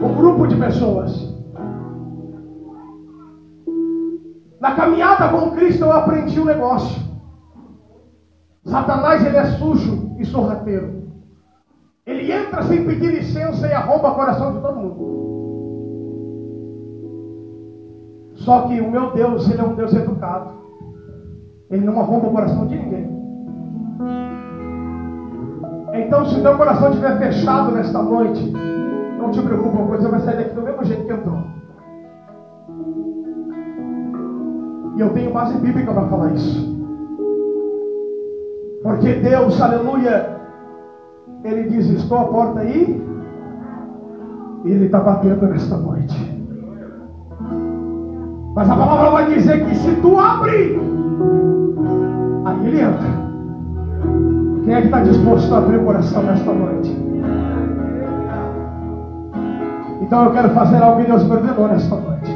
[0.00, 1.30] um grupo de pessoas.
[4.60, 7.00] Na caminhada com Cristo eu aprendi um negócio.
[8.64, 11.00] Satanás ele é sujo e sorrateiro.
[12.06, 15.39] Ele entra sem pedir licença e arromba o coração de todo mundo.
[18.40, 20.50] Só que o meu Deus, ele é um Deus educado.
[21.70, 23.10] Ele não arromba o coração de ninguém.
[25.92, 28.52] Então, se o teu coração estiver fechado nesta noite,
[29.18, 31.38] não te preocupa, você vai sair daqui do mesmo jeito que entrou.
[34.96, 36.80] E eu tenho base bíblica para falar isso.
[38.82, 40.40] Porque Deus, aleluia,
[41.44, 43.06] Ele diz: Estou à porta aí.
[44.64, 46.39] E Ele está batendo nesta noite.
[48.60, 50.78] Mas a palavra vai dizer que se tu abrir,
[52.44, 53.08] aí Ele entra.
[54.62, 56.94] Quem é que está disposto a abrir o coração nesta noite?
[60.02, 62.30] Então eu quero fazer algo que Deus me ordenou nesta noite.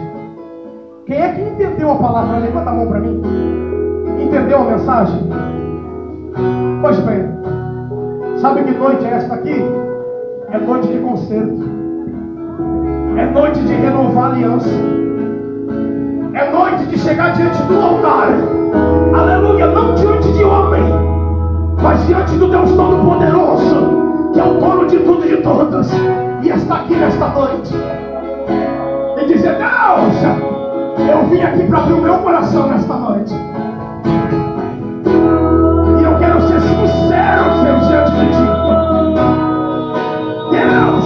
[1.05, 2.39] Quem é que entendeu a palavra?
[2.39, 3.21] Levanta a mão para mim.
[4.19, 5.29] Entendeu a mensagem?
[6.81, 7.29] Pois bem,
[8.39, 9.63] sabe que noite é esta aqui?
[10.53, 11.69] É noite de concerto.
[13.19, 15.04] É noite de renovar aliança.
[16.35, 18.27] É noite de chegar diante do altar.
[19.17, 20.83] Aleluia, não diante de homem,
[21.81, 25.89] mas diante do Deus Todo-Poderoso, que é o dono de tudo e de todos,
[26.43, 27.73] e está aqui nesta noite.
[29.17, 33.33] E dizer: Deus, eu vim aqui para abrir o meu coração nesta noite.
[36.01, 38.45] E eu quero ser sincero, Deus, diante de ti.
[40.51, 41.05] Deus,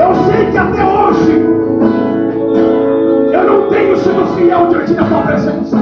[0.00, 0.95] eu sei que até hoje
[4.06, 5.76] sido fiel diante da tua presença.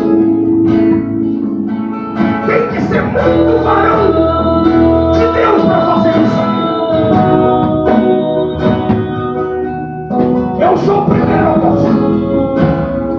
[2.47, 4.63] Tem que ser muito varão
[5.13, 6.43] de Deus para fazer isso.
[10.59, 12.15] Eu sou o primeiro apóstolo.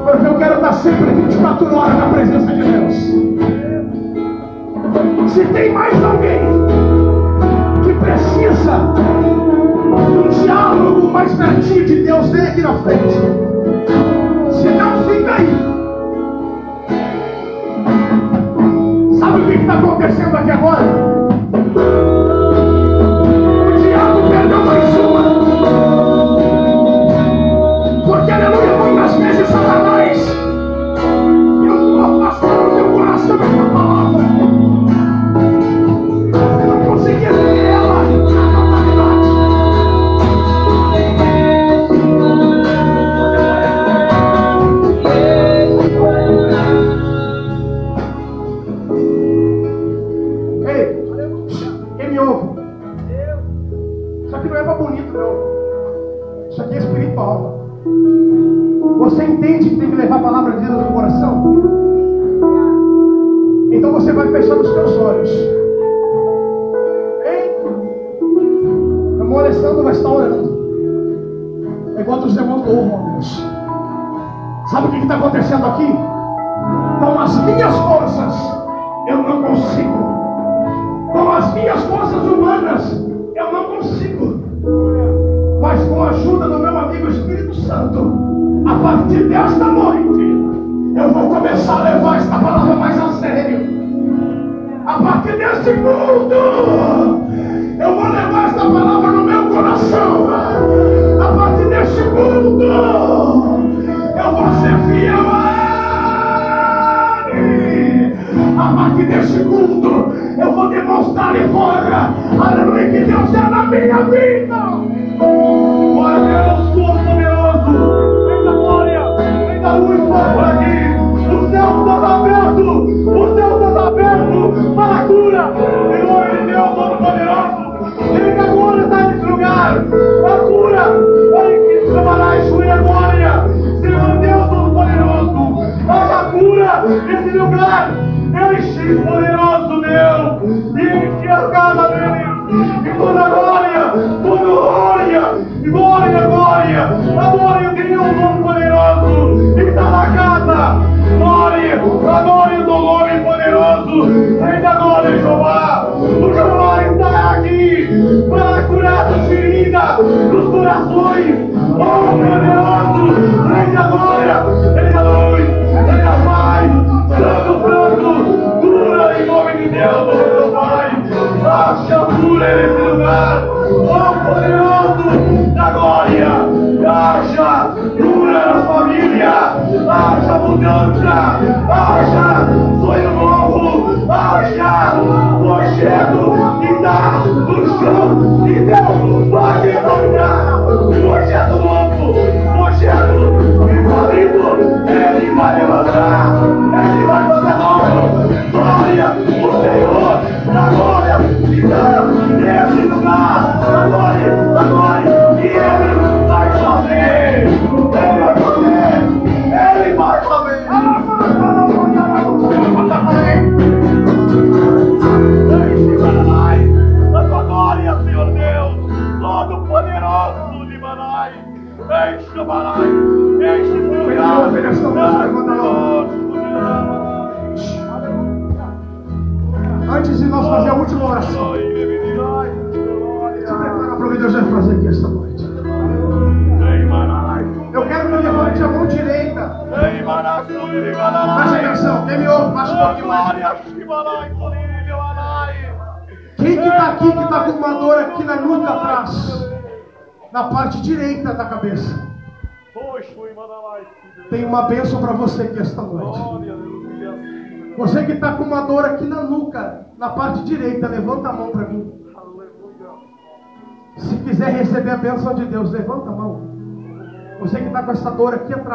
[0.06, 2.96] Porque eu quero estar sempre 24 horas na presença de Deus.
[5.32, 6.40] Se tem mais alguém
[7.84, 8.94] que precisa
[10.10, 13.55] de um diálogo mais pertinho de Deus, vem aqui na frente.
[14.66, 15.48] Se não, fica aí.
[19.20, 21.05] Sabe o que está acontecendo aqui agora?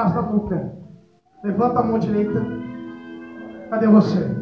[0.00, 0.72] Atrás da nuca,
[1.44, 2.42] levanta a mão direita.
[3.68, 4.36] Cadê você?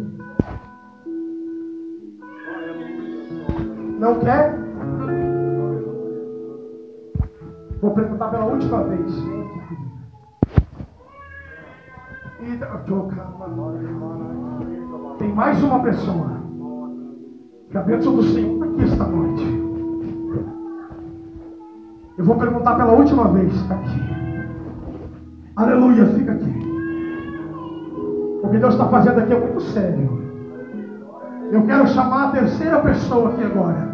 [3.99, 4.57] Não quer?
[7.81, 9.13] Vou perguntar pela última vez.
[15.19, 16.39] Tem mais uma pessoa.
[17.71, 19.45] Que a bênção do Senhor está aqui esta noite.
[22.17, 23.53] Eu vou perguntar pela última vez.
[23.55, 24.28] Está aqui.
[25.59, 26.55] Aleluia, fica aqui.
[28.45, 30.23] O que Deus está fazendo aqui é muito sério.
[31.51, 33.89] Eu quero chamar a terceira pessoa aqui agora.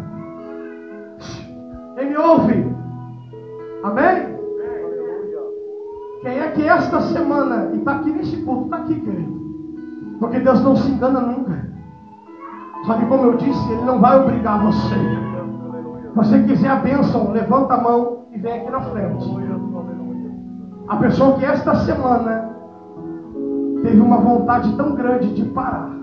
[1.95, 2.71] Quem me ouve?
[3.83, 4.35] Amém?
[6.21, 9.35] Quem é que esta semana e está aqui nesse culto, está aqui, querido?
[10.19, 11.67] Porque Deus não se engana nunca.
[12.85, 14.95] Só que como eu disse, Ele não vai obrigar você.
[14.95, 19.54] Se você quiser a bênção, levanta a mão e vem aqui na frente.
[20.87, 22.49] A pessoa que esta semana
[23.81, 25.97] teve uma vontade tão grande de parar,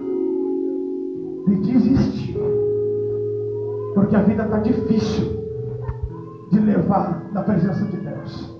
[1.46, 2.36] de desistir,
[3.94, 5.40] porque a vida está difícil
[6.50, 8.58] de levar da presença de Deus.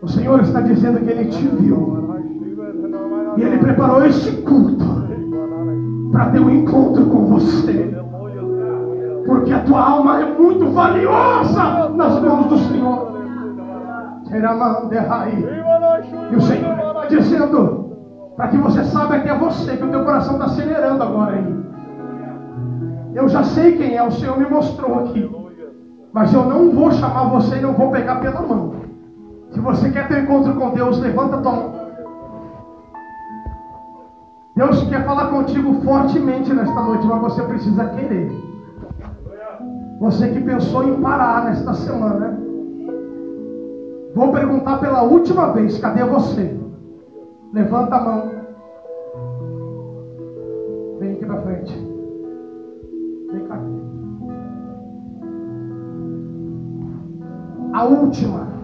[0.00, 1.94] O Senhor está dizendo que Ele te viu
[3.36, 4.84] e Ele preparou este culto
[6.10, 7.94] para ter um encontro com você.
[9.26, 13.13] Porque a tua alma é muito valiosa nas mãos do Senhor.
[16.30, 17.84] E o Senhor dizendo
[18.36, 21.64] para que você saiba que é você, que o teu coração está acelerando agora aí.
[23.14, 25.30] Eu já sei quem é, o Senhor me mostrou aqui.
[26.12, 28.74] Mas eu não vou chamar você e não vou pegar pela mão.
[29.52, 31.84] Se você quer ter encontro com Deus, levanta tua mão.
[34.56, 38.32] Deus quer falar contigo fortemente nesta noite, mas você precisa querer.
[40.00, 42.43] Você que pensou em parar nesta semana,
[44.14, 46.56] vou perguntar pela última vez: cadê você?
[47.52, 48.30] Levanta a mão.
[50.98, 51.72] Vem aqui na frente.
[53.32, 53.60] Vem cá.
[57.74, 58.54] A última.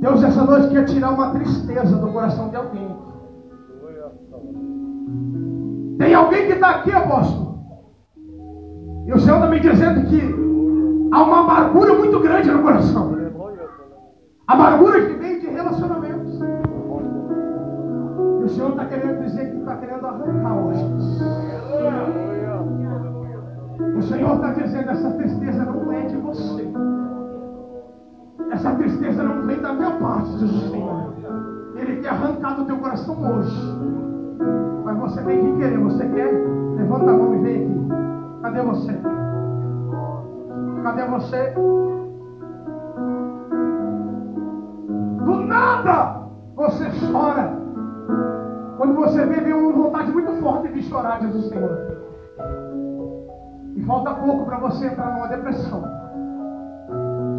[0.00, 2.88] Deus essa noite quer tirar uma tristeza do coração de alguém.
[5.98, 7.58] Tem alguém que está aqui, apóstolo.
[9.06, 10.49] E o Senhor está me dizendo que
[11.12, 13.16] há uma amargura muito grande no coração.
[14.46, 16.40] Amargura que vem de relacionamentos.
[18.40, 20.84] E o Senhor está querendo dizer que está querendo arrancar hoje.
[23.96, 26.68] O Senhor está dizendo: essa tristeza não é de você.
[28.50, 31.14] Essa tristeza não vem da minha parte, diz o Senhor.
[31.76, 33.56] Ele quer arrancar do teu coração hoje.
[34.84, 35.78] Mas você tem que querer.
[35.78, 36.32] Você quer?
[36.76, 38.42] Levanta a mão e vem aqui.
[38.42, 38.98] Cadê você?
[40.82, 41.54] Cadê você?
[45.24, 46.22] Do nada
[46.56, 47.60] você chora.
[48.78, 51.78] Quando você vê, vem uma vontade muito forte de chorar, o Senhor.
[53.76, 55.82] E falta pouco para você entrar numa depressão.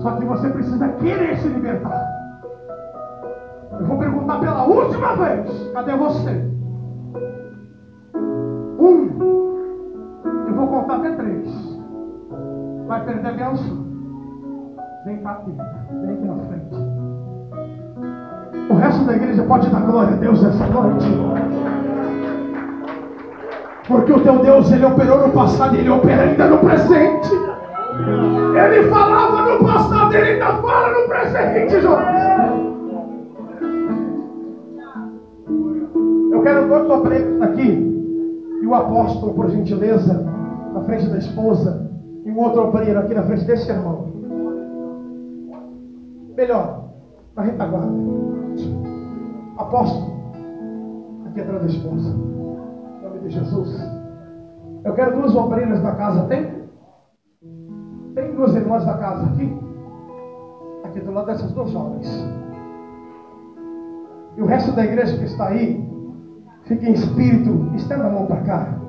[0.02, 2.08] Só que você precisa querer se libertar.
[3.80, 6.32] Eu vou perguntar pela última vez: cadê você?
[8.80, 9.10] Um.
[10.48, 11.71] Eu vou contar até três.
[12.88, 13.86] Vai perder benção?
[15.06, 15.66] Vem cá, querida.
[16.02, 16.92] Vem aqui na frente.
[18.70, 21.08] O resto da igreja pode dar glória a Deus essa noite.
[23.88, 27.32] Porque o teu Deus, ele operou no passado e ele opera ainda no presente.
[28.56, 32.02] Ele falava no passado, ele ainda fala no presente, João.
[36.32, 37.92] Eu quero obreiros aqui.
[38.62, 40.26] E o apóstolo, por gentileza,
[40.74, 41.91] na frente da esposa.
[42.32, 44.08] Um outro obreiro aqui na frente desse irmão.
[46.34, 46.86] Melhor,
[47.36, 47.92] na retaguarda.
[49.58, 50.14] Apóstolo,
[51.26, 52.10] aqui atrás da esposa.
[52.10, 53.78] Em nome de Jesus.
[54.86, 56.24] Eu quero duas obreiras da casa.
[56.28, 56.62] Tem?
[58.16, 59.54] Tem duas irmãs da casa aqui?
[60.86, 62.08] Aqui do lado dessas duas jovens.
[64.38, 65.86] E o resto da igreja que está aí,
[66.64, 68.81] fique em espírito, estenda a mão para cá.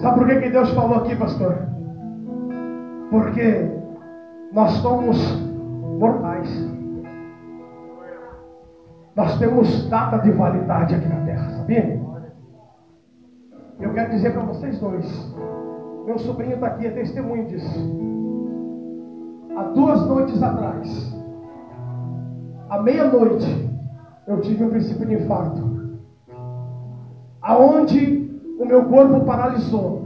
[0.00, 1.58] Sabe por que, que Deus falou aqui, pastor?
[3.10, 3.70] Porque
[4.50, 5.16] nós somos
[5.98, 6.48] mortais.
[9.14, 12.00] Nós temos data de validade aqui na terra, sabia?
[13.78, 15.34] Eu quero dizer para vocês dois.
[16.06, 18.00] Meu sobrinho está aqui, é testemunho disso.
[19.54, 21.14] Há duas noites atrás,
[22.70, 23.70] à meia-noite,
[24.26, 25.90] eu tive um princípio de infarto.
[27.42, 28.29] Aonde
[28.60, 30.02] o meu corpo paralisou.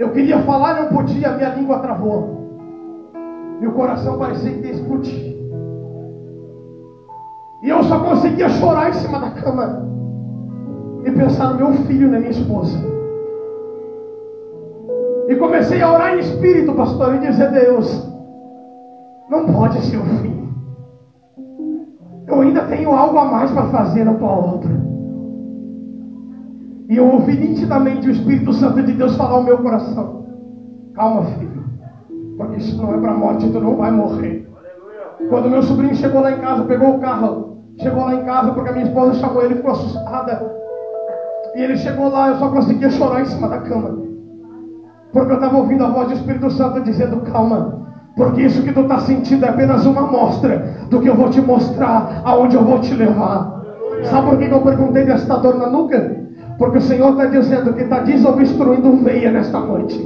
[0.00, 2.36] Eu queria falar, não podia, minha língua travou.
[3.62, 5.36] O coração parecia que ia explodir.
[7.62, 9.86] E eu só conseguia chorar em cima da cama.
[11.04, 12.76] E pensar no meu filho e na minha esposa.
[15.28, 18.12] E comecei a orar em espírito, pastor, e dizer: Deus,
[19.30, 20.52] não pode ser o fim.
[22.26, 24.87] Eu ainda tenho algo a mais para fazer na tua obra.
[26.88, 30.24] E eu ouvi nitidamente o Espírito Santo de Deus falar ao meu coração:
[30.94, 31.64] Calma, filho,
[32.38, 34.48] porque isso não é para morte, tu não vai morrer.
[35.28, 38.70] Quando meu sobrinho chegou lá em casa, pegou o carro, chegou lá em casa porque
[38.70, 40.58] a minha esposa chamou ele, ficou assustada.
[41.54, 43.98] E ele chegou lá, eu só conseguia chorar em cima da cama.
[45.12, 47.86] Porque eu estava ouvindo a voz do Espírito Santo dizendo: Calma,
[48.16, 51.40] porque isso que tu está sentindo é apenas uma amostra do que eu vou te
[51.42, 53.58] mostrar, aonde eu vou te levar.
[54.04, 56.27] Sabe por que eu perguntei desta dor na nuca?
[56.58, 59.96] Porque o Senhor está dizendo que está desobstruindo veia nesta noite.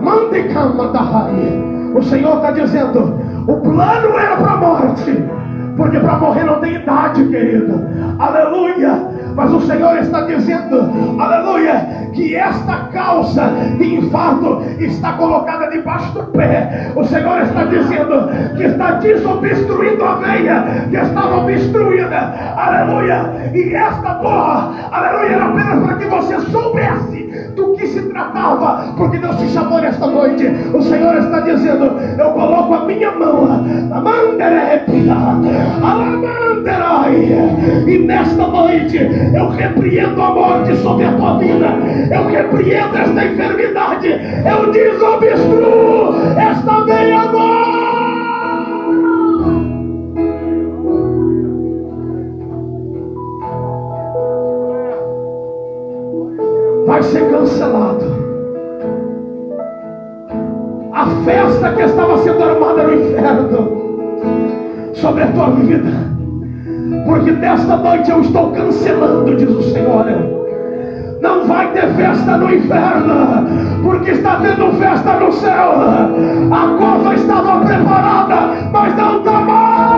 [0.00, 1.72] Mande calma da raia.
[1.94, 3.18] O Senhor está dizendo:
[3.48, 5.24] o plano era para a morte,
[5.76, 7.80] porque para morrer não tem idade, querido.
[8.18, 9.11] Aleluia.
[9.34, 16.24] Mas o Senhor está dizendo, aleluia, que esta causa de infarto está colocada debaixo do
[16.24, 16.92] pé.
[16.94, 23.50] O Senhor está dizendo que está desobstruindo a veia que estava obstruída, aleluia.
[23.54, 27.22] E esta dor, aleluia, era apenas para que você soubesse
[27.54, 30.46] do que se tratava, porque Deus te chamou nesta noite.
[30.72, 31.84] O Senhor está dizendo:
[32.18, 33.44] Eu coloco a minha mão,
[33.90, 35.14] a manderepia,
[37.34, 38.98] a e nesta noite
[39.34, 41.66] eu repreendo a morte sobre a tua vida,
[42.10, 46.80] eu repreendo esta enfermidade, eu desobstruo esta
[47.32, 47.72] dor.
[56.92, 58.04] vai ser cancelado.
[60.92, 63.82] A festa que estava sendo armada no inferno
[64.94, 65.90] sobre a tua vida,
[67.12, 70.06] porque desta noite eu estou cancelando, diz o Senhor.
[71.20, 75.72] Não vai ter festa no inferno, porque está tendo festa no céu.
[76.50, 79.92] A cova estava preparada, mas não está mais.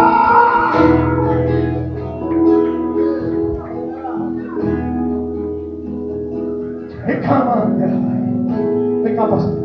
[9.05, 9.65] Vem cá, pastor.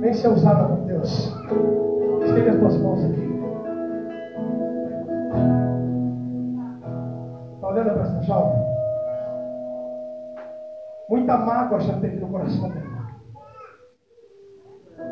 [0.00, 1.36] Vem ser usada por Deus.
[2.24, 3.19] Estende as tuas mãos aqui.
[7.70, 8.70] Olhando para essa jovem?
[11.08, 12.90] Muita mágoa já teve no coração dela.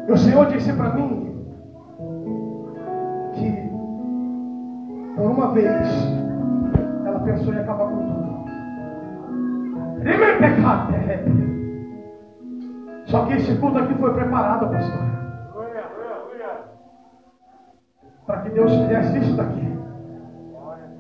[0.07, 1.45] E o Senhor disse para mim
[3.35, 3.71] que,
[5.17, 5.89] por uma vez,
[7.05, 8.29] ela pensou em acabar com tudo.
[10.39, 11.25] Pecado, é.
[13.07, 15.09] Só que esse culto aqui foi preparado, pastor.
[18.27, 19.78] Para que Deus fizesse isso daqui.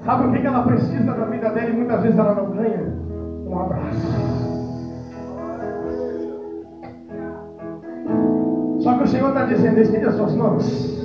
[0.08, 2.80] Sabe o que ela precisa na vida dela e muitas vezes ela não ganha?
[3.46, 4.06] Um abraço.
[8.78, 10.98] Só que o Senhor está dizendo, estende as suas mãos.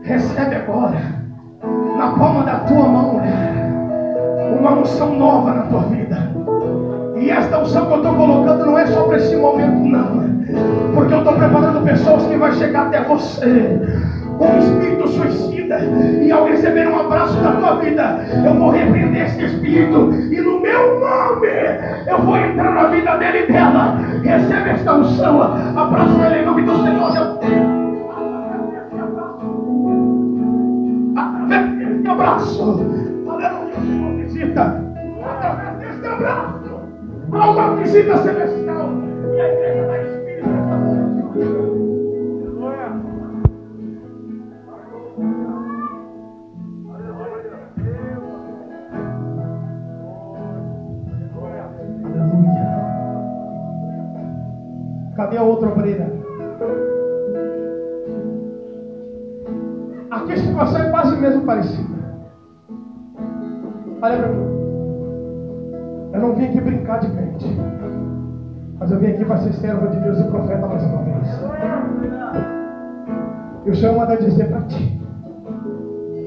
[0.00, 0.98] Recebe agora,
[1.98, 3.20] na palma da tua mão,
[4.58, 6.16] uma unção nova na tua vida.
[7.16, 10.22] E esta unção que eu estou colocando não é só para esse momento, não.
[10.94, 13.78] Porque eu estou preparando pessoas que vão chegar até você
[14.40, 15.78] um espírito suicida.
[16.22, 20.12] E ao receber um abraço da tua vida, eu vou repreender esse espírito.
[20.12, 21.48] E no meu nome,
[22.06, 23.98] eu vou entrar na vida dele e dela.
[24.22, 25.42] Recebe esta unção.
[25.76, 27.08] Abraço ele em nome do Senhor.
[31.16, 32.62] Através deste abraço.
[33.28, 34.84] Aleluia, Senhor, visita.
[35.24, 36.78] Através deste abraço.
[37.32, 38.90] Há uma visita celestial.
[39.34, 41.77] E a igreja da Espírito
[55.18, 56.12] Cadê a outra obreira?
[60.12, 61.98] Aqui a situação é quase mesmo parecida.
[64.00, 64.48] Olha para mim.
[66.12, 67.46] Eu não vim aqui brincar de crente.
[68.78, 71.28] Mas eu vim aqui para ser servo de Deus e profeta mais uma vez.
[73.66, 75.00] E o Senhor manda dizer para ti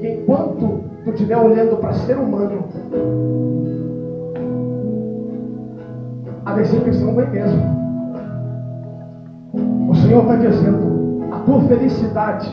[0.00, 2.68] que enquanto tu estiver olhando para ser humano,
[6.44, 7.81] a decepção vem mesmo.
[9.54, 12.50] O Senhor está dizendo: a tua felicidade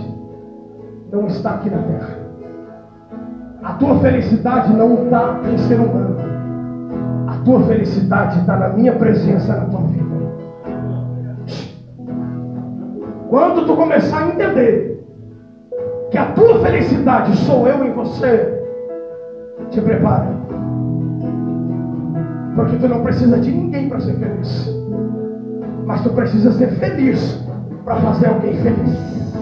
[1.12, 2.20] não está aqui na terra.
[3.64, 6.18] A tua felicidade não está em ser humano.
[7.28, 10.10] A tua felicidade está na minha presença na tua vida.
[13.30, 15.06] Quando tu começar a entender
[16.10, 18.60] que a tua felicidade sou eu em você,
[19.70, 20.28] te prepara.
[22.56, 24.79] Porque tu não precisa de ninguém para ser feliz.
[25.90, 27.44] Mas tu precisa ser feliz
[27.84, 29.34] para fazer alguém feliz.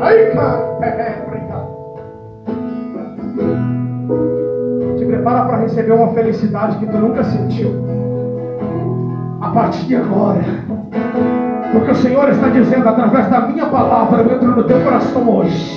[0.00, 1.24] Aí, cara, é, é.
[4.98, 7.70] Te prepara para receber uma felicidade que tu nunca sentiu.
[9.40, 10.42] A partir de agora.
[11.70, 15.72] Porque o Senhor está dizendo através da minha palavra, eu entro no teu coração hoje.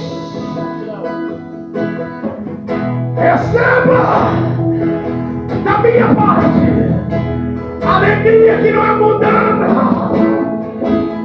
[3.15, 4.31] Receba
[5.63, 6.66] da minha parte
[7.87, 9.67] Alegria que não é mudada.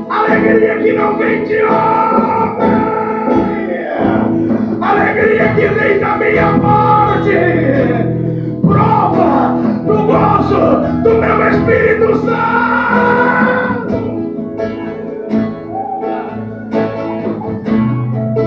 [0.09, 3.03] Alegria que não vem de homem.
[4.81, 7.37] Alegria que vem da minha parte.
[8.63, 12.83] Prova do gozo do meu Espírito Santo.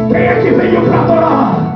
[0.09, 1.75] Quem é que veio para adorar?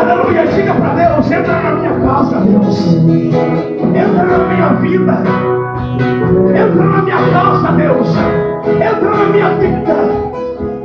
[0.00, 2.94] Aleluia, diga para Deus, entra na minha casa, Deus.
[2.94, 5.57] Entra na minha vida.
[6.00, 8.08] Entra na minha casa, Deus.
[8.66, 9.96] Entra na minha vida.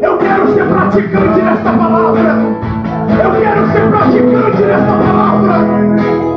[0.01, 2.35] Eu quero ser praticante desta palavra.
[3.23, 5.53] Eu quero ser praticante desta palavra.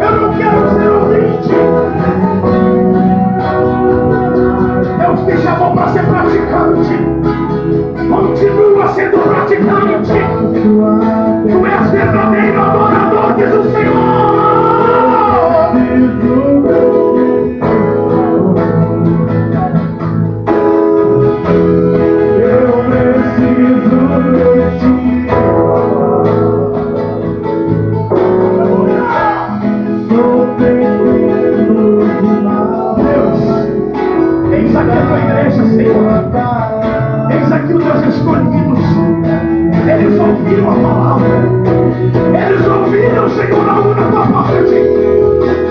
[0.00, 1.54] Eu não quero ser ouvinte.
[4.98, 6.96] Deus te chamou para ser praticante.
[8.08, 10.12] Continua sendo praticante.
[11.48, 11.85] Tu és
[35.76, 36.24] Senhor.
[37.30, 38.78] Eis aqui os teus escolhidos.
[39.86, 41.28] Eles ouviram a palavra.
[42.34, 44.62] Eles ouviram, Senhor, a única tua parte.
[44.64, 44.78] de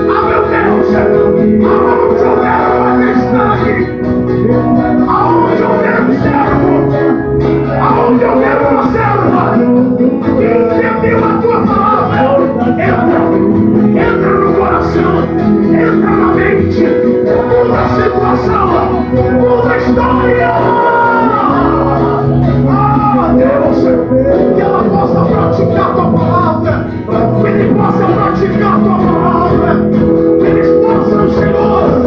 [0.07, 3.45] Ah, meu Deus, aonde houver uma cristã
[5.07, 6.69] aonde houver um servo,
[7.81, 9.43] aonde houver uma serva,
[10.37, 12.19] entendeu a tua palavra,
[12.69, 13.19] entra,
[14.05, 15.13] entra no coração,
[15.73, 17.14] entra na mente
[18.37, 19.05] salvação
[19.43, 20.49] outra história.
[22.67, 26.87] Ah, Deus, é que ela possa praticar a tua palavra,
[27.41, 29.69] que ele possa praticar a tua palavra,
[30.39, 32.04] que eles possam, Senhor.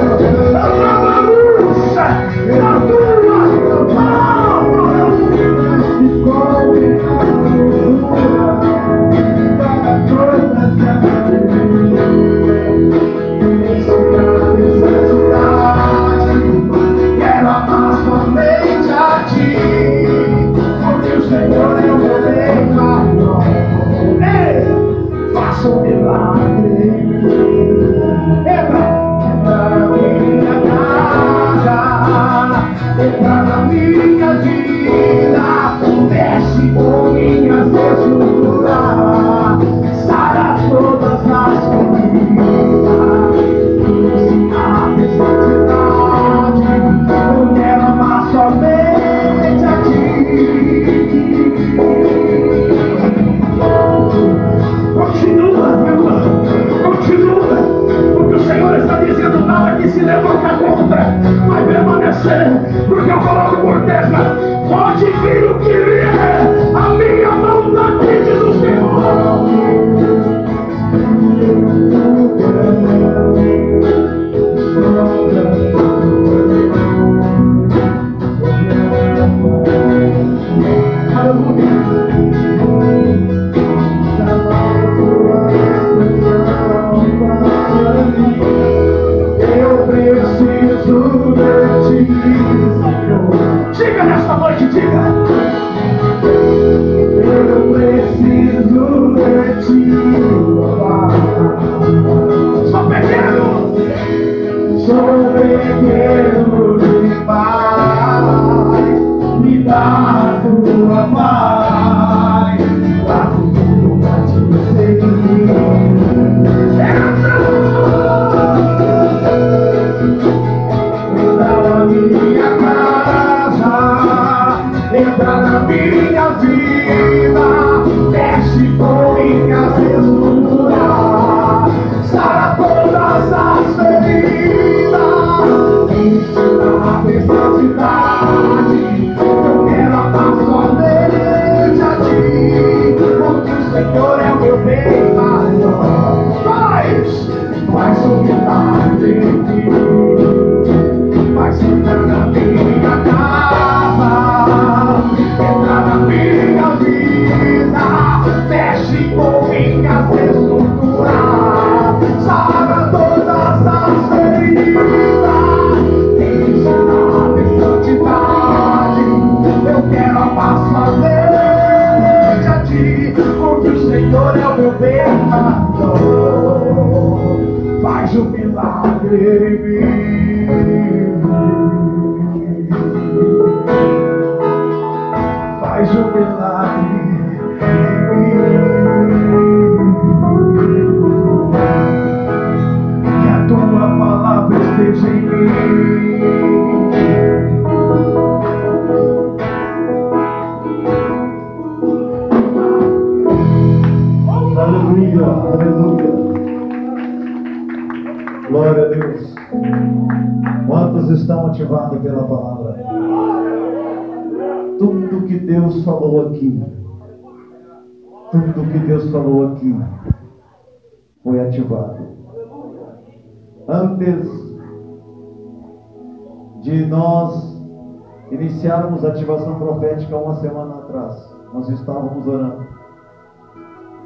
[229.04, 232.66] Ativação profética uma semana atrás, nós estávamos orando.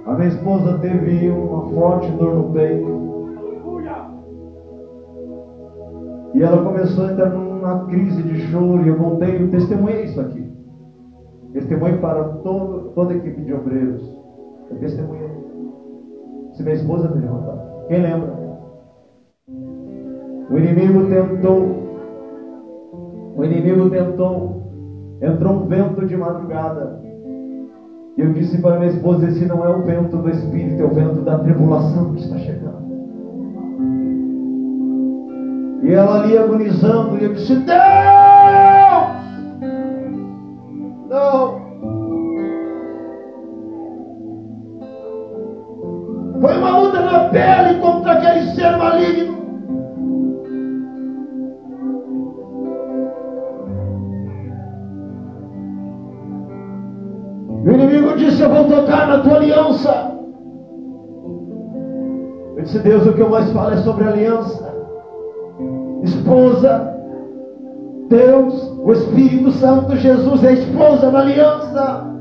[0.07, 3.03] A minha esposa teve uma forte dor no peito.
[6.35, 8.83] E ela começou a entrar numa crise de choro.
[8.85, 10.51] E eu contei, eu testemunhei isso aqui.
[11.53, 14.03] Testemunho para todo, toda a equipe de obreiros.
[14.71, 15.31] Eu testemunhei.
[16.55, 17.59] Se minha esposa me levantar.
[17.89, 18.43] Quem lembra?
[20.51, 21.83] O inimigo tentou.
[23.37, 24.42] O inimigo tentou.
[26.03, 27.01] Vento de madrugada.
[28.17, 30.91] E eu disse para minha esposa: esse não é o vento do Espírito, é o
[30.91, 32.83] vento da tribulação que está chegando.
[35.83, 37.73] E ela ali agonizando, e eu disse: Deus!
[41.09, 41.63] Não!
[46.41, 49.42] Foi uma luta na pele contra aquele ser maligno.
[57.73, 60.13] O inimigo disse: Eu vou tocar na tua aliança.
[62.57, 64.73] Eu disse: Deus, o que eu mais falo é sobre aliança.
[66.03, 66.93] Esposa,
[68.09, 72.13] Deus, o Espírito Santo, Jesus é a esposa da aliança.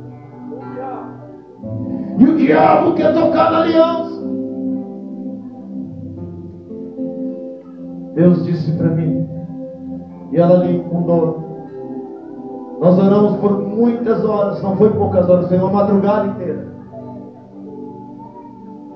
[2.18, 4.22] E o diabo quer tocar na aliança.
[8.14, 9.28] Deus disse para mim,
[10.32, 11.51] e ela ali com dor.
[12.82, 16.68] Nós oramos por muitas horas, não foi poucas horas, foi uma madrugada inteira.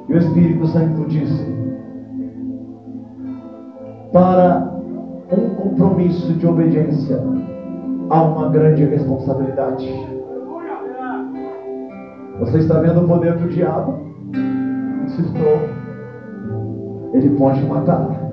[0.09, 1.55] E o Espírito Santo disse:
[4.11, 4.73] para
[5.31, 7.21] um compromisso de obediência
[8.09, 9.87] há uma grande responsabilidade.
[12.39, 13.99] Você está vendo o poder do diabo?
[15.05, 15.59] Isso estou.
[17.13, 18.24] Ele pode matar.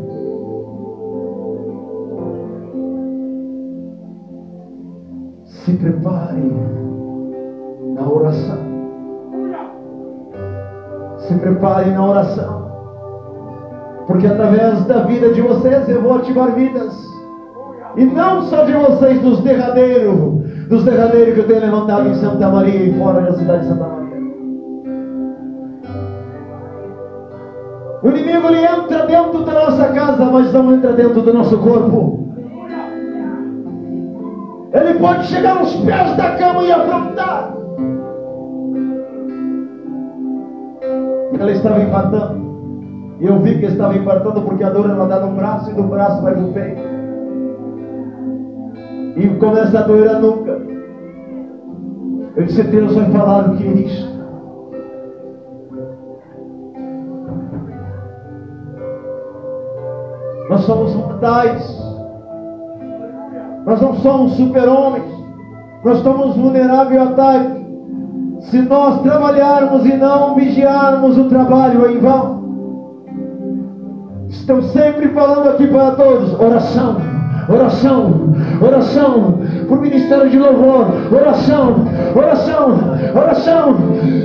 [5.64, 6.42] Se prepare
[7.94, 8.58] na oração.
[11.18, 12.62] Se prepare na oração.
[14.08, 16.92] Porque através da vida de vocês eu vou ativar vidas.
[17.96, 22.48] E não só de vocês, dos derradeiros, dos derradeiros que eu tenho levantado em Santa
[22.48, 24.02] Maria e fora da cidade de Santa Maria.
[28.02, 32.21] O inimigo ele entra dentro da nossa casa, mas não entra dentro do nosso corpo.
[35.02, 37.52] Pode chegar aos pés da cama e afrontar.
[41.40, 43.16] Ela estava empatando.
[43.18, 45.82] E eu vi que estava empatando porque a dor ela dá no braço e do
[45.82, 46.82] braço vai pro peito.
[49.16, 50.62] E começa a doer a nuca.
[52.36, 54.12] Eu disse, Deus vai falar o que é isto.
[60.48, 61.81] Nós somos mortais.
[63.72, 65.04] Nós não somos super-homens.
[65.82, 67.64] Nós estamos vulneráveis ao ataque.
[68.42, 72.42] Se nós trabalharmos e não vigiarmos o trabalho em vão.
[74.28, 76.98] Estou sempre falando aqui para todos: oração,
[77.48, 81.76] oração, oração, por ministério de louvor, oração,
[82.14, 82.78] oração,
[83.16, 83.76] oração,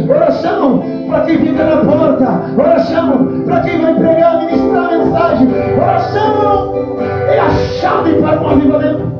[0.09, 5.47] oração, para quem fica na porta, oração, para quem vai pregar, ministrar a mensagem,
[5.81, 6.73] oração
[7.29, 9.16] é a chave para o avivamento.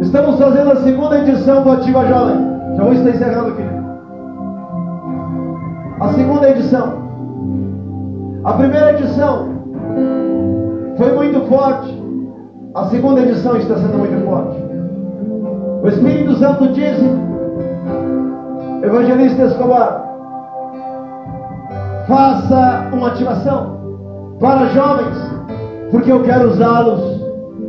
[0.00, 2.36] Estamos fazendo a segunda edição do Ativa Jovem.
[2.76, 3.62] Já vou estar encerrando aqui.
[6.00, 7.02] A segunda edição.
[8.44, 9.48] A primeira edição
[10.98, 12.02] foi muito forte.
[12.74, 14.62] A segunda edição está sendo muito forte.
[15.82, 17.08] O Espírito Santo disse,
[18.82, 20.04] Evangelista Escobar,
[22.06, 23.81] faça uma ativação
[24.42, 25.16] para jovens,
[25.92, 27.22] porque eu quero usá-los.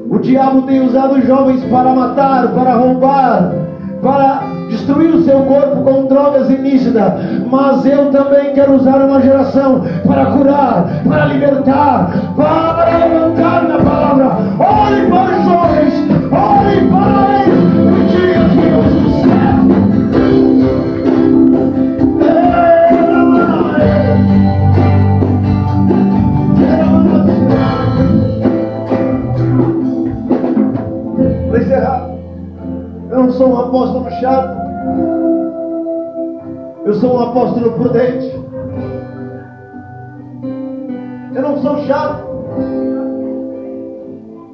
[0.09, 3.53] O diabo tem usado jovens para matar, para roubar,
[4.01, 7.13] para destruir o seu corpo com drogas ilícitas,
[7.49, 14.37] mas eu também quero usar uma geração para curar, para libertar, para levantar na palavra.
[14.59, 15.93] Olhe para os jovens,
[16.31, 17.52] olhe para eles
[33.33, 34.57] sou um apóstolo chato,
[36.85, 38.43] eu sou um apóstolo prudente.
[41.33, 42.23] Eu não sou chato.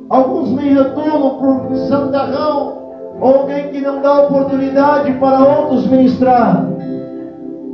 [0.09, 2.77] Alguns me rotulam por santarrão,
[3.19, 6.65] ou alguém que não dá oportunidade para outros ministrar.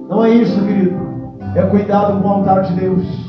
[0.09, 0.95] Não é isso, querido.
[1.55, 3.25] É cuidado com o altar de Deus.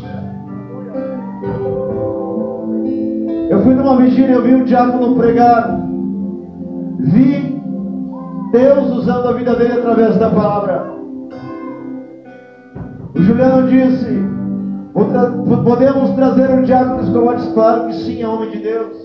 [3.49, 5.81] Eu fui numa vigília, eu vi o diácono pregar.
[6.99, 7.56] Vi
[8.53, 10.93] Deus usando a vida dele através da palavra.
[13.15, 14.25] O Juliano disse:
[15.65, 17.49] podemos trazer o diácono Escobotes?
[17.53, 18.97] Claro que sim, é homem de Deus.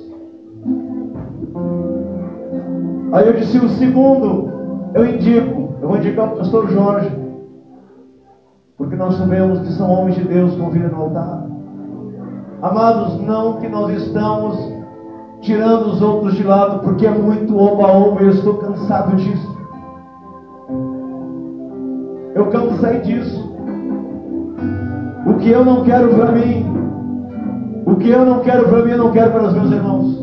[3.13, 4.51] Aí eu disse: o segundo,
[4.93, 7.11] eu indico, eu vou indicar o pastor Jorge,
[8.77, 11.47] porque nós sabemos que são homens de Deus com vida no altar.
[12.61, 14.80] Amados, não que nós estamos
[15.41, 19.51] tirando os outros de lado, porque é muito oba-oba e eu estou cansado disso.
[22.35, 23.51] Eu cansei disso.
[25.25, 26.65] O que eu não quero para mim,
[27.85, 30.21] o que eu não quero para mim, eu não quero para os meus irmãos.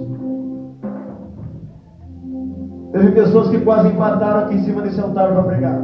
[2.93, 5.81] Teve pessoas que quase empataram aqui em cima desse altar para pregar.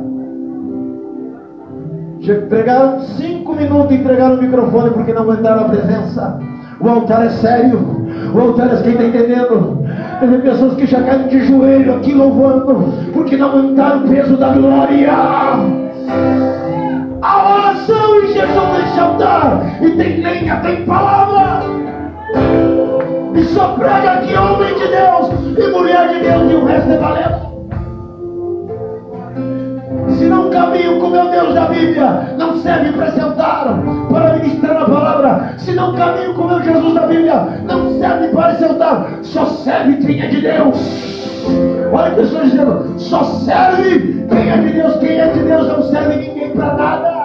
[2.48, 6.38] Pregaram cinco minutos e entregaram o microfone porque não aguentaram a presença.
[6.80, 8.03] O altar é sério.
[8.36, 9.86] É quem está entendendo.
[10.18, 14.48] Teve pessoas que já caem de joelho aqui louvando porque não aguentaram o peso da
[14.48, 15.12] glória.
[17.22, 19.62] A oração Jesus nesse altar.
[19.80, 21.62] E tem lenha, tem palavra.
[23.34, 26.98] E só prega aqui homem de Deus e mulher de Deus e o resto é
[26.98, 27.43] valendo.
[30.18, 34.82] Se não caminho com meu Deus da Bíblia, não serve para esse altar, para ministrar
[34.82, 35.54] a palavra.
[35.58, 37.34] Se não caminho com meu Jesus da Bíblia,
[37.64, 39.18] não serve para esse altar.
[39.22, 41.44] Só serve quem é de Deus.
[41.92, 42.98] Olha o que eu estou dizendo.
[42.98, 44.96] Só serve quem é de Deus.
[44.98, 47.24] Quem é de Deus não serve ninguém para nada.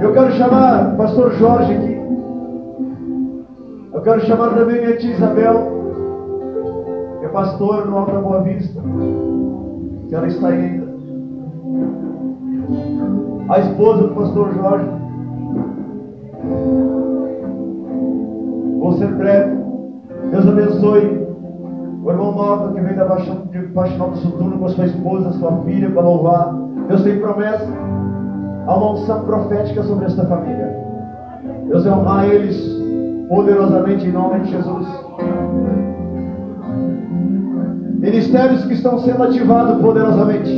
[0.00, 2.00] Eu quero chamar o pastor Jorge aqui.
[3.94, 5.83] Eu quero chamar também minha tia Isabel
[7.34, 8.80] é pastor no Alto da Boa Vista,
[10.08, 10.94] que ela está aí ainda.
[13.48, 14.88] A esposa do pastor Jorge.
[18.78, 19.56] Vou ser breve.
[20.30, 21.26] Deus abençoe
[22.04, 25.32] o irmão Nova que veio da Paixão, de Paixão do Soturno com a sua esposa,
[25.32, 26.54] sua filha, para louvar.
[26.88, 27.66] Deus tem promessa.
[28.66, 30.72] Há uma unção profética sobre esta família.
[31.66, 32.56] Deus vai honrar eles
[33.28, 34.86] poderosamente em nome de Jesus.
[38.04, 40.50] Ministérios que estão sendo ativados poderosamente.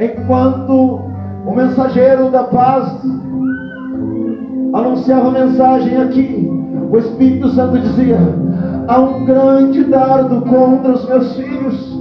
[0.00, 1.00] Enquanto
[1.46, 2.92] o mensageiro da paz
[4.72, 6.50] anunciava a mensagem aqui,
[6.90, 8.18] o Espírito Santo dizia:
[8.88, 11.98] há um grande dardo contra os meus filhos.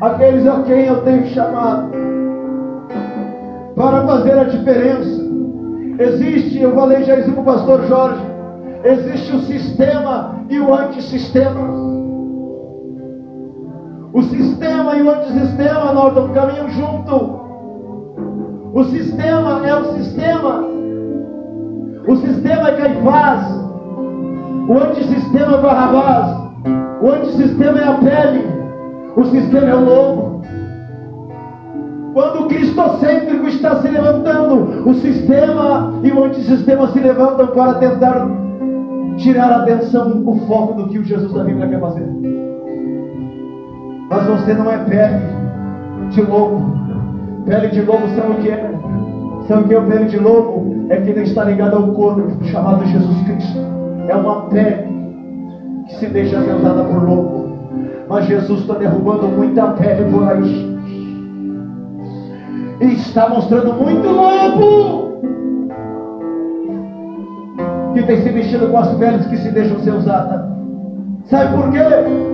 [0.00, 1.92] Aqueles a quem eu tenho chamado
[3.76, 5.24] para fazer a diferença.
[6.00, 8.25] Existe, eu falei já isso com o pastor Jorge,
[8.84, 11.60] existe o sistema e o antissistema.
[14.12, 17.40] O sistema e o antissistema, Norton, caminham junto.
[18.72, 20.64] O sistema é o sistema.
[22.08, 23.66] O sistema é Caifás.
[24.68, 26.46] O antissistema é Barrabás.
[27.02, 28.46] O antissistema é a pele.
[29.16, 30.42] O sistema é o lobo.
[32.16, 38.26] Quando o cristocêntrico está se levantando, o sistema e o antissistema se levantam para tentar
[39.16, 42.06] tirar a atenção, o foco do que o Jesus da Bíblia quer fazer.
[44.08, 45.20] Mas você não é pele
[46.10, 46.76] de lobo.
[47.44, 48.70] Pele de lobo sabe o que é?
[49.48, 50.86] Sabe o que é o pele de lobo?
[50.88, 53.58] É que não está ligado ao corpo chamado Jesus Cristo.
[54.08, 54.86] É uma pele
[55.88, 57.46] que se deixa ser usada por lobo.
[58.08, 60.76] Mas Jesus está derrubando muita pele por aí.
[62.80, 65.05] E está mostrando muito lobo
[67.96, 70.42] que tem se mexido com as peles que se deixam ser usadas.
[71.24, 71.80] Sabe por quê?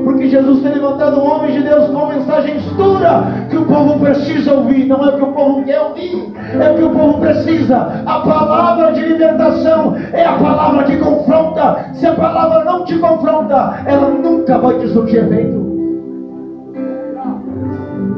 [0.05, 4.87] Porque Jesus tem levantado homens de Deus com mensagens duras que o povo precisa ouvir.
[4.87, 8.03] Não é o que o povo quer ouvir, é o que o povo precisa.
[8.05, 11.87] A palavra de libertação é a palavra que confronta.
[11.95, 15.63] Se a palavra não te confronta, ela nunca vai te surgir efeito.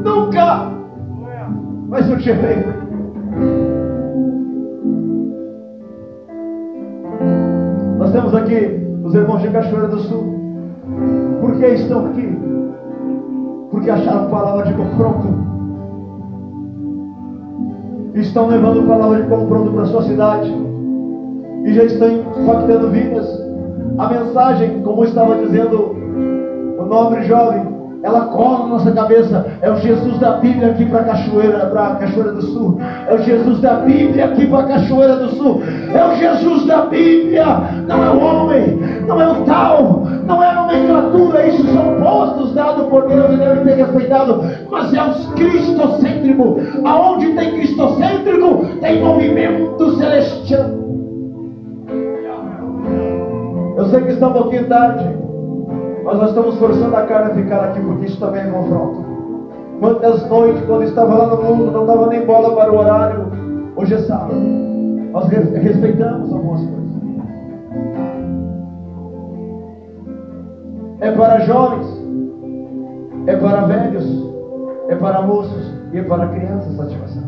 [0.03, 0.71] Nunca
[1.87, 2.84] vai surgir efeito.
[8.15, 10.23] Temos aqui os irmãos de Cachoeira do Sul.
[11.41, 12.39] Por que estão aqui?
[13.69, 15.27] Porque acharam palavra de confronto.
[18.13, 20.49] Estão levando palavra de confronto para a sua cidade.
[21.65, 23.27] E já estão impactando vidas.
[23.97, 25.93] A mensagem, como estava dizendo
[26.79, 27.63] o nobre jovem,
[28.05, 29.47] ela cola na nossa cabeça.
[29.63, 32.77] É o Jesus da Bíblia aqui para Cachoeira, para Cachoeira do Sul.
[33.09, 35.63] É o Jesus da Bíblia aqui para Cachoeira do Sul.
[35.91, 37.45] É o Jesus da Bíblia.
[37.87, 41.47] Não é o homem, não é o tal, não é a nomenclatura.
[41.47, 44.45] Isso são postos dados por Deus e devem ser respeitados.
[44.69, 46.59] Mas é os cristocêntrico.
[46.85, 50.69] Aonde tem cristocêntrico, tem movimento celestial.
[53.77, 55.24] Eu sei que está um pouquinho tarde.
[56.05, 59.03] Mas nós estamos forçando a carne a ficar aqui, porque isso também é confronto.
[59.79, 63.25] Quantas noites, quando estava lá no mundo, não dava nem bola para o horário,
[63.75, 64.35] hoje é sábado.
[65.11, 66.85] Nós respeitamos algumas coisas.
[70.99, 71.87] É para jovens,
[73.25, 74.33] é para velhos,
[74.89, 77.23] é para moços e é para crianças essa ativação.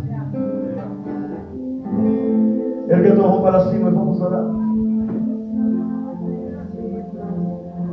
[2.90, 4.67] Ergue a tua mão para cima e vamos orar.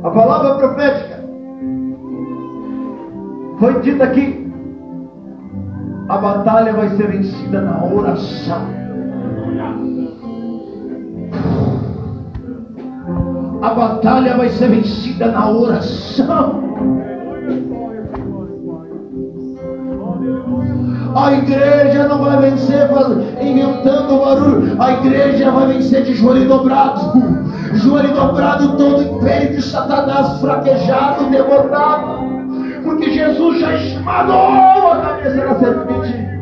[0.05, 1.19] A palavra profética
[3.59, 4.53] foi dita aqui.
[6.07, 8.61] A batalha vai ser vencida na oração.
[13.63, 16.63] A batalha vai ser vencida na oração.
[21.15, 22.89] A igreja não vai vencer
[23.41, 24.79] inventando barulho.
[24.79, 32.25] A igreja vai vencer de joelho dobrado joelho dobrado, todo império de Satanás fraquejado, derrotado,
[32.83, 36.35] porque Jesus já esmagou a cabeça da serpente.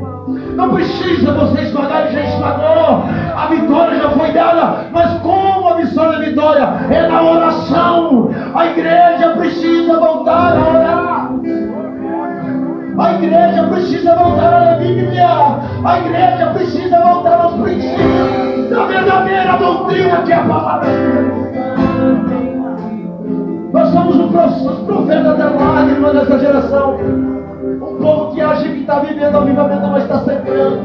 [0.55, 3.03] Não precisa você esmagar, ele já esmagou.
[3.35, 6.63] A vitória já foi dada, mas como a missão da vitória?
[6.91, 8.29] É na oração.
[8.53, 11.29] A igreja precisa voltar a orar.
[12.97, 15.27] A igreja precisa voltar à Bíblia.
[15.83, 20.89] A igreja precisa voltar aos princípios da verdadeira doutrina que é a palavra.
[23.71, 26.95] Nós somos os profetas da lágrima dessa geração.
[26.95, 30.79] Um povo que acha que está vivendo avivamento, mas está sangrando.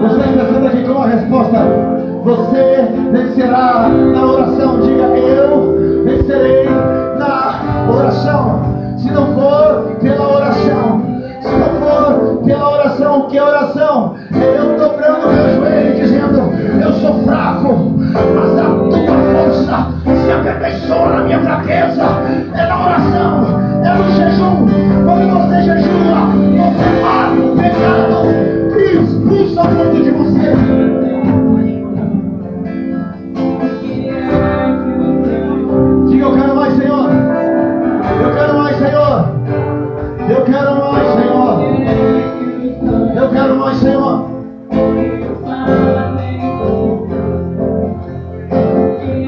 [0.00, 2.11] Você está sendo aqui com uma resposta.
[2.24, 4.80] Você vencerá na oração.
[4.80, 6.68] Diga eu vencerei
[7.18, 8.62] na oração.
[8.96, 11.02] Se não for pela oração,
[11.40, 14.14] se não for pela oração, que é oração?
[14.32, 19.88] Eu dobrando meu joelho dizendo: Eu sou fraco, mas a tua força
[20.24, 22.04] se aperfeiçoa na minha fraqueza,
[22.54, 24.66] é na oração, é no jejum.
[25.04, 26.20] Quando você jejua,
[26.56, 28.16] você mata o pecado
[28.78, 31.02] e expulsa o mundo de você.
[40.52, 41.62] Quero mais, Senhor.
[43.16, 44.28] Eu quero mais, Senhor.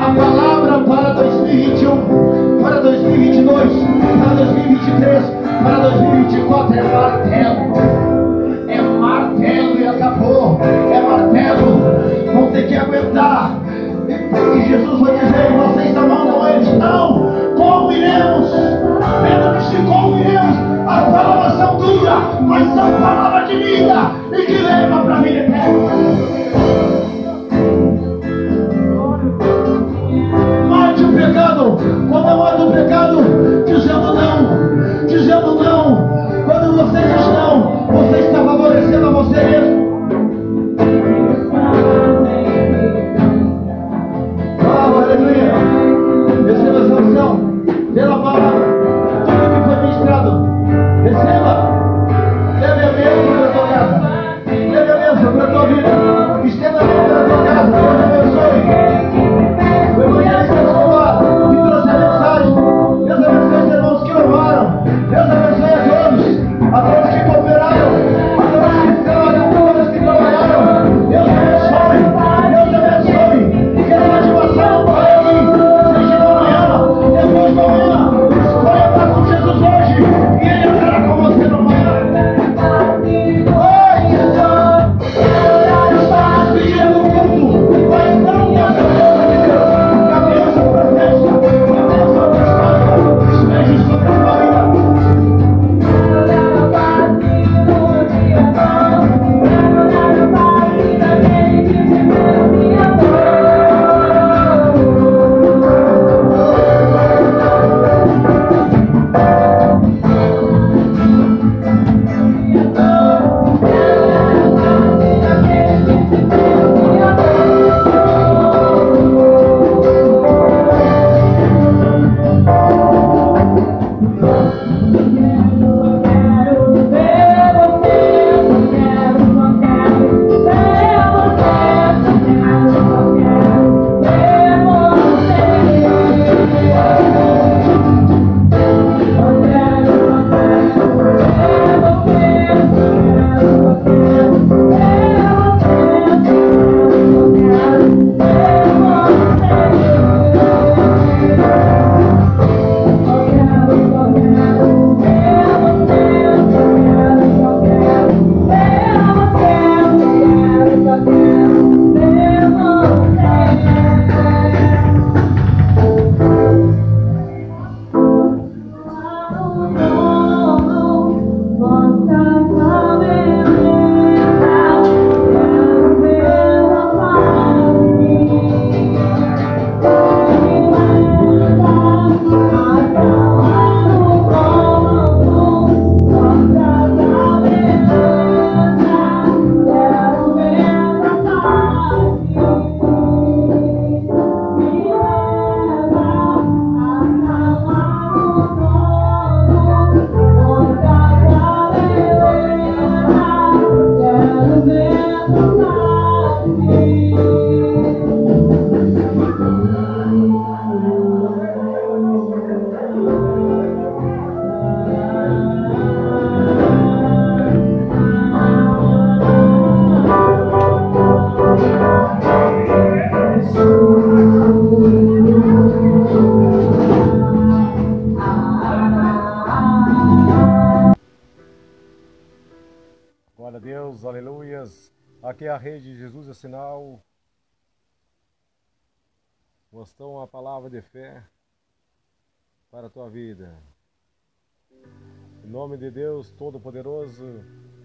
[0.00, 3.72] A palavra para 2021, para 2022,
[4.22, 5.24] para 2023,
[5.62, 7.72] para 2024 é martelo.
[8.68, 10.60] É martelo e acabou.
[10.62, 12.34] É martelo.
[12.34, 13.58] Vão ter que aguentar.
[14.08, 16.68] E Jesus vai dizer: vocês amam eles?
[16.78, 17.32] Não.
[17.56, 18.50] Como iremos?
[18.50, 20.33] Pedro disse: como iremos?
[22.54, 25.90] Mas são palavras de vida e que levam para a vida eterna.
[30.68, 31.76] Mate o pecado.
[32.08, 33.63] Quando eu mato o pecado,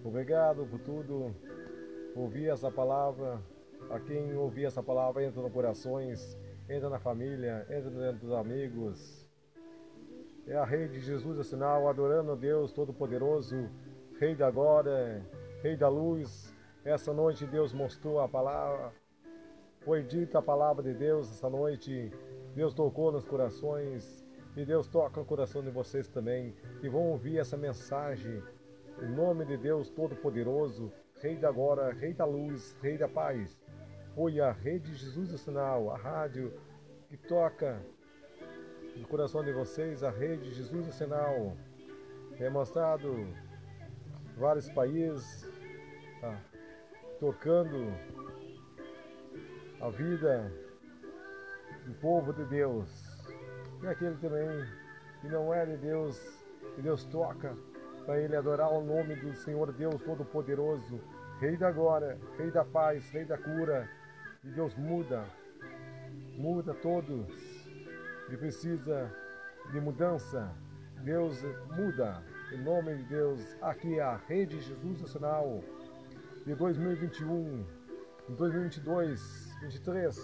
[0.07, 1.35] obrigado por tudo.
[2.15, 3.41] Ouvir essa palavra.
[3.89, 6.37] A quem ouvir essa palavra, entra no corações,
[6.69, 9.27] entra na família, entra dentro dos amigos.
[10.45, 13.69] É a rede de Jesus é sinal, adorando a Deus Todo-Poderoso,
[14.19, 15.25] Rei da glória,
[15.63, 16.53] Rei da luz.
[16.83, 18.91] Essa noite Deus mostrou a palavra,
[19.81, 22.11] foi dita a palavra de Deus essa noite.
[22.55, 27.37] Deus tocou nos corações E Deus toca o coração de vocês também, que vão ouvir
[27.37, 28.43] essa mensagem.
[29.01, 33.57] Em nome de Deus Todo-Poderoso, Rei da Glória, Rei da Luz, Rei da Paz.
[34.13, 36.51] Foi a Rede Jesus do Sinal, a rádio
[37.07, 37.81] que toca
[38.97, 41.55] no coração de vocês, a Rede Jesus do Sinal.
[42.37, 43.25] É mostrado
[44.37, 45.49] vários países,
[46.19, 46.37] tá,
[47.21, 47.93] tocando
[49.79, 50.51] a vida
[51.85, 52.89] do povo de Deus.
[53.81, 54.65] E aquele também
[55.21, 56.19] que não é de Deus,
[56.75, 57.55] que Deus toca
[58.09, 60.99] para ele adorar o nome do Senhor Deus Todo-Poderoso,
[61.39, 63.87] Rei da glória, Rei da paz, Rei da cura.
[64.43, 65.23] E Deus muda,
[66.35, 67.29] muda todos.
[68.27, 69.13] E precisa
[69.71, 70.51] de mudança.
[71.03, 71.39] Deus
[71.77, 72.23] muda.
[72.51, 75.63] Em nome de Deus, aqui é a Rede Jesus Nacional
[76.47, 77.63] de 2021,
[78.29, 80.17] 2022, 2023.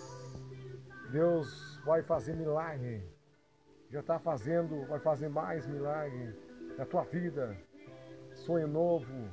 [1.11, 3.07] Deus vai fazer milagre
[3.91, 6.35] já está fazendo, vai fazer mais milagre
[6.77, 7.55] na tua vida.
[8.45, 9.27] Sonho novo,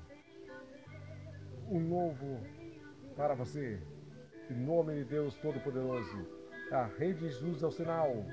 [1.69, 2.41] um novo
[3.15, 3.79] para você.
[4.49, 6.27] Em nome de Deus Todo-Poderoso.
[6.71, 8.25] A Rede de Jesus é o sinal.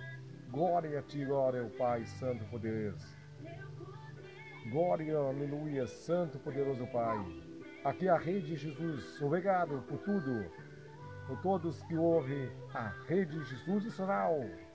[0.50, 3.14] Glória a ti, glória ao Pai Santo Poderoso.
[4.72, 7.26] Glória, aleluia, Santo Poderoso Pai.
[7.84, 9.22] Aqui é a Rede de Jesus.
[9.22, 10.50] Obrigado por tudo.
[11.28, 14.70] Por todos que ouvem a Rede de Jesus é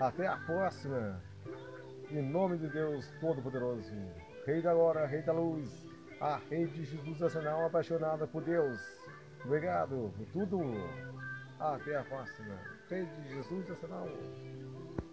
[0.00, 1.20] Até a próxima.
[2.10, 3.92] Em nome de Deus Todo-Poderoso,
[4.46, 5.84] Rei da Glória, Rei da Luz,
[6.20, 8.78] a Rei de Jesus Nacional apaixonada por Deus.
[9.44, 10.60] Obrigado por tudo.
[11.58, 12.54] Até a próxima.
[12.88, 14.08] Rei de Jesus Nacional.